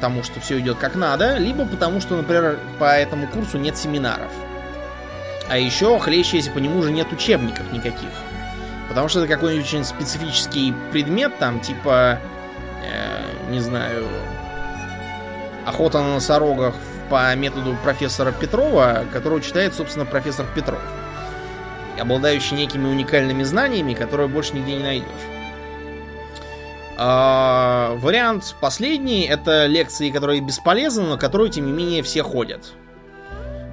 тому, 0.00 0.22
что 0.22 0.38
все 0.40 0.58
идет 0.60 0.76
как 0.76 0.96
надо, 0.96 1.38
либо 1.38 1.64
потому, 1.64 2.00
что, 2.00 2.16
например, 2.16 2.58
по 2.78 2.84
этому 2.84 3.26
курсу 3.26 3.56
нет 3.56 3.78
семинаров. 3.78 4.30
А 5.48 5.56
еще 5.56 5.98
хлеще, 5.98 6.36
если 6.36 6.50
по 6.50 6.58
нему 6.58 6.80
уже 6.80 6.92
нет 6.92 7.10
учебников 7.10 7.72
никаких. 7.72 8.10
Потому 8.88 9.08
что 9.08 9.20
это 9.20 9.28
какой-нибудь 9.32 9.66
очень 9.66 9.84
специфический 9.84 10.74
предмет, 10.92 11.38
там, 11.38 11.60
типа, 11.60 12.18
э, 12.84 13.50
не 13.50 13.60
знаю, 13.60 14.06
охота 15.68 16.00
на 16.00 16.14
носорогах 16.14 16.74
по 17.10 17.34
методу 17.34 17.76
профессора 17.82 18.32
Петрова, 18.32 19.04
которого 19.12 19.40
читает, 19.40 19.74
собственно, 19.74 20.04
профессор 20.04 20.46
Петров 20.54 20.80
обладающий 22.00 22.56
некими 22.56 22.86
уникальными 22.86 23.42
знаниями, 23.42 23.94
которые 23.94 24.28
больше 24.28 24.54
нигде 24.54 24.76
не 24.76 24.82
найдешь. 24.82 25.08
А, 26.96 27.94
вариант 27.96 28.56
последний 28.60 29.22
это 29.22 29.66
лекции, 29.66 30.10
которые 30.10 30.40
бесполезны, 30.40 31.04
но 31.04 31.16
которые, 31.18 31.50
тем 31.50 31.66
не 31.66 31.72
менее, 31.72 32.02
все 32.02 32.22
ходят. 32.22 32.72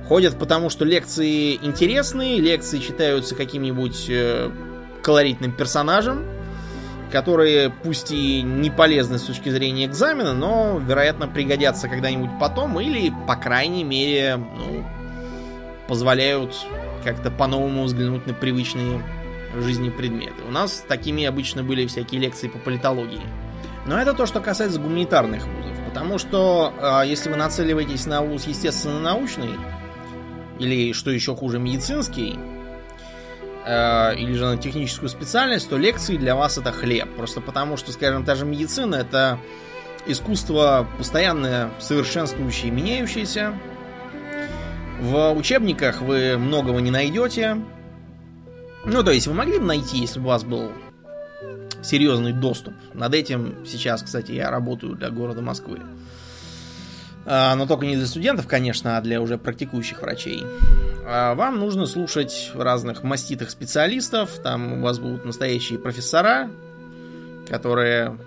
Ходят 0.08 0.38
потому, 0.38 0.70
что 0.70 0.86
лекции 0.86 1.56
интересные, 1.56 2.39
лекции 2.39 2.78
читаются 2.78 3.34
каким-нибудь 3.34 4.06
э, 4.10 4.52
колоритным 5.02 5.52
персонажем, 5.52 6.24
которые 7.16 7.70
пусть 7.70 8.11
и 8.11 8.41
не 8.41 8.70
полезны 8.70 9.20
с 9.20 9.22
точки 9.22 9.47
зрения 9.47 9.86
экзамена, 9.86 10.34
но, 10.34 10.82
вероятно, 10.86 11.30
пригодятся 11.30 11.88
когда-нибудь 11.88 12.32
потом 12.41 12.78
или, 12.78 13.09
по 13.26 13.38
крайней 13.38 13.86
мере, 13.86 14.36
ну, 14.36 14.86
позволяют 15.88 16.53
как-то 17.05 17.32
по-новому 17.32 17.86
взглянуть 17.86 18.28
на 18.28 18.34
привычные 18.34 19.01
жизни 19.55 19.89
предметы. 19.89 20.43
У 20.45 20.51
нас 20.51 20.84
такими 20.86 21.24
обычно 21.24 21.63
были 21.63 21.88
всякие 21.88 22.20
лекции 22.20 22.49
по 22.49 22.57
политологии. 22.57 23.22
Но 23.86 23.97
это 23.97 24.13
то, 24.13 24.26
что 24.26 24.41
касается 24.41 24.82
гуманитарных 24.82 25.47
вузов. 25.47 25.86
Потому 25.88 26.18
что 26.18 26.74
э, 26.78 27.07
если 27.07 27.30
вы 27.30 27.38
нацеливаетесь 27.38 28.07
на 28.07 28.24
вуз 28.24 28.45
естественно-научный, 28.45 29.51
или, 30.59 30.91
что 30.91 31.11
еще 31.11 31.34
хуже, 31.34 31.59
медицинский, 31.59 32.38
э, 33.66 34.16
или 34.18 34.34
же 34.34 34.45
на 34.45 34.57
техническую 34.57 35.09
специальность, 35.09 35.70
то 35.70 35.78
лекции 35.78 36.18
для 36.18 36.36
вас 36.36 36.57
это 36.57 36.72
хлеб. 36.72 37.09
Просто 37.16 37.41
потому 37.41 37.78
что, 37.78 37.91
скажем, 37.91 38.24
та 38.24 38.36
же 38.36 38.45
медицина 38.45 38.95
это 38.95 39.39
искусство 40.05 40.88
постоянно 40.97 41.72
совершенствующее 41.80 42.68
и 42.68 42.72
меняющееся, 42.72 43.53
в 44.99 45.34
учебниках 45.34 46.01
вы 46.01 46.38
многого 46.38 46.80
не 46.80 46.91
найдете. 46.91 47.57
Ну, 48.86 49.03
то 49.03 49.11
есть 49.11 49.28
вы 49.28 49.34
могли 49.34 49.59
бы 49.59 49.66
найти, 49.66 49.97
если 49.97 50.20
бы 50.20 50.26
у 50.26 50.30
вас 50.30 50.43
был 50.43 50.72
серьезный 51.84 52.34
доступ. 52.34 52.74
Над 52.93 53.13
этим 53.13 53.66
сейчас, 53.66 54.03
кстати, 54.03 54.32
я 54.32 54.49
работаю 54.49 54.95
для 54.95 55.09
города 55.09 55.41
Москвы. 55.41 55.80
А, 57.26 57.55
но 57.55 57.66
только 57.66 57.86
не 57.86 57.95
для 57.95 58.05
студентов, 58.05 58.47
конечно, 58.47 58.97
а 58.97 59.01
для 59.01 59.22
уже 59.22 59.38
практикующих 59.38 60.01
врачей. 60.01 60.43
А 61.08 61.36
вам 61.36 61.60
нужно 61.60 61.86
слушать 61.86 62.51
разных 62.56 63.03
маститых 63.03 63.51
специалистов. 63.51 64.39
Там 64.41 64.74
у 64.74 64.82
вас 64.82 64.97
будут 64.97 65.24
настоящие 65.24 65.78
профессора, 65.78 66.49
которые 67.47 68.18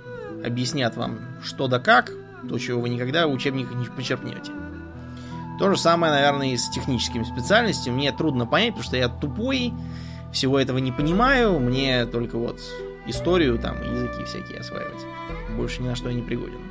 объяснят 0.45 0.97
вам, 0.97 1.19
что 1.43 1.67
да 1.67 1.81
как, 1.81 2.13
то, 2.49 2.57
чего 2.59 2.81
вы 2.81 2.89
никогда 2.89 3.27
в 3.27 3.33
учебниках 3.33 3.75
не 3.75 3.87
почерпнете. 3.87 4.53
То 5.59 5.71
же 5.73 5.77
самое, 5.77 6.13
наверное, 6.13 6.53
и 6.53 6.57
с 6.57 6.71
техническими 6.71 7.25
специальностями. 7.25 7.97
Мне 7.97 8.13
трудно 8.13 8.47
понять, 8.47 8.71
потому 8.75 8.85
что 8.85 8.97
я 8.97 9.09
тупой, 9.09 9.73
всего 10.33 10.57
этого 10.61 10.79
не 10.79 10.93
понимаю. 10.93 11.59
Мне 11.59 12.07
только 12.07 12.39
вот 12.39 12.61
историю, 13.07 13.59
там, 13.59 13.83
языки 13.83 14.23
всякие 14.25 14.61
осваивать. 14.61 15.05
Больше 15.57 15.83
ни 15.83 15.89
на 15.89 15.97
что 15.97 16.11
я 16.11 16.15
не 16.15 16.23
пригоден. 16.23 16.68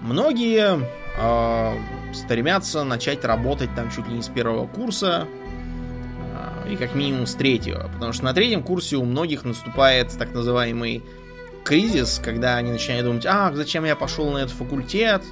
Многие 0.00 0.86
э, 1.16 1.78
стремятся 2.14 2.84
начать 2.84 3.24
работать 3.24 3.74
там 3.74 3.90
чуть 3.90 4.08
ли 4.08 4.14
не 4.14 4.22
с 4.22 4.28
первого 4.28 4.66
курса 4.66 5.26
э, 6.66 6.72
и 6.72 6.76
как 6.76 6.94
минимум 6.94 7.26
с 7.26 7.34
третьего, 7.34 7.90
потому 7.92 8.12
что 8.12 8.24
на 8.24 8.32
третьем 8.32 8.62
курсе 8.62 8.96
у 8.96 9.04
многих 9.04 9.44
наступает 9.44 10.16
так 10.16 10.32
называемый 10.32 11.02
кризис, 11.64 12.20
когда 12.24 12.56
они 12.56 12.70
начинают 12.70 13.06
думать, 13.06 13.26
а, 13.26 13.52
зачем 13.52 13.84
я 13.84 13.96
пошел 13.96 14.30
на 14.30 14.38
этот 14.38 14.52
факультет, 14.52 15.22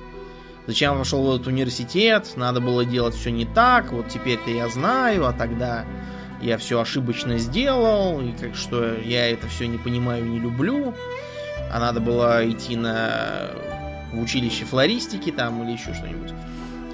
Зачем 0.67 0.95
я 0.95 0.99
пошел 0.99 1.23
в 1.23 1.35
этот 1.35 1.47
университет? 1.47 2.33
Надо 2.35 2.61
было 2.61 2.85
делать 2.85 3.15
все 3.15 3.31
не 3.31 3.45
так. 3.45 3.93
Вот 3.93 4.09
теперь-то 4.09 4.51
я 4.51 4.69
знаю, 4.69 5.27
а 5.27 5.33
тогда 5.33 5.85
я 6.43 6.59
все 6.59 6.81
ошибочно 6.81 7.39
сделал. 7.39 8.21
И 8.21 8.33
как 8.33 8.57
что 8.57 8.95
я 8.97 9.31
это 9.31 9.47
все 9.47 9.69
не 9.69 9.79
понимаю, 9.79 10.25
не 10.25 10.41
люблю. 10.41 10.93
А 11.73 11.79
надо 11.79 12.01
было 12.01 12.49
идти 12.51 12.77
на 12.77 13.51
в 14.13 14.21
училище 14.21 14.65
флористики 14.65 15.31
там 15.31 15.63
или 15.63 15.73
еще 15.73 15.95
что-нибудь. 15.95 16.33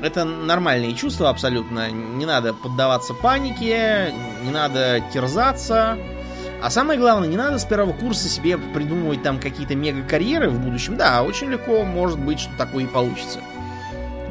Это 0.02 0.24
нормальные 0.24 0.94
чувства 0.94 1.30
абсолютно. 1.30 1.90
Не 1.90 2.26
надо 2.26 2.54
поддаваться 2.54 3.14
панике, 3.14 4.12
не 4.42 4.50
надо 4.50 5.00
терзаться. 5.12 5.96
А 6.60 6.70
самое 6.70 6.98
главное, 6.98 7.28
не 7.28 7.36
надо 7.36 7.58
с 7.58 7.64
первого 7.64 7.92
курса 7.92 8.28
себе 8.28 8.58
придумывать 8.58 9.22
там 9.22 9.38
какие-то 9.38 9.74
мега-карьеры 9.74 10.48
в 10.48 10.58
будущем. 10.58 10.96
Да, 10.96 11.22
очень 11.22 11.50
легко 11.50 11.84
может 11.84 12.18
быть, 12.18 12.40
что 12.40 12.50
такое 12.56 12.84
и 12.84 12.86
получится. 12.86 13.40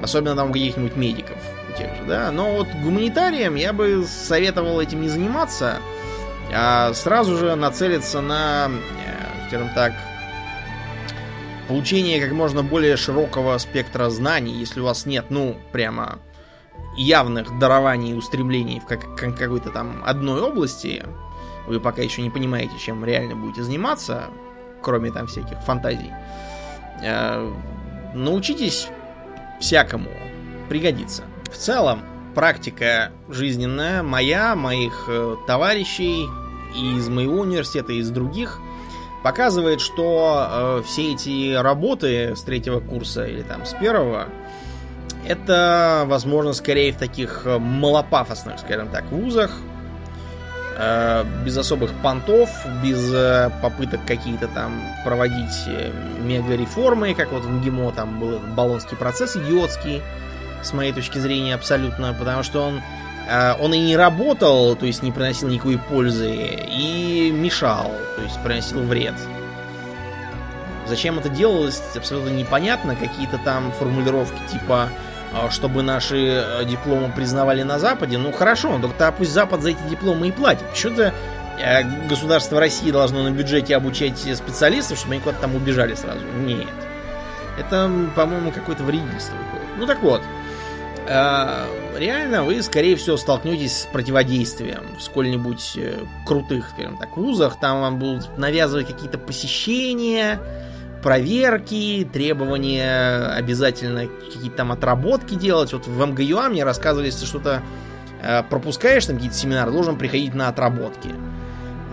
Особенно 0.02 0.36
там 0.36 0.50
у 0.50 0.54
каких-нибудь 0.54 0.96
медиков 0.96 1.38
у 1.70 1.78
тех 1.78 1.94
же, 1.96 2.04
да. 2.08 2.32
Но 2.32 2.54
вот 2.54 2.68
гуманитарием 2.84 3.56
я 3.56 3.72
бы 3.72 4.06
советовал 4.06 4.82
этим 4.82 5.02
не 5.02 5.10
заниматься, 5.10 5.78
а 6.54 6.94
сразу 6.94 7.38
же 7.38 7.56
нацелиться 7.56 8.20
на, 8.22 8.70
э, 8.70 9.48
скажем 9.48 9.70
так, 9.76 9.94
получение 11.68 12.22
как 12.22 12.32
можно 12.32 12.64
более 12.64 12.98
широкого 12.98 13.58
спектра 13.58 14.10
знаний, 14.10 14.54
если 14.54 14.80
у 14.80 14.86
вас 14.86 15.06
нет, 15.06 15.26
ну, 15.30 15.58
прямо 15.72 16.20
явных 16.98 17.58
дарований 17.60 18.12
и 18.12 18.16
устремлений 18.16 18.80
в 18.80 18.86
как, 18.86 19.16
какой-то 19.16 19.70
там 19.70 20.04
одной 20.06 20.42
области, 20.42 21.06
вы 21.68 21.80
пока 21.80 22.02
еще 22.02 22.22
не 22.22 22.30
понимаете, 22.30 22.74
чем 22.80 23.06
реально 23.06 23.36
будете 23.36 23.64
заниматься, 23.64 24.26
кроме 24.82 25.12
там 25.12 25.28
всяких 25.28 25.60
фантазий, 25.60 26.12
э, 27.02 27.54
научитесь 28.14 28.90
всякому, 29.60 30.10
пригодится. 30.70 31.24
В 31.52 31.58
целом, 31.58 32.02
практика 32.36 33.12
жизненная 33.30 34.04
моя, 34.04 34.56
моих 34.56 35.06
э, 35.08 35.36
товарищей 35.48 36.28
и 36.76 36.98
из 36.98 37.10
моего 37.10 37.42
университета, 37.42 37.94
и 37.94 37.98
из 37.98 38.10
других 38.10 38.60
показывает, 39.24 39.82
что 39.82 40.48
э, 40.50 40.84
все 40.86 41.14
эти 41.14 41.54
работы 41.54 42.36
с 42.36 42.42
третьего 42.42 42.80
курса 42.80 43.26
или 43.26 43.42
там 43.42 43.66
с 43.66 43.74
первого 43.74 44.28
это, 45.26 46.04
возможно, 46.08 46.54
скорее 46.54 46.94
в 46.94 46.98
таких 46.98 47.44
э, 47.46 47.58
малопафосных, 47.60 48.60
скажем 48.60 48.90
так, 48.90 49.06
вузах, 49.12 49.52
э, 50.78 51.24
без 51.46 51.58
особых 51.58 51.92
понтов, 52.02 52.50
без 52.84 53.12
э, 53.14 53.52
попыток 53.62 54.02
какие-то 54.06 54.48
там 54.48 54.82
проводить 55.06 55.68
мега-реформы, 56.20 57.14
как 57.14 57.32
вот 57.32 57.44
в 57.44 57.50
МГИМО 57.50 57.92
там 57.92 58.20
был 58.20 58.40
баллонский 58.56 58.98
процесс 58.98 59.36
идиотский, 59.36 60.02
с 60.64 60.74
моей 60.74 60.94
точки 60.94 61.18
зрения, 61.18 61.56
абсолютно, 61.56 62.16
потому 62.18 62.44
что 62.44 62.62
он, 62.62 62.82
он 63.60 63.74
и 63.74 63.80
не 63.80 63.96
работал, 63.96 64.76
то 64.76 64.86
есть 64.86 65.04
не 65.04 65.12
приносил 65.12 65.48
никакой 65.48 65.78
пользы, 65.78 66.34
и 66.34 67.32
мешал, 67.32 67.92
то 68.16 68.24
есть 68.24 68.42
приносил 68.44 68.82
вред. 68.84 69.16
Зачем 70.88 71.20
это 71.20 71.30
делалось, 71.30 71.82
абсолютно 71.96 72.30
непонятно. 72.30 72.96
Какие-то 72.96 73.38
там 73.38 73.72
формулировки 73.72 74.40
типа 74.52 74.90
а, 75.34 75.50
чтобы 75.50 75.82
наши 75.82 76.18
э, 76.18 76.66
дипломы 76.66 77.10
признавали 77.10 77.64
на 77.64 77.80
Западе, 77.80 78.18
ну 78.18 78.34
хорошо, 78.34 78.78
но 78.78 78.90
тогда 78.90 79.14
пусть 79.14 79.32
Запад 79.32 79.62
за 79.62 79.70
эти 79.70 79.82
дипломы 79.90 80.28
и 80.28 80.32
платит. 80.32 80.68
Почему-то 80.70 81.14
э, 81.58 81.84
государство 82.10 82.60
России 82.60 82.92
должно 82.92 83.24
на 83.24 83.32
бюджете 83.32 83.78
обучать 83.78 84.20
специалистов, 84.20 84.98
чтобы 84.98 85.14
они 85.14 85.22
куда-то 85.22 85.44
там 85.44 85.56
убежали 85.56 85.96
сразу. 85.96 86.20
Нет. 86.40 86.68
Это, 87.58 87.90
по-моему, 88.14 88.52
какое-то 88.52 88.84
вредительство 88.84 89.38
выходит. 89.38 89.68
Ну 89.78 89.86
так 89.86 90.02
вот, 90.02 90.22
реально 91.08 92.44
вы, 92.44 92.62
скорее 92.62 92.96
всего, 92.96 93.18
столкнетесь 93.18 93.82
с 93.82 93.86
противодействием 93.86 94.96
в 94.98 95.02
сколь-нибудь 95.02 95.78
крутых, 96.26 96.70
скажем 96.70 96.98
так, 96.98 97.18
вузах. 97.18 97.60
Там 97.60 97.82
вам 97.82 98.00
будут 98.00 98.38
навязывать 98.38 98.88
какие-то 98.88 99.18
посещения, 99.18 100.40
проверки, 101.02 102.08
требования 102.12 103.26
обязательно 103.36 104.08
какие-то 104.08 104.58
там 104.58 104.72
отработки 104.72 105.36
делать. 105.36 105.74
Вот 105.74 105.88
в 105.88 106.06
МГЮА 106.06 106.50
мне 106.50 106.64
рассказывали, 106.64 107.08
если 107.08 107.26
что-то 107.26 107.62
э, 108.22 108.44
пропускаешь, 108.44 109.06
там 109.06 109.16
какие-то 109.16 109.36
семинары, 109.36 109.72
должен 109.72 109.98
приходить 109.98 110.34
на 110.34 110.48
отработки. 110.48 111.10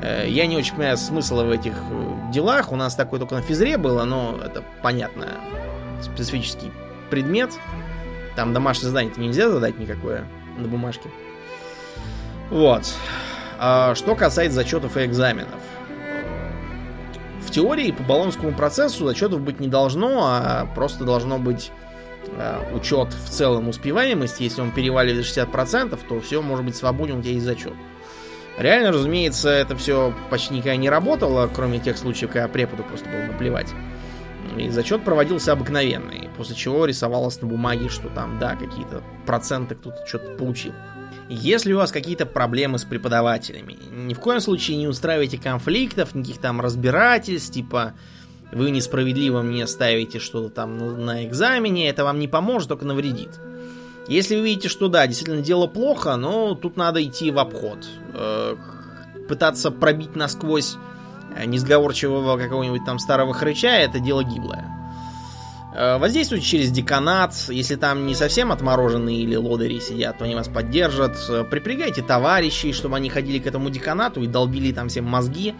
Э, 0.00 0.24
я 0.28 0.46
не 0.46 0.56
очень 0.56 0.74
понимаю 0.74 0.96
смысла 0.96 1.44
в 1.44 1.50
этих 1.50 1.72
э, 1.72 2.32
делах. 2.32 2.72
У 2.72 2.76
нас 2.76 2.94
такое 2.94 3.18
только 3.18 3.34
на 3.34 3.42
физре 3.42 3.78
было, 3.78 4.04
но 4.04 4.38
это 4.44 4.62
понятно. 4.82 5.26
Специфический 6.02 6.70
предмет. 7.11 7.50
Там 8.39 8.55
домашнее 8.55 8.91
задание 8.91 9.12
нельзя 9.16 9.51
задать 9.51 9.80
никакое 9.80 10.24
на 10.57 10.68
бумажке. 10.68 11.11
Вот. 12.51 12.84
А 13.59 13.97
что 13.97 14.14
касается 14.14 14.55
зачетов 14.55 14.97
и 14.97 15.05
экзаменов 15.05 15.59
в 17.45 17.51
теории 17.51 17.91
по 17.91 18.05
баллонскому 18.05 18.53
процессу 18.53 19.07
зачетов 19.07 19.41
быть 19.41 19.59
не 19.59 19.66
должно, 19.66 20.20
а 20.22 20.68
просто 20.72 21.03
должно 21.03 21.41
быть 21.41 21.72
э, 22.28 22.61
учет 22.76 23.12
в 23.12 23.28
целом 23.28 23.70
успеваемости. 23.70 24.45
Если 24.45 24.61
он 24.61 24.70
переваливает 24.70 25.24
60%, 25.24 25.99
то 26.09 26.20
все 26.20 26.41
может 26.41 26.64
быть 26.64 26.76
свободен, 26.76 27.18
у 27.18 27.22
тебя 27.22 27.32
есть 27.32 27.45
зачет. 27.45 27.74
Реально, 28.57 28.93
разумеется, 28.93 29.51
это 29.51 29.74
все 29.74 30.14
почти 30.30 30.55
никогда 30.55 30.76
не 30.76 30.89
работало, 30.89 31.51
кроме 31.53 31.80
тех 31.80 31.99
случаев, 31.99 32.30
когда 32.30 32.47
преподу 32.47 32.84
просто 32.84 33.09
было 33.09 33.32
наплевать. 33.32 33.74
И 34.57 34.70
зачет 34.70 35.05
проводился 35.05 35.53
обыкновенный, 35.53 36.28
после 36.36 36.57
чего 36.57 36.84
рисовалось 36.86 37.40
на 37.40 37.49
бумаге, 37.49 37.88
что 37.88 38.09
там, 38.09 38.38
да, 38.38 38.57
какие-то 38.57 39.03
проценты 39.26 39.74
кто-то 39.74 40.07
что-то 40.07 40.34
получил. 40.36 40.72
Если 41.28 41.72
у 41.74 41.76
вас 41.76 41.92
какие-то 41.92 42.24
проблемы 42.24 42.78
с 42.78 42.84
преподавателями, 42.84 43.76
ни 43.92 44.14
в 44.14 44.20
коем 44.20 44.40
случае 44.40 44.78
не 44.78 44.86
устраивайте 44.86 45.36
конфликтов, 45.36 46.14
никаких 46.14 46.38
там 46.38 46.61
разбирательств, 46.61 47.53
типа 47.53 47.92
вы 48.51 48.70
несправедливо 48.70 49.42
мне 49.42 49.66
ставите 49.66 50.20
что-то 50.20 50.49
там 50.49 50.78
на, 50.78 50.96
на 50.96 51.26
экзамене, 51.26 51.88
это 51.88 52.05
вам 52.05 52.18
не 52.18 52.28
поможет, 52.28 52.70
только 52.70 52.86
навредит. 52.86 53.38
Если 54.09 54.36
вы 54.36 54.42
видите, 54.42 54.70
что 54.70 54.88
да, 54.88 55.07
действительно 55.07 55.42
дело 55.42 55.66
плохо, 55.66 56.16
но 56.16 56.55
тут 56.55 56.78
надо 56.78 57.05
идти 57.05 57.30
в 57.30 57.38
обход. 57.38 57.86
Э, 58.14 58.57
пытаться 59.28 59.70
пробить 59.70 60.16
насквозь 60.16 60.78
несговорчивого 61.47 62.37
какого-нибудь 62.37 62.85
там 62.85 62.99
старого 62.99 63.35
хрыча, 63.35 63.68
это 63.68 64.01
дело 64.01 64.24
гиблое. 64.24 64.79
Э, 65.74 65.99
воздействуйте 65.99 66.45
через 66.45 66.70
деканат. 66.70 67.35
Если 67.49 67.76
там 67.76 68.07
не 68.07 68.14
совсем 68.14 68.51
отмороженные 68.51 69.18
или 69.18 69.37
лодыри 69.37 69.81
сидят, 69.81 70.18
то 70.18 70.24
они 70.24 70.35
вас 70.35 70.49
поддержат. 70.49 71.16
Э, 71.29 71.45
припрягайте 71.45 72.03
товарищей, 72.03 72.72
чтобы 72.72 72.97
они 72.97 73.11
ходили 73.11 73.39
к 73.39 73.47
этому 73.47 73.70
деканату 73.70 74.22
и 74.22 74.26
долбили 74.26 74.72
там 74.72 74.89
всем 74.89 75.05
мозги. 75.05 75.55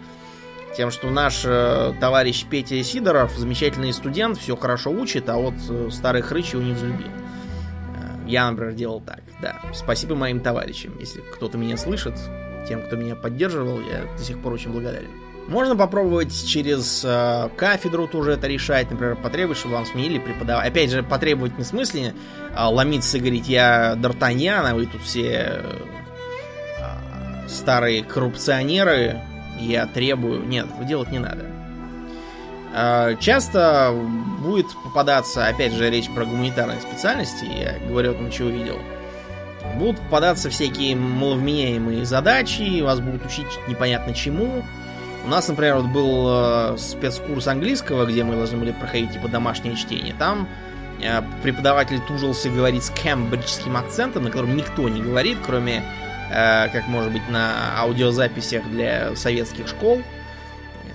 Тем, 0.75 0.91
что 0.91 1.09
наш 1.09 1.43
э, 1.45 1.93
товарищ 1.99 2.45
Петя 2.45 2.83
Сидоров, 2.83 3.35
замечательный 3.37 3.93
студент, 3.93 4.37
все 4.37 4.55
хорошо 4.55 4.91
учит, 4.91 5.29
а 5.29 5.37
вот 5.37 5.55
э, 5.69 5.89
старый 5.91 6.21
хрыч 6.21 6.53
его 6.53 6.61
не 6.61 6.73
взлюбил. 6.73 7.07
Э, 7.07 8.27
я, 8.27 8.49
например, 8.49 8.73
делал 8.73 9.01
так, 9.01 9.21
да. 9.41 9.59
Спасибо 9.73 10.15
моим 10.15 10.41
товарищам. 10.41 10.97
Если 10.99 11.21
кто-то 11.21 11.57
меня 11.57 11.75
слышит, 11.75 12.15
тем, 12.67 12.83
кто 12.83 12.95
меня 12.97 13.15
поддерживал, 13.15 13.79
я 13.81 14.05
до 14.15 14.23
сих 14.23 14.41
пор 14.41 14.53
очень 14.53 14.71
благодарен. 14.71 15.28
Можно 15.49 15.75
попробовать 15.75 16.45
через 16.45 17.01
э, 17.03 17.49
кафедру 17.57 18.07
тоже 18.07 18.33
это 18.33 18.45
решать. 18.45 18.91
Например, 18.91 19.15
потребовать, 19.15 19.57
чтобы 19.57 19.75
вам 19.75 19.85
сменили 19.87 20.19
преподавателя. 20.19 20.69
Опять 20.69 20.91
же, 20.91 21.01
потребовать 21.01 21.57
не 21.57 21.63
в 21.63 21.67
смысле 21.67 22.13
э, 22.55 22.63
ломиться 22.63 23.17
и 23.17 23.19
говорить, 23.19 23.47
я 23.47 23.95
Д'Артаньян, 23.95 24.69
а 24.69 24.75
вы 24.75 24.85
тут 24.85 25.01
все 25.01 25.63
э, 26.77 27.47
старые 27.47 28.03
коррупционеры, 28.03 29.21
я 29.59 29.87
требую. 29.87 30.45
Нет, 30.45 30.67
делать 30.87 31.09
не 31.11 31.17
надо. 31.17 31.47
Э, 32.75 33.15
часто 33.19 33.91
будет 34.43 34.67
попадаться, 34.83 35.47
опять 35.47 35.73
же, 35.73 35.89
речь 35.89 36.11
про 36.11 36.25
гуманитарные 36.25 36.79
специальности, 36.79 37.45
я 37.45 37.87
говорю 37.87 38.11
о 38.11 38.13
том, 38.13 38.29
чего 38.29 38.49
видел. 38.49 38.77
Будут 39.77 39.99
попадаться 39.99 40.51
всякие 40.51 40.95
маловменяемые 40.95 42.05
задачи, 42.05 42.81
вас 42.81 42.99
будут 42.99 43.25
учить 43.25 43.47
непонятно 43.67 44.13
чему, 44.13 44.63
у 45.23 45.27
нас, 45.27 45.47
например, 45.47 45.75
вот 45.75 45.87
был 45.87 46.27
э, 46.29 46.77
спецкурс 46.77 47.47
английского, 47.47 48.05
где 48.05 48.23
мы 48.23 48.35
должны 48.35 48.57
были 48.57 48.71
проходить 48.71 49.13
типа 49.13 49.27
домашнее 49.27 49.75
чтение. 49.75 50.13
Там 50.17 50.47
э, 51.01 51.21
преподаватель 51.43 51.99
тужился 52.07 52.49
говорить 52.49 52.83
с 52.83 52.89
кембриджским 52.89 53.75
акцентом, 53.75 54.23
на 54.23 54.31
котором 54.31 54.55
никто 54.55 54.87
не 54.87 55.01
говорит, 55.01 55.37
кроме, 55.45 55.83
э, 56.31 56.69
как 56.69 56.87
может 56.87 57.11
быть, 57.11 57.27
на 57.29 57.79
аудиозаписях 57.79 58.63
для 58.69 59.15
советских 59.15 59.67
школ 59.67 60.01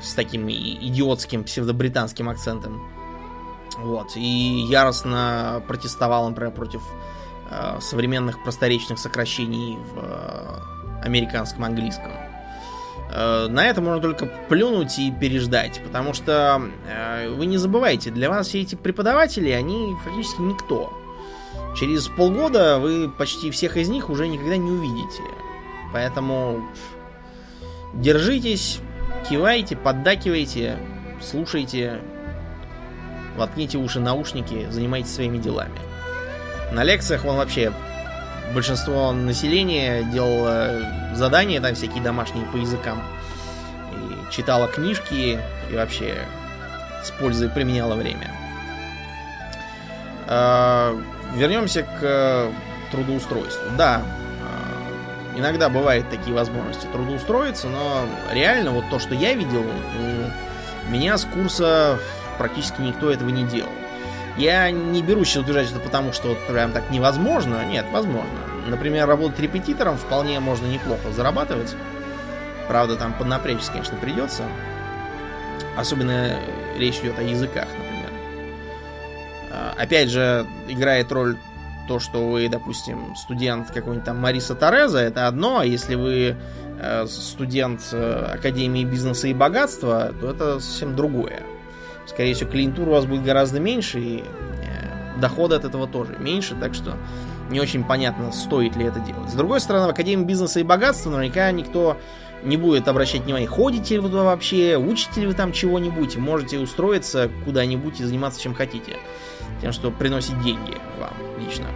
с 0.03 0.15
таким 0.15 0.49
идиотским 0.51 1.45
псевдобританским 1.45 2.29
акцентом. 2.29 2.83
Вот. 3.79 4.17
И 4.17 4.67
яростно 4.69 5.63
протестовал, 5.67 6.29
например, 6.29 6.53
против 6.53 6.83
современных 7.81 8.43
просторечных 8.43 8.99
сокращений 8.99 9.77
в 9.77 11.03
американском 11.05 11.65
английском. 11.65 12.24
Э, 13.15 13.47
на 13.49 13.67
это 13.67 13.81
можно 13.81 14.01
только 14.01 14.27
плюнуть 14.49 14.99
и 14.99 15.13
переждать, 15.13 15.81
потому 15.85 16.15
что 16.15 16.61
э, 16.89 17.29
вы 17.31 17.47
не 17.47 17.59
забывайте, 17.59 18.11
для 18.11 18.29
вас 18.29 18.49
все 18.49 18.63
эти 18.63 18.75
преподаватели, 18.75 19.51
они 19.51 19.95
фактически 20.05 20.41
никто. 20.41 20.93
Через 21.79 22.09
полгода 22.09 22.79
вы 22.79 23.09
почти 23.09 23.53
всех 23.53 23.77
из 23.77 23.89
них 23.89 24.11
уже 24.11 24.27
никогда 24.27 24.57
не 24.57 24.71
увидите. 24.71 25.23
Поэтому 25.93 26.69
держитесь, 27.95 28.81
кивайте, 29.29 29.77
поддакивайте, 29.77 30.77
слушайте, 31.23 32.01
воткните 33.37 33.79
уши 33.79 34.01
наушники, 34.01 34.67
занимайтесь 34.71 35.15
своими 35.15 35.39
делами. 35.39 35.79
На 36.73 36.83
лекциях 36.83 37.25
он 37.25 37.37
вообще 37.37 37.73
большинство 38.53 39.13
населения 39.13 40.03
делало 40.05 40.81
задания 41.15 41.61
там 41.61 41.75
всякие 41.75 42.03
домашние 42.03 42.45
по 42.47 42.57
языкам. 42.57 43.03
И 43.93 44.33
читала 44.33 44.69
книжки 44.69 45.39
и 45.71 45.75
вообще 45.75 46.17
с 47.03 47.11
пользой 47.11 47.49
применяла 47.49 47.95
время. 47.95 48.31
А, 50.27 50.99
вернемся 51.35 51.83
к 51.83 52.51
трудоустройству. 52.91 53.65
Да, 53.77 54.03
а, 54.43 55.39
иногда 55.39 55.69
бывают 55.69 56.09
такие 56.11 56.35
возможности 56.35 56.87
трудоустроиться, 56.87 57.69
но 57.69 58.07
реально 58.33 58.71
вот 58.71 58.85
то, 58.91 58.99
что 58.99 59.15
я 59.15 59.35
видел, 59.35 59.65
меня 60.89 61.19
с 61.19 61.25
курса 61.25 61.99
практически 62.39 62.81
никто 62.81 63.11
этого 63.11 63.29
не 63.29 63.45
делал. 63.45 63.73
Я 64.37 64.71
не 64.71 65.03
берусь 65.03 65.37
утверждать 65.37 65.71
это 65.71 65.81
потому, 65.81 66.13
что 66.13 66.29
вот 66.29 66.47
прям 66.47 66.73
так 66.73 66.91
невозможно. 66.91 67.65
Нет, 67.65 67.87
возможно. 67.93 68.31
Например, 68.67 69.07
работать 69.07 69.39
репетитором 69.39 69.97
вполне 69.97 70.41
можно 70.41 70.67
неплохо 70.67 71.13
зарабатывать. 71.13 71.75
Правда, 72.67 72.97
там 72.97 73.13
поднапрячься, 73.13 73.71
конечно, 73.71 73.97
придется. 73.99 74.43
Особенно 75.77 76.37
речь 76.77 76.99
идет 76.99 77.19
о 77.19 77.23
языках, 77.23 77.69
например. 77.79 78.11
А, 79.53 79.75
опять 79.77 80.09
же, 80.09 80.47
играет 80.69 81.13
роль 81.13 81.37
то, 81.87 81.99
что 82.01 82.29
вы, 82.29 82.49
допустим, 82.49 83.15
студент 83.17 83.71
какой-нибудь 83.71 84.05
там 84.05 84.19
Мариса 84.19 84.55
Тореза, 84.55 84.99
это 84.99 85.27
одно, 85.27 85.59
а 85.59 85.67
если 85.67 85.95
вы 85.97 86.37
э, 86.81 87.07
студент 87.07 87.83
э, 87.93 88.31
Академии 88.35 88.85
бизнеса 88.85 89.29
и 89.29 89.35
богатства, 89.35 90.13
то 90.19 90.31
это 90.31 90.61
совсем 90.61 90.97
другое. 90.97 91.43
Скорее 92.07 92.35
всего, 92.35 92.51
клиентура 92.51 92.91
у 92.91 92.93
вас 92.93 93.07
будет 93.07 93.25
гораздо 93.25 93.61
меньше, 93.61 94.01
и 94.01 94.25
э, 94.63 95.21
доходы 95.21 95.55
от 95.55 95.65
этого 95.65 95.87
тоже 95.87 96.17
меньше, 96.19 96.55
так 96.61 96.75
что 96.75 96.97
не 97.51 97.61
очень 97.61 97.85
понятно, 97.85 98.33
стоит 98.33 98.77
ли 98.77 98.85
это 98.85 99.01
делать. 99.01 99.31
С 99.31 99.35
другой 99.35 99.61
стороны, 99.61 99.87
в 99.87 99.91
Академии 99.91 100.25
бизнеса 100.25 100.61
и 100.61 100.63
богатства 100.63 101.11
наверняка 101.11 101.51
никто 101.51 101.99
не 102.43 102.57
будет 102.57 102.89
обращать 102.89 103.23
внимание, 103.23 103.49
ходите 103.49 103.95
ли 103.95 104.01
вы 104.01 104.11
туда 104.11 104.25
вообще, 104.25 104.77
учите 104.77 105.23
ли 105.23 105.27
вы 105.27 105.35
там 105.35 105.53
чего-нибудь, 105.53 106.17
можете 106.17 106.59
устроиться 106.59 107.31
куда-нибудь 107.45 108.01
и 108.01 108.05
заниматься 108.05 108.41
чем 108.41 108.55
хотите. 108.55 108.97
Тем, 109.61 109.73
что 109.73 109.91
приносит 109.91 110.41
деньги 110.43 110.77
вам 110.99 111.15
лично. 111.39 111.67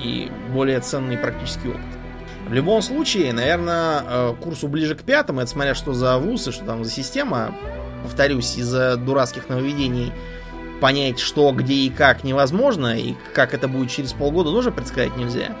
И 0.00 0.30
более 0.52 0.80
ценный 0.80 1.16
практический 1.16 1.68
опыт. 1.68 1.80
В 2.46 2.52
любом 2.52 2.80
случае, 2.82 3.32
наверное, 3.32 4.02
э, 4.06 4.34
курсу 4.40 4.68
ближе 4.68 4.94
к 4.94 5.02
пятому, 5.02 5.40
это 5.40 5.50
смотря 5.50 5.74
что 5.74 5.92
за 5.92 6.16
вуз 6.18 6.46
и 6.46 6.52
что 6.52 6.64
там 6.64 6.84
за 6.84 6.90
система, 6.90 7.52
повторюсь, 8.06 8.56
из-за 8.56 8.96
дурацких 8.96 9.48
нововведений 9.48 10.12
понять, 10.80 11.18
что, 11.18 11.52
где 11.52 11.74
и 11.74 11.90
как 11.90 12.24
невозможно, 12.24 12.98
и 12.98 13.14
как 13.34 13.54
это 13.54 13.68
будет 13.68 13.90
через 13.90 14.12
полгода 14.12 14.50
тоже 14.50 14.70
предсказать 14.70 15.16
нельзя. 15.16 15.56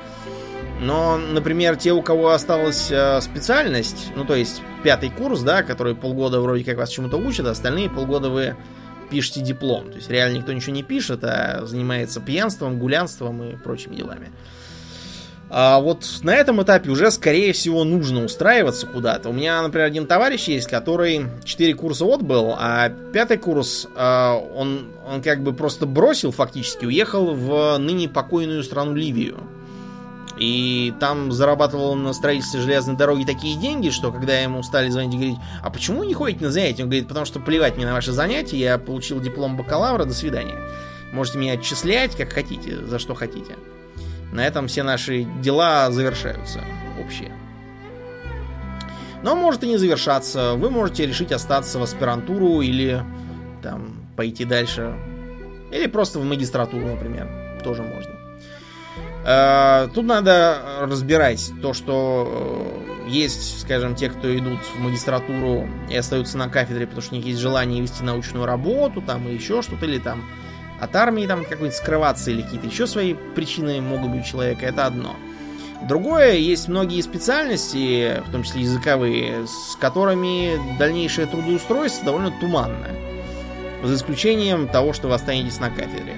Но, 0.80 1.16
например, 1.16 1.76
те, 1.76 1.92
у 1.92 2.02
кого 2.02 2.30
осталась 2.30 2.90
э, 2.90 3.20
специальность, 3.22 4.12
ну, 4.14 4.24
то 4.24 4.34
есть 4.34 4.60
пятый 4.82 5.08
курс, 5.08 5.40
да, 5.40 5.62
который 5.62 5.94
полгода 5.94 6.40
вроде 6.40 6.64
как 6.64 6.76
вас 6.76 6.90
чему-то 6.90 7.16
учат, 7.16 7.46
а 7.46 7.52
остальные 7.52 7.88
полгода 7.88 8.28
вы 8.28 8.56
пишете 9.08 9.40
диплом. 9.40 9.90
То 9.90 9.96
есть 9.96 10.10
реально 10.10 10.38
никто 10.38 10.52
ничего 10.52 10.74
не 10.74 10.82
пишет, 10.82 11.24
а 11.24 11.64
занимается 11.64 12.20
пьянством, 12.20 12.78
гулянством 12.78 13.42
и 13.42 13.56
прочими 13.56 13.96
делами. 13.96 14.30
А 15.48 15.78
вот 15.78 16.04
на 16.22 16.34
этом 16.34 16.60
этапе 16.62 16.90
уже, 16.90 17.10
скорее 17.10 17.52
всего, 17.52 17.84
нужно 17.84 18.24
устраиваться 18.24 18.86
куда-то. 18.86 19.28
У 19.28 19.32
меня, 19.32 19.62
например, 19.62 19.86
один 19.86 20.06
товарищ 20.06 20.48
есть, 20.48 20.68
который 20.68 21.26
4 21.44 21.74
курса 21.74 22.04
отбыл, 22.04 22.54
а 22.58 22.88
пятый 23.12 23.36
курс 23.36 23.86
а, 23.94 24.36
он, 24.36 24.86
он 25.08 25.22
как 25.22 25.42
бы 25.42 25.52
просто 25.52 25.86
бросил 25.86 26.32
фактически, 26.32 26.84
уехал 26.84 27.34
в 27.34 27.78
ныне 27.78 28.08
покойную 28.08 28.64
страну 28.64 28.94
Ливию. 28.94 29.38
И 30.36 30.92
там 31.00 31.32
зарабатывал 31.32 31.94
на 31.94 32.12
строительстве 32.12 32.60
железной 32.60 32.96
дороги 32.96 33.24
такие 33.24 33.58
деньги, 33.58 33.88
что 33.88 34.12
когда 34.12 34.38
ему 34.38 34.62
стали 34.62 34.90
звонить 34.90 35.14
и 35.14 35.16
говорить, 35.16 35.38
а 35.62 35.70
почему 35.70 36.04
не 36.04 36.12
ходите 36.12 36.44
на 36.44 36.50
занятия? 36.50 36.82
Он 36.82 36.90
говорит, 36.90 37.08
потому 37.08 37.24
что 37.24 37.40
плевать 37.40 37.76
мне 37.76 37.86
на 37.86 37.94
ваши 37.94 38.12
занятия, 38.12 38.58
я 38.58 38.78
получил 38.78 39.20
диплом 39.20 39.56
бакалавра, 39.56 40.04
до 40.04 40.12
свидания. 40.12 40.56
Можете 41.12 41.38
меня 41.38 41.54
отчислять, 41.54 42.16
как 42.16 42.32
хотите, 42.32 42.84
за 42.84 42.98
что 42.98 43.14
хотите. 43.14 43.54
На 44.32 44.46
этом 44.46 44.68
все 44.68 44.82
наши 44.82 45.22
дела 45.40 45.90
завершаются 45.90 46.60
общие. 47.00 47.32
Но 49.22 49.34
может 49.34 49.64
и 49.64 49.68
не 49.68 49.76
завершаться. 49.76 50.54
Вы 50.54 50.70
можете 50.70 51.06
решить 51.06 51.32
остаться 51.32 51.78
в 51.78 51.82
аспирантуру 51.82 52.60
или 52.60 53.02
там 53.62 54.06
пойти 54.16 54.44
дальше. 54.44 54.94
Или 55.72 55.86
просто 55.86 56.18
в 56.18 56.24
магистратуру, 56.24 56.86
например. 56.86 57.28
Тоже 57.64 57.82
можно. 57.82 58.12
Э, 59.24 59.88
тут 59.92 60.04
надо 60.04 60.58
разбирать 60.82 61.50
то, 61.60 61.72
что 61.72 62.84
э, 63.06 63.08
есть, 63.08 63.60
скажем, 63.60 63.96
те, 63.96 64.08
кто 64.08 64.36
идут 64.36 64.60
в 64.76 64.78
магистратуру 64.78 65.68
и 65.90 65.96
остаются 65.96 66.38
на 66.38 66.48
кафедре, 66.48 66.86
потому 66.86 67.02
что 67.02 67.14
у 67.14 67.18
них 67.18 67.26
есть 67.26 67.40
желание 67.40 67.82
вести 67.82 68.04
научную 68.04 68.46
работу, 68.46 69.02
там, 69.02 69.26
и 69.26 69.34
еще 69.34 69.62
что-то, 69.62 69.86
или 69.86 69.98
там 69.98 70.24
от 70.80 70.94
армии 70.96 71.26
там 71.26 71.44
какой-то 71.44 71.74
скрываться, 71.74 72.30
или 72.30 72.42
какие-то 72.42 72.66
еще 72.66 72.86
свои 72.86 73.14
причины 73.14 73.80
могут 73.80 74.10
быть 74.10 74.22
у 74.22 74.24
человека, 74.24 74.66
это 74.66 74.86
одно. 74.86 75.16
Другое, 75.88 76.32
есть 76.32 76.68
многие 76.68 77.00
специальности, 77.02 78.22
в 78.26 78.32
том 78.32 78.42
числе 78.42 78.62
языковые, 78.62 79.46
с 79.46 79.76
которыми 79.76 80.58
дальнейшее 80.78 81.26
трудоустройство 81.26 82.06
довольно 82.06 82.30
туманное. 82.30 82.94
За 83.84 83.94
исключением 83.94 84.68
того, 84.68 84.92
что 84.92 85.08
вы 85.08 85.14
останетесь 85.14 85.60
на 85.60 85.70
кафедре 85.70 86.16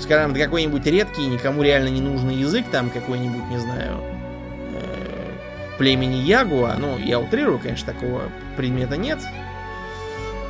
скажем, 0.00 0.34
какой-нибудь 0.34 0.84
редкий, 0.86 1.26
никому 1.26 1.62
реально 1.62 1.88
не 1.88 2.00
нужный 2.00 2.34
язык, 2.34 2.66
там 2.70 2.90
какой-нибудь, 2.90 3.48
не 3.50 3.58
знаю, 3.58 3.98
э, 4.72 5.76
племени 5.78 6.16
Ягуа, 6.16 6.74
ну, 6.78 6.98
я 6.98 7.20
утрирую, 7.20 7.58
конечно, 7.58 7.92
такого 7.92 8.22
предмета 8.56 8.96
нет, 8.96 9.18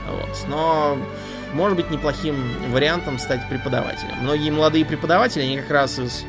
вот, 0.09 0.47
но 0.49 0.99
может 1.55 1.76
быть 1.76 1.90
неплохим 1.90 2.36
вариантом 2.70 3.18
стать 3.18 3.48
преподавателем. 3.48 4.16
Многие 4.22 4.51
молодые 4.51 4.84
преподаватели, 4.84 5.42
они 5.42 5.59
как 5.59 5.70
раз 5.70 5.98
из 5.98 6.24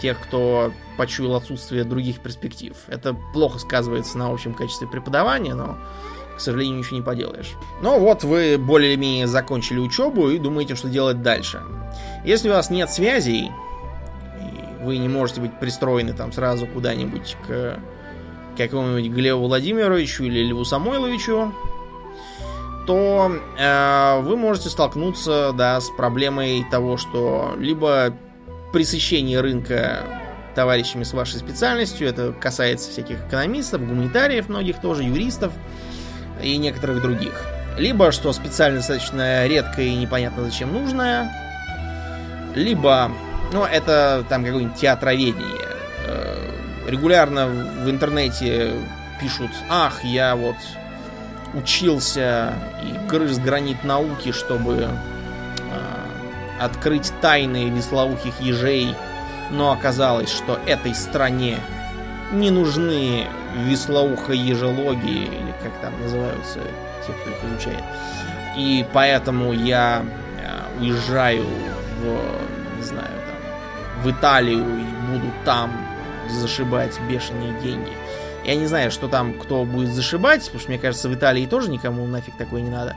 тех, 0.00 0.20
кто 0.20 0.72
почуял 0.96 1.34
отсутствие 1.34 1.84
других 1.84 2.20
перспектив. 2.20 2.76
Это 2.88 3.14
плохо 3.32 3.58
сказывается 3.58 4.18
на 4.18 4.30
общем 4.30 4.54
качестве 4.54 4.86
преподавания, 4.86 5.54
но 5.54 5.78
к 6.36 6.40
сожалению, 6.40 6.78
ничего 6.78 6.96
не 6.96 7.02
поделаешь. 7.02 7.52
Но 7.82 7.98
вот 7.98 8.24
вы 8.24 8.56
более-менее 8.58 9.26
закончили 9.26 9.78
учебу 9.78 10.28
и 10.30 10.38
думаете, 10.38 10.74
что 10.74 10.88
делать 10.88 11.22
дальше. 11.22 11.62
Если 12.24 12.48
у 12.48 12.52
вас 12.52 12.70
нет 12.70 12.90
связей, 12.90 13.50
вы 14.82 14.98
не 14.98 15.08
можете 15.08 15.40
быть 15.40 15.58
пристроены 15.60 16.12
там 16.12 16.32
сразу 16.32 16.66
куда-нибудь 16.66 17.36
к 17.46 17.78
какому-нибудь 18.56 19.12
Глебу 19.12 19.44
Владимировичу 19.44 20.24
или 20.24 20.44
Льву 20.44 20.64
Самойловичу, 20.64 21.54
то 22.86 23.32
э, 23.58 24.20
вы 24.22 24.36
можете 24.36 24.68
столкнуться 24.68 25.52
да, 25.52 25.80
с 25.80 25.90
проблемой 25.90 26.66
того, 26.70 26.96
что 26.96 27.54
либо 27.58 28.14
пресыщение 28.72 29.40
рынка 29.40 30.00
товарищами 30.54 31.02
с 31.02 31.12
вашей 31.12 31.38
специальностью, 31.38 32.08
это 32.08 32.32
касается 32.32 32.90
всяких 32.90 33.26
экономистов, 33.26 33.86
гуманитариев 33.86 34.48
многих 34.48 34.80
тоже, 34.80 35.04
юристов, 35.04 35.52
и 36.42 36.56
некоторых 36.56 37.00
других. 37.00 37.44
Либо, 37.78 38.12
что 38.12 38.32
специально 38.32 38.78
достаточно 38.78 39.46
редкое 39.46 39.86
и 39.86 39.94
непонятно 39.94 40.44
зачем 40.44 40.72
нужное, 40.72 41.32
либо, 42.54 43.10
ну, 43.52 43.64
это 43.64 44.24
там 44.28 44.44
какое-нибудь 44.44 44.76
театроведение. 44.76 45.68
Э, 46.06 46.50
регулярно 46.88 47.46
в 47.46 47.88
интернете 47.88 48.72
пишут, 49.20 49.50
ах, 49.70 50.04
я 50.04 50.36
вот 50.36 50.56
учился 51.54 52.54
и 52.82 53.08
грыз 53.08 53.38
гранит 53.38 53.84
науки, 53.84 54.32
чтобы 54.32 54.88
э, 54.88 56.02
открыть 56.60 57.12
тайны 57.20 57.70
веслоухих 57.70 58.40
ежей, 58.40 58.94
но 59.50 59.72
оказалось, 59.72 60.30
что 60.30 60.58
этой 60.66 60.94
стране 60.94 61.58
не 62.32 62.50
нужны 62.50 63.26
веслоухо-ежелогии, 63.66 65.24
или 65.26 65.54
как 65.62 65.72
там 65.80 66.00
называются 66.00 66.60
те, 67.06 67.12
кто 67.12 67.30
их 67.30 67.52
изучает. 67.52 67.84
И 68.56 68.86
поэтому 68.92 69.52
я 69.52 70.02
э, 70.38 70.80
уезжаю 70.80 71.44
в, 72.00 72.78
не 72.78 72.82
знаю, 72.82 73.08
там, 73.08 74.02
в 74.02 74.10
Италию 74.10 74.78
и 74.78 75.12
буду 75.12 75.30
там 75.44 75.70
зашибать 76.30 76.98
бешеные 77.08 77.52
деньги. 77.60 77.92
Я 78.44 78.56
не 78.56 78.66
знаю, 78.66 78.90
что 78.90 79.08
там 79.08 79.34
кто 79.34 79.64
будет 79.64 79.92
зашибать, 79.94 80.44
потому 80.44 80.60
что, 80.60 80.70
мне 80.70 80.78
кажется, 80.78 81.08
в 81.08 81.14
Италии 81.14 81.46
тоже 81.46 81.70
никому 81.70 82.06
нафиг 82.06 82.36
такое 82.36 82.60
не 82.60 82.70
надо. 82.70 82.96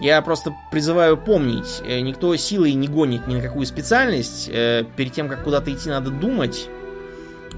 Я 0.00 0.20
просто 0.20 0.54
призываю 0.70 1.16
помнить, 1.16 1.80
э, 1.84 2.00
никто 2.00 2.34
силой 2.36 2.74
не 2.74 2.86
гонит 2.86 3.26
ни 3.26 3.36
на 3.36 3.40
какую 3.40 3.66
специальность. 3.66 4.48
Э, 4.50 4.84
перед 4.96 5.12
тем, 5.12 5.28
как 5.28 5.42
куда-то 5.42 5.72
идти, 5.72 5.88
надо 5.88 6.10
думать 6.10 6.68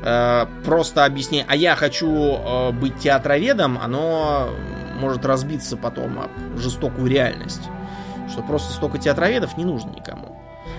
Э, 0.03 0.47
просто 0.65 1.05
объяснение, 1.05 1.47
а 1.49 1.57
я 1.57 1.75
хочу 1.77 2.73
быть 2.73 2.99
театроведом, 2.99 3.79
оно 3.79 4.51
может 5.01 5.25
разбиться 5.25 5.77
потом 5.77 6.21
об 6.21 6.59
жестокую 6.59 7.09
реальность. 7.09 7.63
Что 8.31 8.43
просто 8.43 8.73
столько 8.73 8.99
театроведов 8.99 9.57
не 9.57 9.65
нужно 9.65 9.91
никому. 9.91 10.28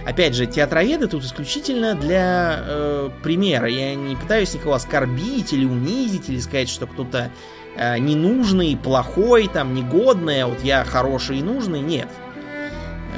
Опять 0.10 0.34
же, 0.34 0.48
театроведы 0.48 1.08
тут 1.08 1.24
исключительно 1.24 1.94
для 1.94 2.62
э, 2.62 3.10
примера. 3.22 3.68
Я 3.68 3.94
не 3.94 4.16
пытаюсь 4.16 4.52
никого 4.56 4.74
оскорбить 4.74 5.54
или 5.54 5.66
унизить, 5.66 6.30
или 6.30 6.40
сказать, 6.40 6.68
что 6.68 6.88
кто-то 6.88 7.30
э, 7.76 8.00
ненужный, 8.00 8.76
плохой, 8.76 9.48
там, 9.48 9.76
негодный, 9.76 10.42
а 10.42 10.48
вот 10.48 10.64
я 10.64 10.84
хороший 10.84 11.38
и 11.38 11.44
нужный. 11.44 11.82
Нет. 11.82 12.08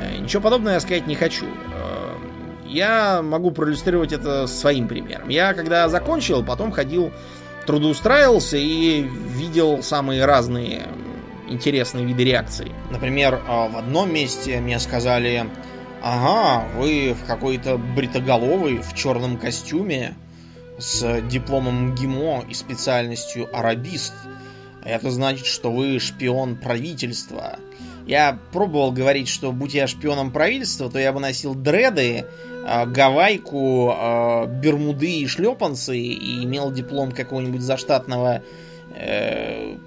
Э, 0.01 0.17
ничего 0.17 0.41
подобного 0.41 0.73
я 0.73 0.79
сказать 0.81 1.07
не 1.07 1.15
хочу. 1.15 1.45
Я 2.65 3.21
могу 3.21 3.51
проиллюстрировать 3.51 4.11
это 4.11 4.45
своим 4.47 4.89
примером. 4.89 5.29
Я 5.29 5.53
когда 5.53 5.87
закончил, 5.87 6.43
потом 6.43 6.73
ходил, 6.73 7.13
трудоустраивался 7.67 8.57
и 8.57 9.01
видел 9.01 9.81
самые 9.81 10.25
разные 10.25 10.87
интересные 11.47 12.05
виды 12.05 12.25
реакций. 12.25 12.73
Например, 12.89 13.41
а, 13.47 13.69
в 13.69 13.77
одном 13.77 14.13
месте 14.13 14.59
мне 14.59 14.79
сказали, 14.79 15.45
ага, 16.01 16.67
вы 16.75 17.13
в 17.13 17.25
какой-то 17.25 17.77
бритоголовый 17.77 18.79
в 18.79 18.93
черном 18.93 19.37
костюме, 19.37 20.15
с 20.77 21.21
дипломом 21.29 21.93
ГИМО 21.95 22.45
и 22.49 22.53
специальностью 22.53 23.47
арабист. 23.55 24.13
Это 24.83 25.11
значит, 25.11 25.45
что 25.45 25.71
вы 25.71 25.99
шпион 25.99 26.55
правительства. 26.55 27.59
Я 28.07 28.39
пробовал 28.51 28.91
говорить, 28.91 29.27
что 29.27 29.51
будь 29.51 29.75
я 29.75 29.85
шпионом 29.85 30.31
правительства, 30.31 30.89
то 30.89 30.97
я 30.97 31.13
бы 31.13 31.19
носил 31.19 31.53
дреды, 31.53 32.25
а, 32.65 32.87
гавайку, 32.87 33.91
а, 33.93 34.47
бермуды 34.47 35.19
и 35.19 35.27
шлепанцы 35.27 35.97
и 35.97 36.43
имел 36.43 36.71
диплом 36.71 37.11
какого-нибудь 37.11 37.61
заштатного 37.61 38.41
э, 38.95 39.77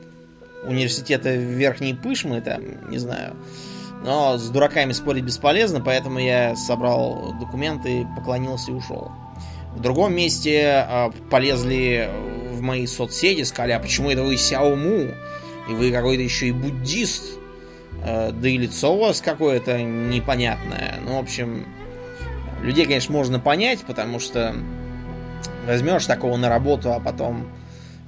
университета 0.64 1.34
Верхней 1.34 1.94
Пышмы, 1.94 2.40
там, 2.40 2.88
не 2.88 2.98
знаю. 2.98 3.34
Но 4.04 4.36
с 4.36 4.50
дураками 4.50 4.92
спорить 4.92 5.24
бесполезно, 5.24 5.80
поэтому 5.80 6.18
я 6.18 6.54
собрал 6.56 7.34
документы, 7.40 8.06
поклонился 8.14 8.70
и 8.70 8.74
ушел. 8.74 9.10
В 9.74 9.80
другом 9.80 10.14
месте 10.14 10.86
э, 10.86 11.10
полезли 11.30 12.10
в 12.52 12.60
мои 12.60 12.86
соцсети, 12.86 13.42
сказали, 13.44 13.72
а 13.72 13.80
почему 13.80 14.10
это 14.10 14.22
вы 14.22 14.36
Сяому? 14.36 15.08
И 15.70 15.72
вы 15.72 15.90
какой-то 15.90 16.22
еще 16.22 16.48
и 16.48 16.52
буддист. 16.52 17.38
Э, 18.04 18.30
да 18.30 18.46
и 18.46 18.58
лицо 18.58 18.94
у 18.94 19.00
вас 19.00 19.22
какое-то 19.22 19.80
непонятное. 19.82 20.96
Ну, 21.02 21.16
в 21.16 21.20
общем, 21.20 21.64
людей, 22.62 22.84
конечно, 22.84 23.12
можно 23.14 23.40
понять, 23.40 23.80
потому 23.86 24.20
что 24.20 24.54
возьмешь 25.66 26.04
такого 26.04 26.36
на 26.36 26.50
работу, 26.50 26.92
а 26.92 27.00
потом 27.00 27.48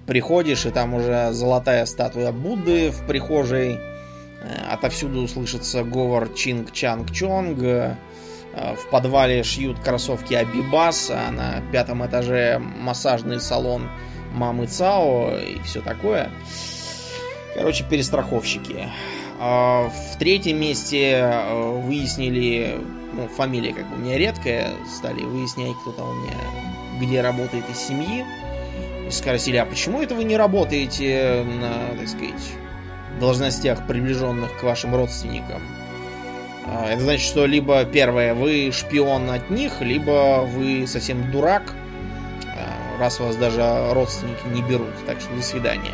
приходишь, 0.07 0.67
и 0.67 0.71
там 0.71 0.93
уже 0.93 1.33
золотая 1.33 1.87
статуя 1.87 2.33
Будды 2.33 2.91
в 2.91 3.07
прихожей. 3.07 3.79
Э, 4.47 4.73
отовсюду 4.73 5.27
слышится 5.29 5.83
говор 5.83 6.29
Чинг-Чанг-Чонг. 6.29 7.63
Э, 7.63 7.97
в 8.75 8.91
подвале 8.91 9.43
шьют 9.43 9.79
кроссовки 9.81 10.35
Абибас, 10.35 11.11
а 11.11 11.31
на 11.31 11.61
пятом 11.73 12.07
этаже 12.07 12.59
массажный 12.59 13.41
салон 13.41 13.89
Мамы 14.33 14.67
Цао 14.67 15.37
и 15.37 15.61
все 15.63 15.81
такое. 15.81 16.31
Короче, 17.55 17.85
перестраховщики. 17.85 18.89
А 19.39 19.91
в 19.91 20.19
третьем 20.19 20.61
месте 20.61 21.19
э, 21.23 21.81
выяснили, 21.83 22.79
ну, 23.13 23.29
фамилия 23.29 23.75
как 23.75 23.89
бы 23.89 23.97
у 23.97 23.99
меня 23.99 24.17
редкая, 24.17 24.71
стали 24.97 25.23
выяснять, 25.23 25.77
кто 25.83 25.93
там 25.93 26.09
у 26.09 26.15
меня 26.15 26.37
где 26.99 27.21
работает 27.21 27.69
из 27.69 27.79
семьи. 27.79 28.25
И 29.07 29.11
спросили, 29.11 29.57
а 29.57 29.67
почему 29.67 30.03
это 30.03 30.15
вы 30.15 30.25
не 30.25 30.37
работаете 30.37 31.45
на, 31.45 31.97
так 31.97 32.09
сказать, 32.09 32.43
должностях, 33.19 33.87
приближенных 33.87 34.59
к 34.59 34.63
вашим 34.63 34.95
родственникам? 34.95 35.63
А, 36.67 36.91
это 36.91 37.03
значит, 37.03 37.27
что 37.27 37.47
либо 37.47 37.85
первое, 37.85 38.35
вы 38.35 38.71
шпион 38.73 39.31
от 39.31 39.51
них, 39.51 39.81
либо 39.81 40.43
вы 40.47 40.87
совсем 40.87 41.31
дурак, 41.31 41.75
а, 42.47 42.99
раз 43.01 43.21
вас 43.21 43.37
даже 43.37 43.93
родственники 43.93 44.47
не 44.53 44.63
берут. 44.63 44.95
Так 45.07 45.21
что 45.21 45.35
до 45.35 45.43
свидания. 45.43 45.93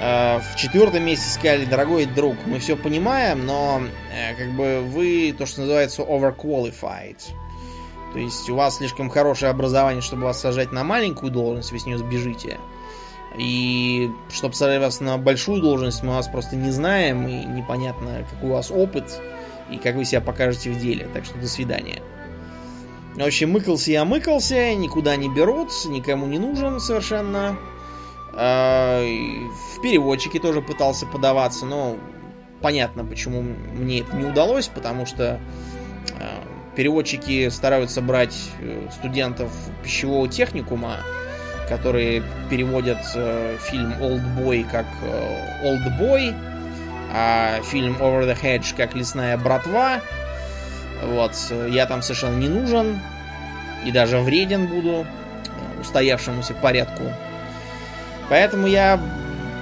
А, 0.00 0.40
в 0.40 0.56
четвертом 0.56 1.04
месяце 1.04 1.34
сказали, 1.34 1.64
дорогой 1.64 2.06
друг, 2.06 2.36
мы 2.46 2.58
все 2.58 2.76
понимаем, 2.76 3.44
но 3.44 3.82
э, 4.12 4.34
как 4.36 4.52
бы 4.52 4.80
вы 4.82 5.34
то, 5.36 5.44
что 5.46 5.62
называется 5.62 6.02
overqualified. 6.02 7.18
То 8.12 8.18
есть 8.18 8.48
у 8.48 8.54
вас 8.54 8.76
слишком 8.76 9.10
хорошее 9.10 9.50
образование, 9.50 10.00
чтобы 10.00 10.22
вас 10.22 10.40
сажать 10.40 10.72
на 10.72 10.84
маленькую 10.84 11.30
должность, 11.32 11.72
вы 11.72 11.78
с 11.78 11.86
нее 11.86 11.98
сбежите. 11.98 12.58
И 13.36 14.10
чтобы 14.30 14.54
сажать 14.54 14.80
вас 14.80 15.00
на 15.00 15.18
большую 15.18 15.60
должность, 15.60 16.02
мы 16.02 16.14
вас 16.14 16.28
просто 16.28 16.56
не 16.56 16.70
знаем, 16.70 17.26
и 17.28 17.44
непонятно, 17.44 18.24
какой 18.30 18.50
у 18.50 18.52
вас 18.54 18.70
опыт 18.70 19.20
и 19.70 19.76
как 19.76 19.96
вы 19.96 20.04
себя 20.04 20.20
покажете 20.20 20.70
в 20.70 20.80
деле. 20.80 21.08
Так 21.12 21.24
что 21.24 21.38
до 21.38 21.46
свидания. 21.46 22.02
В 23.14 23.22
общем, 23.22 23.50
мыкался 23.50 23.90
я 23.90 24.04
мыкался, 24.04 24.74
никуда 24.74 25.16
не 25.16 25.28
берут, 25.28 25.70
никому 25.86 26.26
не 26.26 26.38
нужен 26.38 26.80
совершенно. 26.80 27.58
А, 28.32 29.02
в 29.02 29.82
переводчике 29.82 30.38
тоже 30.38 30.62
пытался 30.62 31.06
подаваться, 31.06 31.66
но 31.66 31.96
понятно, 32.60 33.04
почему 33.04 33.42
мне 33.42 34.00
это 34.00 34.16
не 34.16 34.24
удалось, 34.24 34.68
потому 34.68 35.06
что 35.06 35.40
а, 36.20 36.44
переводчики 36.76 37.48
стараются 37.48 38.00
брать 38.00 38.36
э, 38.60 38.88
студентов 38.92 39.50
пищевого 39.82 40.28
техникума, 40.28 40.98
которые 41.68 42.22
переводят 42.50 42.98
э, 43.14 43.56
фильм 43.60 43.92
Old 44.00 44.68
как 44.70 44.86
э, 45.02 45.64
Old 45.64 45.98
Boy, 45.98 46.34
а 47.12 47.60
фильм 47.62 47.96
Over 48.00 48.26
the 48.26 48.40
Hedge 48.40 48.74
как 48.76 48.94
Лесная 48.94 49.36
братва. 49.36 50.00
Вот, 51.02 51.32
я 51.68 51.86
там 51.86 52.02
совершенно 52.02 52.36
не 52.36 52.48
нужен 52.48 53.00
и 53.84 53.92
даже 53.92 54.18
вреден 54.18 54.66
буду 54.66 55.06
э, 55.06 55.80
устоявшемуся 55.80 56.54
порядку. 56.54 57.04
Поэтому 58.28 58.66
я, 58.66 59.00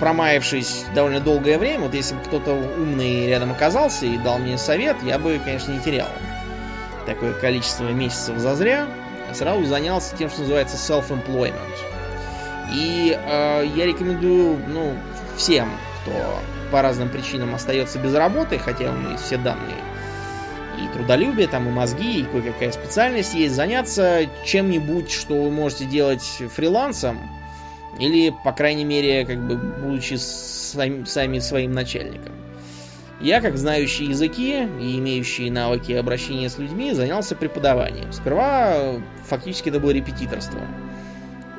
промаявшись 0.00 0.86
довольно 0.94 1.20
долгое 1.20 1.58
время, 1.58 1.84
вот 1.84 1.94
если 1.94 2.14
бы 2.14 2.20
кто-то 2.22 2.52
умный 2.52 3.26
рядом 3.28 3.52
оказался 3.52 4.06
и 4.06 4.16
дал 4.18 4.38
мне 4.38 4.58
совет, 4.58 4.96
я 5.02 5.18
бы, 5.18 5.40
конечно, 5.44 5.72
не 5.72 5.80
терял 5.80 6.08
такое 7.06 7.32
количество 7.32 7.84
месяцев 7.84 8.36
зазря. 8.38 8.86
Сразу 9.32 9.64
занялся 9.64 10.16
тем, 10.16 10.28
что 10.28 10.40
называется 10.40 10.76
self-employment. 10.76 11.85
И 12.74 13.16
э, 13.16 13.66
я 13.76 13.86
рекомендую, 13.86 14.58
ну, 14.68 14.94
всем, 15.36 15.68
кто 16.02 16.12
по 16.70 16.82
разным 16.82 17.08
причинам 17.08 17.54
остается 17.54 17.98
без 17.98 18.14
работы, 18.14 18.58
хотя 18.58 18.90
у 18.90 19.10
есть 19.10 19.24
все 19.24 19.36
данные, 19.36 19.76
и 20.78 20.92
трудолюбие, 20.92 21.46
там 21.46 21.68
и 21.68 21.70
мозги, 21.70 22.20
и 22.20 22.24
кое-какая 22.24 22.72
специальность 22.72 23.34
есть, 23.34 23.54
заняться 23.54 24.26
чем-нибудь, 24.44 25.10
что 25.10 25.42
вы 25.44 25.50
можете 25.50 25.84
делать 25.86 26.24
фрилансом, 26.54 27.18
или, 27.98 28.34
по 28.44 28.52
крайней 28.52 28.84
мере, 28.84 29.24
как 29.24 29.46
бы 29.46 29.56
будучи 29.56 30.14
сами, 30.14 31.04
сами 31.04 31.38
своим 31.38 31.72
начальником. 31.72 32.32
Я, 33.20 33.40
как 33.40 33.56
знающий 33.56 34.04
языки 34.04 34.68
и 34.78 34.98
имеющий 34.98 35.48
навыки 35.48 35.92
обращения 35.92 36.50
с 36.50 36.58
людьми, 36.58 36.92
занялся 36.92 37.34
преподаванием. 37.34 38.12
Сперва 38.12 38.96
фактически 39.24 39.70
это 39.70 39.80
было 39.80 39.92
репетиторство. 39.92 40.60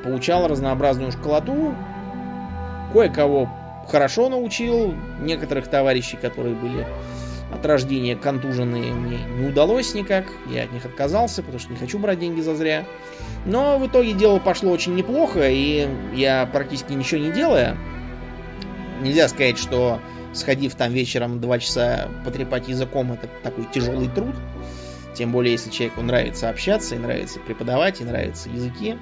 Получал 0.02 0.46
разнообразную 0.48 1.12
школоту, 1.12 1.74
кое-кого 2.92 3.50
хорошо 3.88 4.28
научил. 4.28 4.94
Некоторых 5.20 5.68
товарищей, 5.68 6.16
которые 6.16 6.54
были 6.54 6.86
от 7.52 7.64
рождения 7.64 8.14
контуженные, 8.14 8.92
мне 8.92 9.18
не 9.38 9.48
удалось 9.48 9.94
никак. 9.94 10.26
Я 10.50 10.64
от 10.64 10.72
них 10.72 10.84
отказался, 10.84 11.42
потому 11.42 11.58
что 11.58 11.72
не 11.72 11.78
хочу 11.78 11.98
брать 11.98 12.18
деньги 12.18 12.40
за 12.40 12.54
зря. 12.54 12.84
Но 13.46 13.78
в 13.78 13.86
итоге 13.86 14.12
дело 14.12 14.38
пошло 14.38 14.70
очень 14.70 14.94
неплохо, 14.94 15.48
и 15.48 15.88
я 16.14 16.48
практически 16.52 16.92
ничего 16.92 17.20
не 17.22 17.32
делая, 17.32 17.76
нельзя 19.00 19.28
сказать, 19.28 19.58
что 19.58 20.00
сходив 20.32 20.74
там 20.74 20.92
вечером 20.92 21.40
два 21.40 21.58
часа 21.58 22.08
потрепать 22.24 22.68
языком, 22.68 23.12
это 23.12 23.28
такой 23.42 23.64
тяжелый 23.72 24.08
труд. 24.08 24.34
Тем 25.14 25.32
более, 25.32 25.52
если 25.52 25.70
человеку 25.70 26.02
нравится 26.02 26.48
общаться, 26.48 26.94
и 26.94 26.98
нравится 26.98 27.40
преподавать, 27.40 28.00
и 28.00 28.04
нравятся 28.04 28.50
языки. 28.50 28.96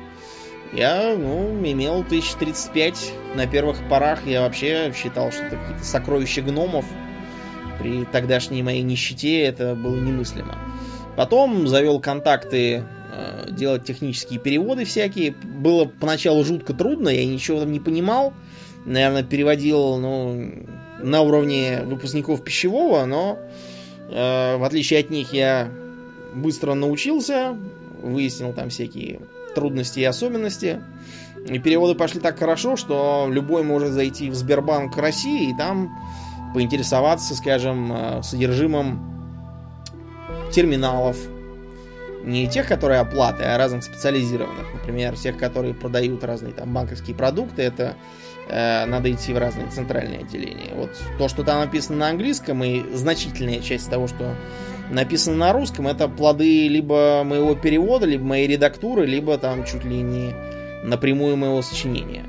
Я, 0.73 1.17
ну, 1.17 1.55
имел 1.65 2.01
1035. 2.01 3.13
На 3.35 3.47
первых 3.47 3.77
порах 3.89 4.27
я 4.27 4.43
вообще 4.43 4.93
считал, 4.95 5.31
что 5.31 5.43
это 5.45 5.57
какие-то 5.57 5.85
сокровища 5.85 6.43
гномов. 6.43 6.85
При 7.79 8.05
тогдашней 8.05 8.63
моей 8.63 8.83
нищете 8.83 9.41
это 9.43 9.75
было 9.75 9.97
немыслимо. 9.97 10.59
Потом 11.17 11.67
завел 11.67 12.01
контакты 12.01 12.85
э, 13.13 13.51
делать 13.51 13.85
технические 13.85 14.39
переводы 14.39 14.85
всякие. 14.85 15.33
Было 15.33 15.85
поначалу 15.87 16.45
жутко 16.45 16.75
трудно, 16.75 17.09
я 17.09 17.25
ничего 17.25 17.61
там 17.61 17.73
не 17.73 17.81
понимал. 17.81 18.35
Наверное, 18.85 19.23
переводил, 19.23 19.97
ну, 19.97 20.53
на 21.01 21.21
уровне 21.23 21.83
выпускников 21.85 22.45
пищевого, 22.45 23.05
но 23.05 23.39
э, 24.11 24.57
в 24.57 24.65
отличие 24.65 25.01
от 25.01 25.11
них 25.11 25.33
я 25.33 25.71
быстро 26.35 26.75
научился, 26.75 27.57
выяснил 28.03 28.53
там 28.53 28.69
всякие 28.71 29.21
трудности 29.57 30.01
и 30.01 30.05
особенности. 30.05 30.81
И 31.49 31.59
переводы 31.59 31.95
пошли 31.95 32.21
так 32.21 32.39
хорошо, 32.39 32.77
что 32.77 33.27
любой 33.31 33.63
может 33.63 33.93
зайти 33.93 34.31
в 34.31 34.35
Сбербанк 34.35 34.97
России 34.97 35.51
и 35.51 35.57
там 35.57 35.91
поинтересоваться, 36.55 37.35
скажем, 37.35 37.93
э, 37.93 38.23
содержимым 38.23 39.01
терминалов. 40.53 41.17
Не 42.25 42.49
тех, 42.49 42.67
которые 42.67 43.01
оплаты, 43.01 43.45
а 43.45 43.57
разных 43.57 43.85
специализированных. 43.85 44.75
Например, 44.75 45.17
тех, 45.17 45.39
которые 45.39 45.75
продают 45.75 46.25
разные 46.25 46.53
там 46.53 46.75
банковские 46.75 47.17
продукты. 47.17 47.63
Это 47.63 47.95
э, 48.49 48.85
надо 48.85 49.11
идти 49.11 49.33
в 49.33 49.39
разные 49.39 49.69
центральные 49.69 50.21
отделения. 50.21 50.75
Вот 50.75 50.91
то, 51.19 51.29
что 51.29 51.45
там 51.45 51.61
написано 51.61 51.99
на 51.99 52.09
английском, 52.09 52.63
и 52.65 52.83
значительная 52.95 53.61
часть 53.61 53.89
того, 53.89 54.09
что 54.09 54.35
написано 54.91 55.37
на 55.37 55.53
русском, 55.53 55.89
это 55.89 56.09
плоды 56.09 56.69
либо 56.69 57.23
моего 57.25 57.55
перевода, 57.55 58.07
либо 58.07 58.25
моей 58.25 58.47
редактуры, 58.47 59.07
либо 59.07 59.39
там 59.39 59.65
чуть 59.65 59.85
ли 59.85 60.01
не 60.03 60.35
напрямую 60.83 61.37
моего 61.37 61.63
сочинения. 61.63 62.25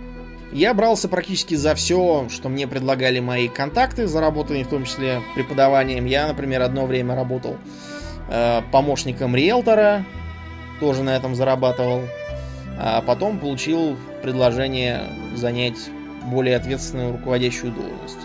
Я 0.51 0.73
брался 0.73 1.09
практически 1.09 1.55
за 1.55 1.75
все, 1.75 2.27
что 2.29 2.49
мне 2.49 2.67
предлагали 2.67 3.19
мои 3.19 3.47
контакты, 3.47 4.07
заработанные 4.07 4.63
в 4.63 4.69
том 4.69 4.85
числе 4.85 5.21
преподаванием. 5.35 6.05
Я, 6.05 6.27
например, 6.27 6.61
одно 6.61 6.85
время 6.85 7.15
работал 7.15 7.57
э, 8.29 8.61
помощником 8.71 9.35
риэлтора, 9.35 10.05
тоже 10.79 11.03
на 11.03 11.15
этом 11.15 11.35
зарабатывал. 11.35 12.03
а 12.79 13.01
потом 13.01 13.39
получил 13.39 13.97
предложение 14.21 15.01
занять 15.35 15.77
более 16.25 16.55
ответственную 16.55 17.13
руководящую 17.13 17.71
должность. 17.71 18.19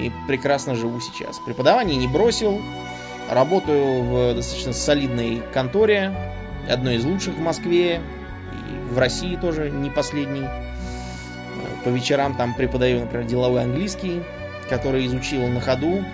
И 0.00 0.10
прекрасно 0.26 0.74
живу 0.74 1.00
сейчас. 1.00 1.38
Преподавание 1.44 1.96
не 1.96 2.08
бросил, 2.08 2.60
работаю 3.30 4.02
в 4.02 4.34
достаточно 4.34 4.72
солидной 4.72 5.42
конторе, 5.52 6.14
одной 6.68 6.96
из 6.96 7.04
лучших 7.04 7.34
в 7.34 7.40
Москве, 7.40 8.00
и 8.52 8.94
в 8.94 8.98
России 8.98 9.36
тоже 9.36 9.70
не 9.70 9.90
последний. 9.90 10.46
По 11.84 11.88
вечерам 11.88 12.36
там 12.36 12.54
преподаю, 12.54 13.00
например, 13.00 13.26
деловой 13.26 13.62
английский, 13.62 14.22
который 14.68 15.06
изучил 15.06 15.46
на 15.46 15.60
ходу, 15.60 16.04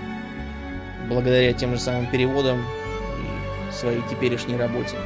благодаря 1.09 1.53
тем 1.53 1.75
же 1.75 1.81
самым 1.81 2.07
переводам 2.07 2.61
и 2.61 3.73
своей 3.73 4.03
теперешней 4.11 4.57
работе. 4.57 4.97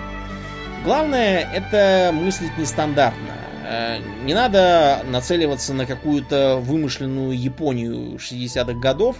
Главное 0.84 1.48
это 1.52 2.12
мыслить 2.12 2.56
нестандартно. 2.58 3.32
Э, 3.64 3.98
не 4.24 4.34
надо 4.34 5.02
нацеливаться 5.08 5.74
на 5.74 5.86
какую-то 5.86 6.58
вымышленную 6.58 7.36
Японию 7.36 8.16
60-х 8.18 8.74
годов, 8.74 9.16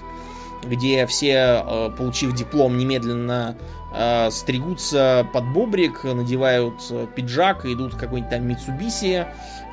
где 0.69 1.07
все, 1.07 1.63
э, 1.65 1.91
получив 1.97 2.35
диплом, 2.35 2.77
немедленно 2.77 3.57
э, 3.95 4.31
стригутся 4.31 5.27
под 5.33 5.45
бобрик, 5.53 6.05
надевают 6.05 6.75
пиджак 7.15 7.65
и 7.65 7.73
идут 7.73 7.95
в 7.95 7.99
какой-нибудь 7.99 8.31
там 8.31 8.47
Митсубиси, 8.47 9.27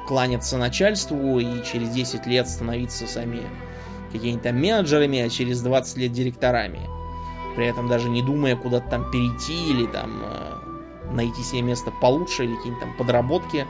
кланяться 0.07 0.57
начальству 0.57 1.39
и 1.39 1.63
через 1.63 1.89
10 1.89 2.25
лет 2.27 2.47
становиться 2.47 3.07
сами 3.07 3.41
какими-то 4.11 4.51
менеджерами, 4.51 5.19
а 5.19 5.29
через 5.29 5.61
20 5.61 5.97
лет 5.97 6.11
директорами. 6.11 6.81
При 7.55 7.67
этом 7.67 7.87
даже 7.87 8.09
не 8.09 8.21
думая 8.21 8.55
куда-то 8.55 8.89
там 8.89 9.11
перейти 9.11 9.71
или 9.71 9.85
там 9.85 10.23
найти 11.11 11.41
себе 11.43 11.61
место 11.61 11.91
получше 12.01 12.45
или 12.45 12.55
какие-нибудь 12.55 12.83
там 12.83 12.97
подработки 12.97 13.65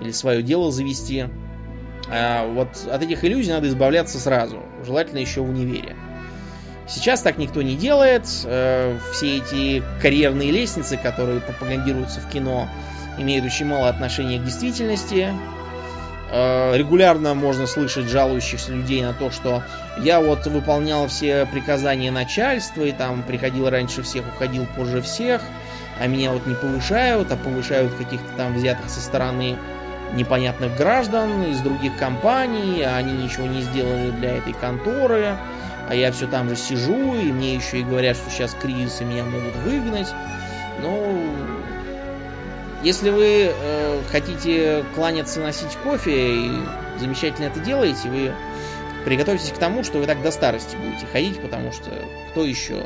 или 0.00 0.10
свое 0.10 0.42
дело 0.42 0.70
завести. 0.72 1.26
А 2.10 2.46
вот 2.52 2.68
от 2.90 3.02
этих 3.02 3.24
иллюзий 3.24 3.52
надо 3.52 3.68
избавляться 3.68 4.18
сразу, 4.18 4.58
желательно 4.84 5.18
еще 5.18 5.42
в 5.42 5.48
универе. 5.48 5.96
Сейчас 6.90 7.22
так 7.22 7.38
никто 7.38 7.62
не 7.62 7.76
делает. 7.76 8.24
Э, 8.44 8.98
все 9.12 9.38
эти 9.38 9.82
карьерные 10.02 10.50
лестницы, 10.50 10.96
которые 10.96 11.40
пропагандируются 11.40 12.20
в 12.20 12.28
кино, 12.28 12.68
имеют 13.16 13.46
очень 13.46 13.66
мало 13.66 13.88
отношения 13.88 14.38
к 14.38 14.44
действительности. 14.44 15.32
Э, 16.32 16.76
регулярно 16.76 17.34
можно 17.34 17.66
слышать 17.66 18.06
жалующихся 18.08 18.72
людей 18.72 19.02
на 19.02 19.14
то, 19.14 19.30
что 19.30 19.62
я 20.00 20.20
вот 20.20 20.46
выполнял 20.46 21.06
все 21.06 21.46
приказания 21.46 22.10
начальства 22.10 22.82
и 22.82 22.92
там 22.92 23.22
приходил 23.22 23.70
раньше 23.70 24.02
всех, 24.02 24.24
уходил 24.34 24.66
позже 24.76 25.00
всех 25.00 25.40
а 26.00 26.06
меня 26.06 26.32
вот 26.32 26.46
не 26.46 26.54
повышают, 26.54 27.30
а 27.30 27.36
повышают 27.36 27.94
каких-то 27.94 28.26
там 28.36 28.54
взятых 28.54 28.88
со 28.88 29.00
стороны 29.00 29.56
непонятных 30.14 30.74
граждан 30.76 31.44
из 31.44 31.60
других 31.60 31.96
компаний, 31.98 32.82
а 32.82 32.96
они 32.96 33.12
ничего 33.12 33.46
не 33.46 33.60
сделали 33.60 34.10
для 34.12 34.38
этой 34.38 34.54
конторы, 34.54 35.36
а 35.90 35.94
я 35.96 36.12
все 36.12 36.28
там 36.28 36.48
же 36.48 36.54
сижу, 36.54 37.16
и 37.16 37.32
мне 37.32 37.56
еще 37.56 37.80
и 37.80 37.82
говорят, 37.82 38.16
что 38.16 38.30
сейчас 38.30 38.54
кризис, 38.54 39.00
и 39.00 39.04
меня 39.04 39.24
могут 39.24 39.56
выгнать. 39.56 40.06
Ну, 40.80 41.20
если 42.84 43.10
вы 43.10 43.52
э, 43.52 44.00
хотите 44.08 44.84
кланяться, 44.94 45.40
носить 45.40 45.76
кофе, 45.82 46.46
и 46.46 46.52
замечательно 47.00 47.46
это 47.46 47.58
делаете, 47.58 48.08
вы 48.08 48.32
приготовьтесь 49.04 49.50
к 49.50 49.58
тому, 49.58 49.82
что 49.82 49.98
вы 49.98 50.06
так 50.06 50.22
до 50.22 50.30
старости 50.30 50.76
будете 50.76 51.06
ходить, 51.06 51.42
потому 51.42 51.72
что 51.72 51.90
кто 52.30 52.44
еще 52.44 52.84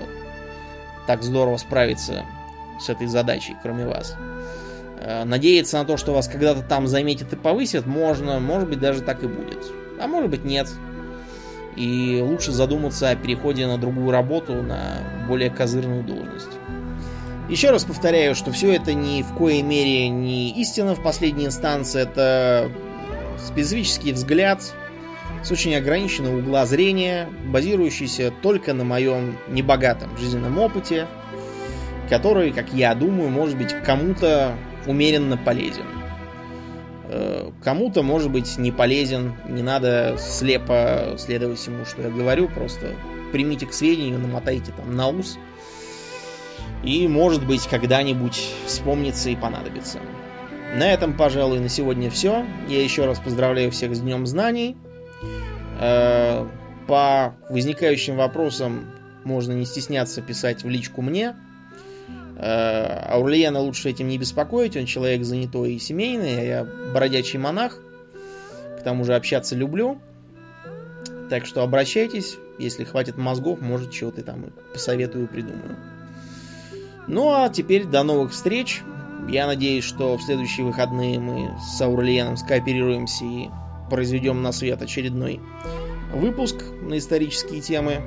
так 1.07 1.23
здорово 1.23 1.59
справится 1.59 2.25
с 2.81 2.89
этой 2.89 3.07
задачей, 3.07 3.55
кроме 3.63 3.87
вас. 3.87 4.17
Э, 5.03 5.25
надеяться 5.25 5.77
на 5.77 5.85
то, 5.85 5.99
что 5.99 6.15
вас 6.15 6.27
когда-то 6.27 6.63
там 6.63 6.87
заметят 6.87 7.35
и 7.35 7.37
повысят, 7.37 7.85
можно, 7.85 8.41
может 8.41 8.67
быть, 8.67 8.81
даже 8.81 9.03
так 9.03 9.23
и 9.23 9.27
будет. 9.27 9.63
А 10.01 10.07
может 10.07 10.31
быть, 10.31 10.45
нет. 10.47 10.71
И 11.77 12.21
лучше 12.23 12.53
задуматься 12.53 13.11
о 13.11 13.17
переходе 13.17 13.67
на 13.67 13.79
другую 13.79 14.11
работу, 14.11 14.63
на 14.63 14.99
более 15.29 15.51
козырную 15.51 16.03
должность. 16.03 16.51
Еще 17.49 17.71
раз 17.71 17.85
повторяю, 17.85 18.35
что 18.35 18.53
все 18.53 18.73
это 18.73 18.95
ни 18.95 19.23
в 19.23 19.35
коей 19.37 19.63
мере 19.63 20.09
не 20.09 20.51
истина 20.61 20.95
в 20.95 21.03
последней 21.03 21.47
инстанции, 21.47 22.01
это 22.01 22.71
специфический 23.39 24.13
взгляд 24.13 24.63
с 25.43 25.51
очень 25.51 25.75
ограниченного 25.75 26.39
угла 26.39 26.65
зрения, 26.65 27.29
базирующийся 27.47 28.33
только 28.43 28.73
на 28.73 28.85
моем 28.85 29.37
небогатом 29.49 30.17
жизненном 30.17 30.59
опыте– 30.59 31.07
который, 32.09 32.53
как 32.53 32.73
я 32.73 32.95
думаю, 32.95 33.31
может 33.31 33.57
быть 33.57 33.75
кому-то 33.85 34.55
умеренно 34.87 35.37
полезен. 35.37 35.87
Кому-то, 37.63 38.03
может 38.03 38.31
быть, 38.31 38.59
не 38.59 38.73
полезен. 38.73 39.35
Не 39.49 39.63
надо 39.63 40.17
слепо 40.19 41.15
следовать 41.19 41.59
всему, 41.59 41.85
что 41.85 42.03
я 42.03 42.11
говорю. 42.11 42.49
Просто 42.49 42.93
примите 43.33 43.67
к 43.67 43.73
сведению, 43.73 44.19
намотайте 44.19 44.73
там 44.73 44.95
на 44.95 45.09
ус. 45.09 45.39
И, 46.83 47.09
может 47.09 47.47
быть, 47.47 47.67
когда-нибудь 47.67 48.51
вспомнится 48.67 49.31
и 49.31 49.37
понадобится. 49.37 49.99
На 50.77 50.93
этом, 50.93 51.17
пожалуй, 51.17 51.61
на 51.61 51.69
сегодня 51.69 52.11
все. 52.11 52.45
Я 52.69 52.83
еще 52.83 53.07
раз 53.07 53.19
поздравляю 53.19 53.71
всех 53.71 53.95
с 53.95 54.01
Днем 54.01 54.27
Знаний. 54.27 54.77
Э, 55.81 56.47
по 56.87 57.35
возникающим 57.49 58.17
вопросам 58.17 58.87
можно 59.25 59.53
не 59.53 59.65
стесняться 59.65 60.21
писать 60.21 60.63
в 60.65 60.69
личку 60.69 61.01
мне. 61.01 61.35
Э, 62.37 63.07
Аурлиена 63.11 63.61
лучше 63.61 63.91
этим 63.91 64.09
не 64.09 64.19
беспокоить, 64.19 64.77
он 64.77 64.87
человек 64.87 65.25
занятой 65.25 65.75
и 65.75 65.79
семейный, 65.79 66.41
а 66.41 66.45
я 66.45 66.65
бродячий 66.93 67.39
монах. 67.39 67.79
К 68.79 68.83
тому 68.83 69.05
же 69.05 69.15
общаться 69.15 69.55
люблю. 69.55 70.01
Так 71.31 71.47
что 71.47 71.63
обращайтесь, 71.63 72.37
если 72.59 72.85
хватит 72.85 73.17
мозгов, 73.17 73.61
может, 73.61 73.91
чего-то 73.91 74.23
там 74.23 74.53
посоветую, 74.73 75.27
придумаю. 75.27 75.77
Ну 77.07 77.33
а 77.33 77.49
теперь 77.49 77.85
до 77.85 78.03
новых 78.03 78.33
встреч. 78.33 78.83
Я 79.29 79.47
надеюсь, 79.47 79.85
что 79.85 80.19
в 80.19 80.23
следующие 80.23 80.67
выходные 80.67 81.19
мы 81.19 81.59
с 81.59 81.81
Аурлиеном 81.81 82.37
скооперируемся 82.37 83.25
и 83.25 83.49
произведем 83.89 84.43
на 84.43 84.53
свет 84.53 84.83
очередной 84.83 85.41
выпуск 86.13 86.57
на 86.83 86.99
исторические 86.99 87.61
темы. 87.61 88.03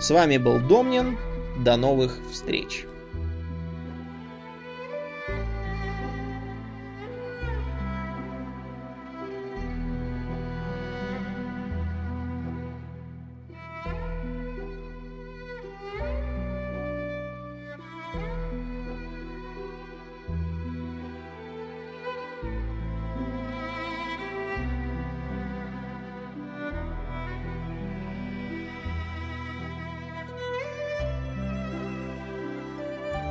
С 0.00 0.10
вами 0.10 0.38
был 0.38 0.60
Домнин. 0.60 1.18
До 1.64 1.76
новых 1.76 2.16
встреч! 2.32 2.86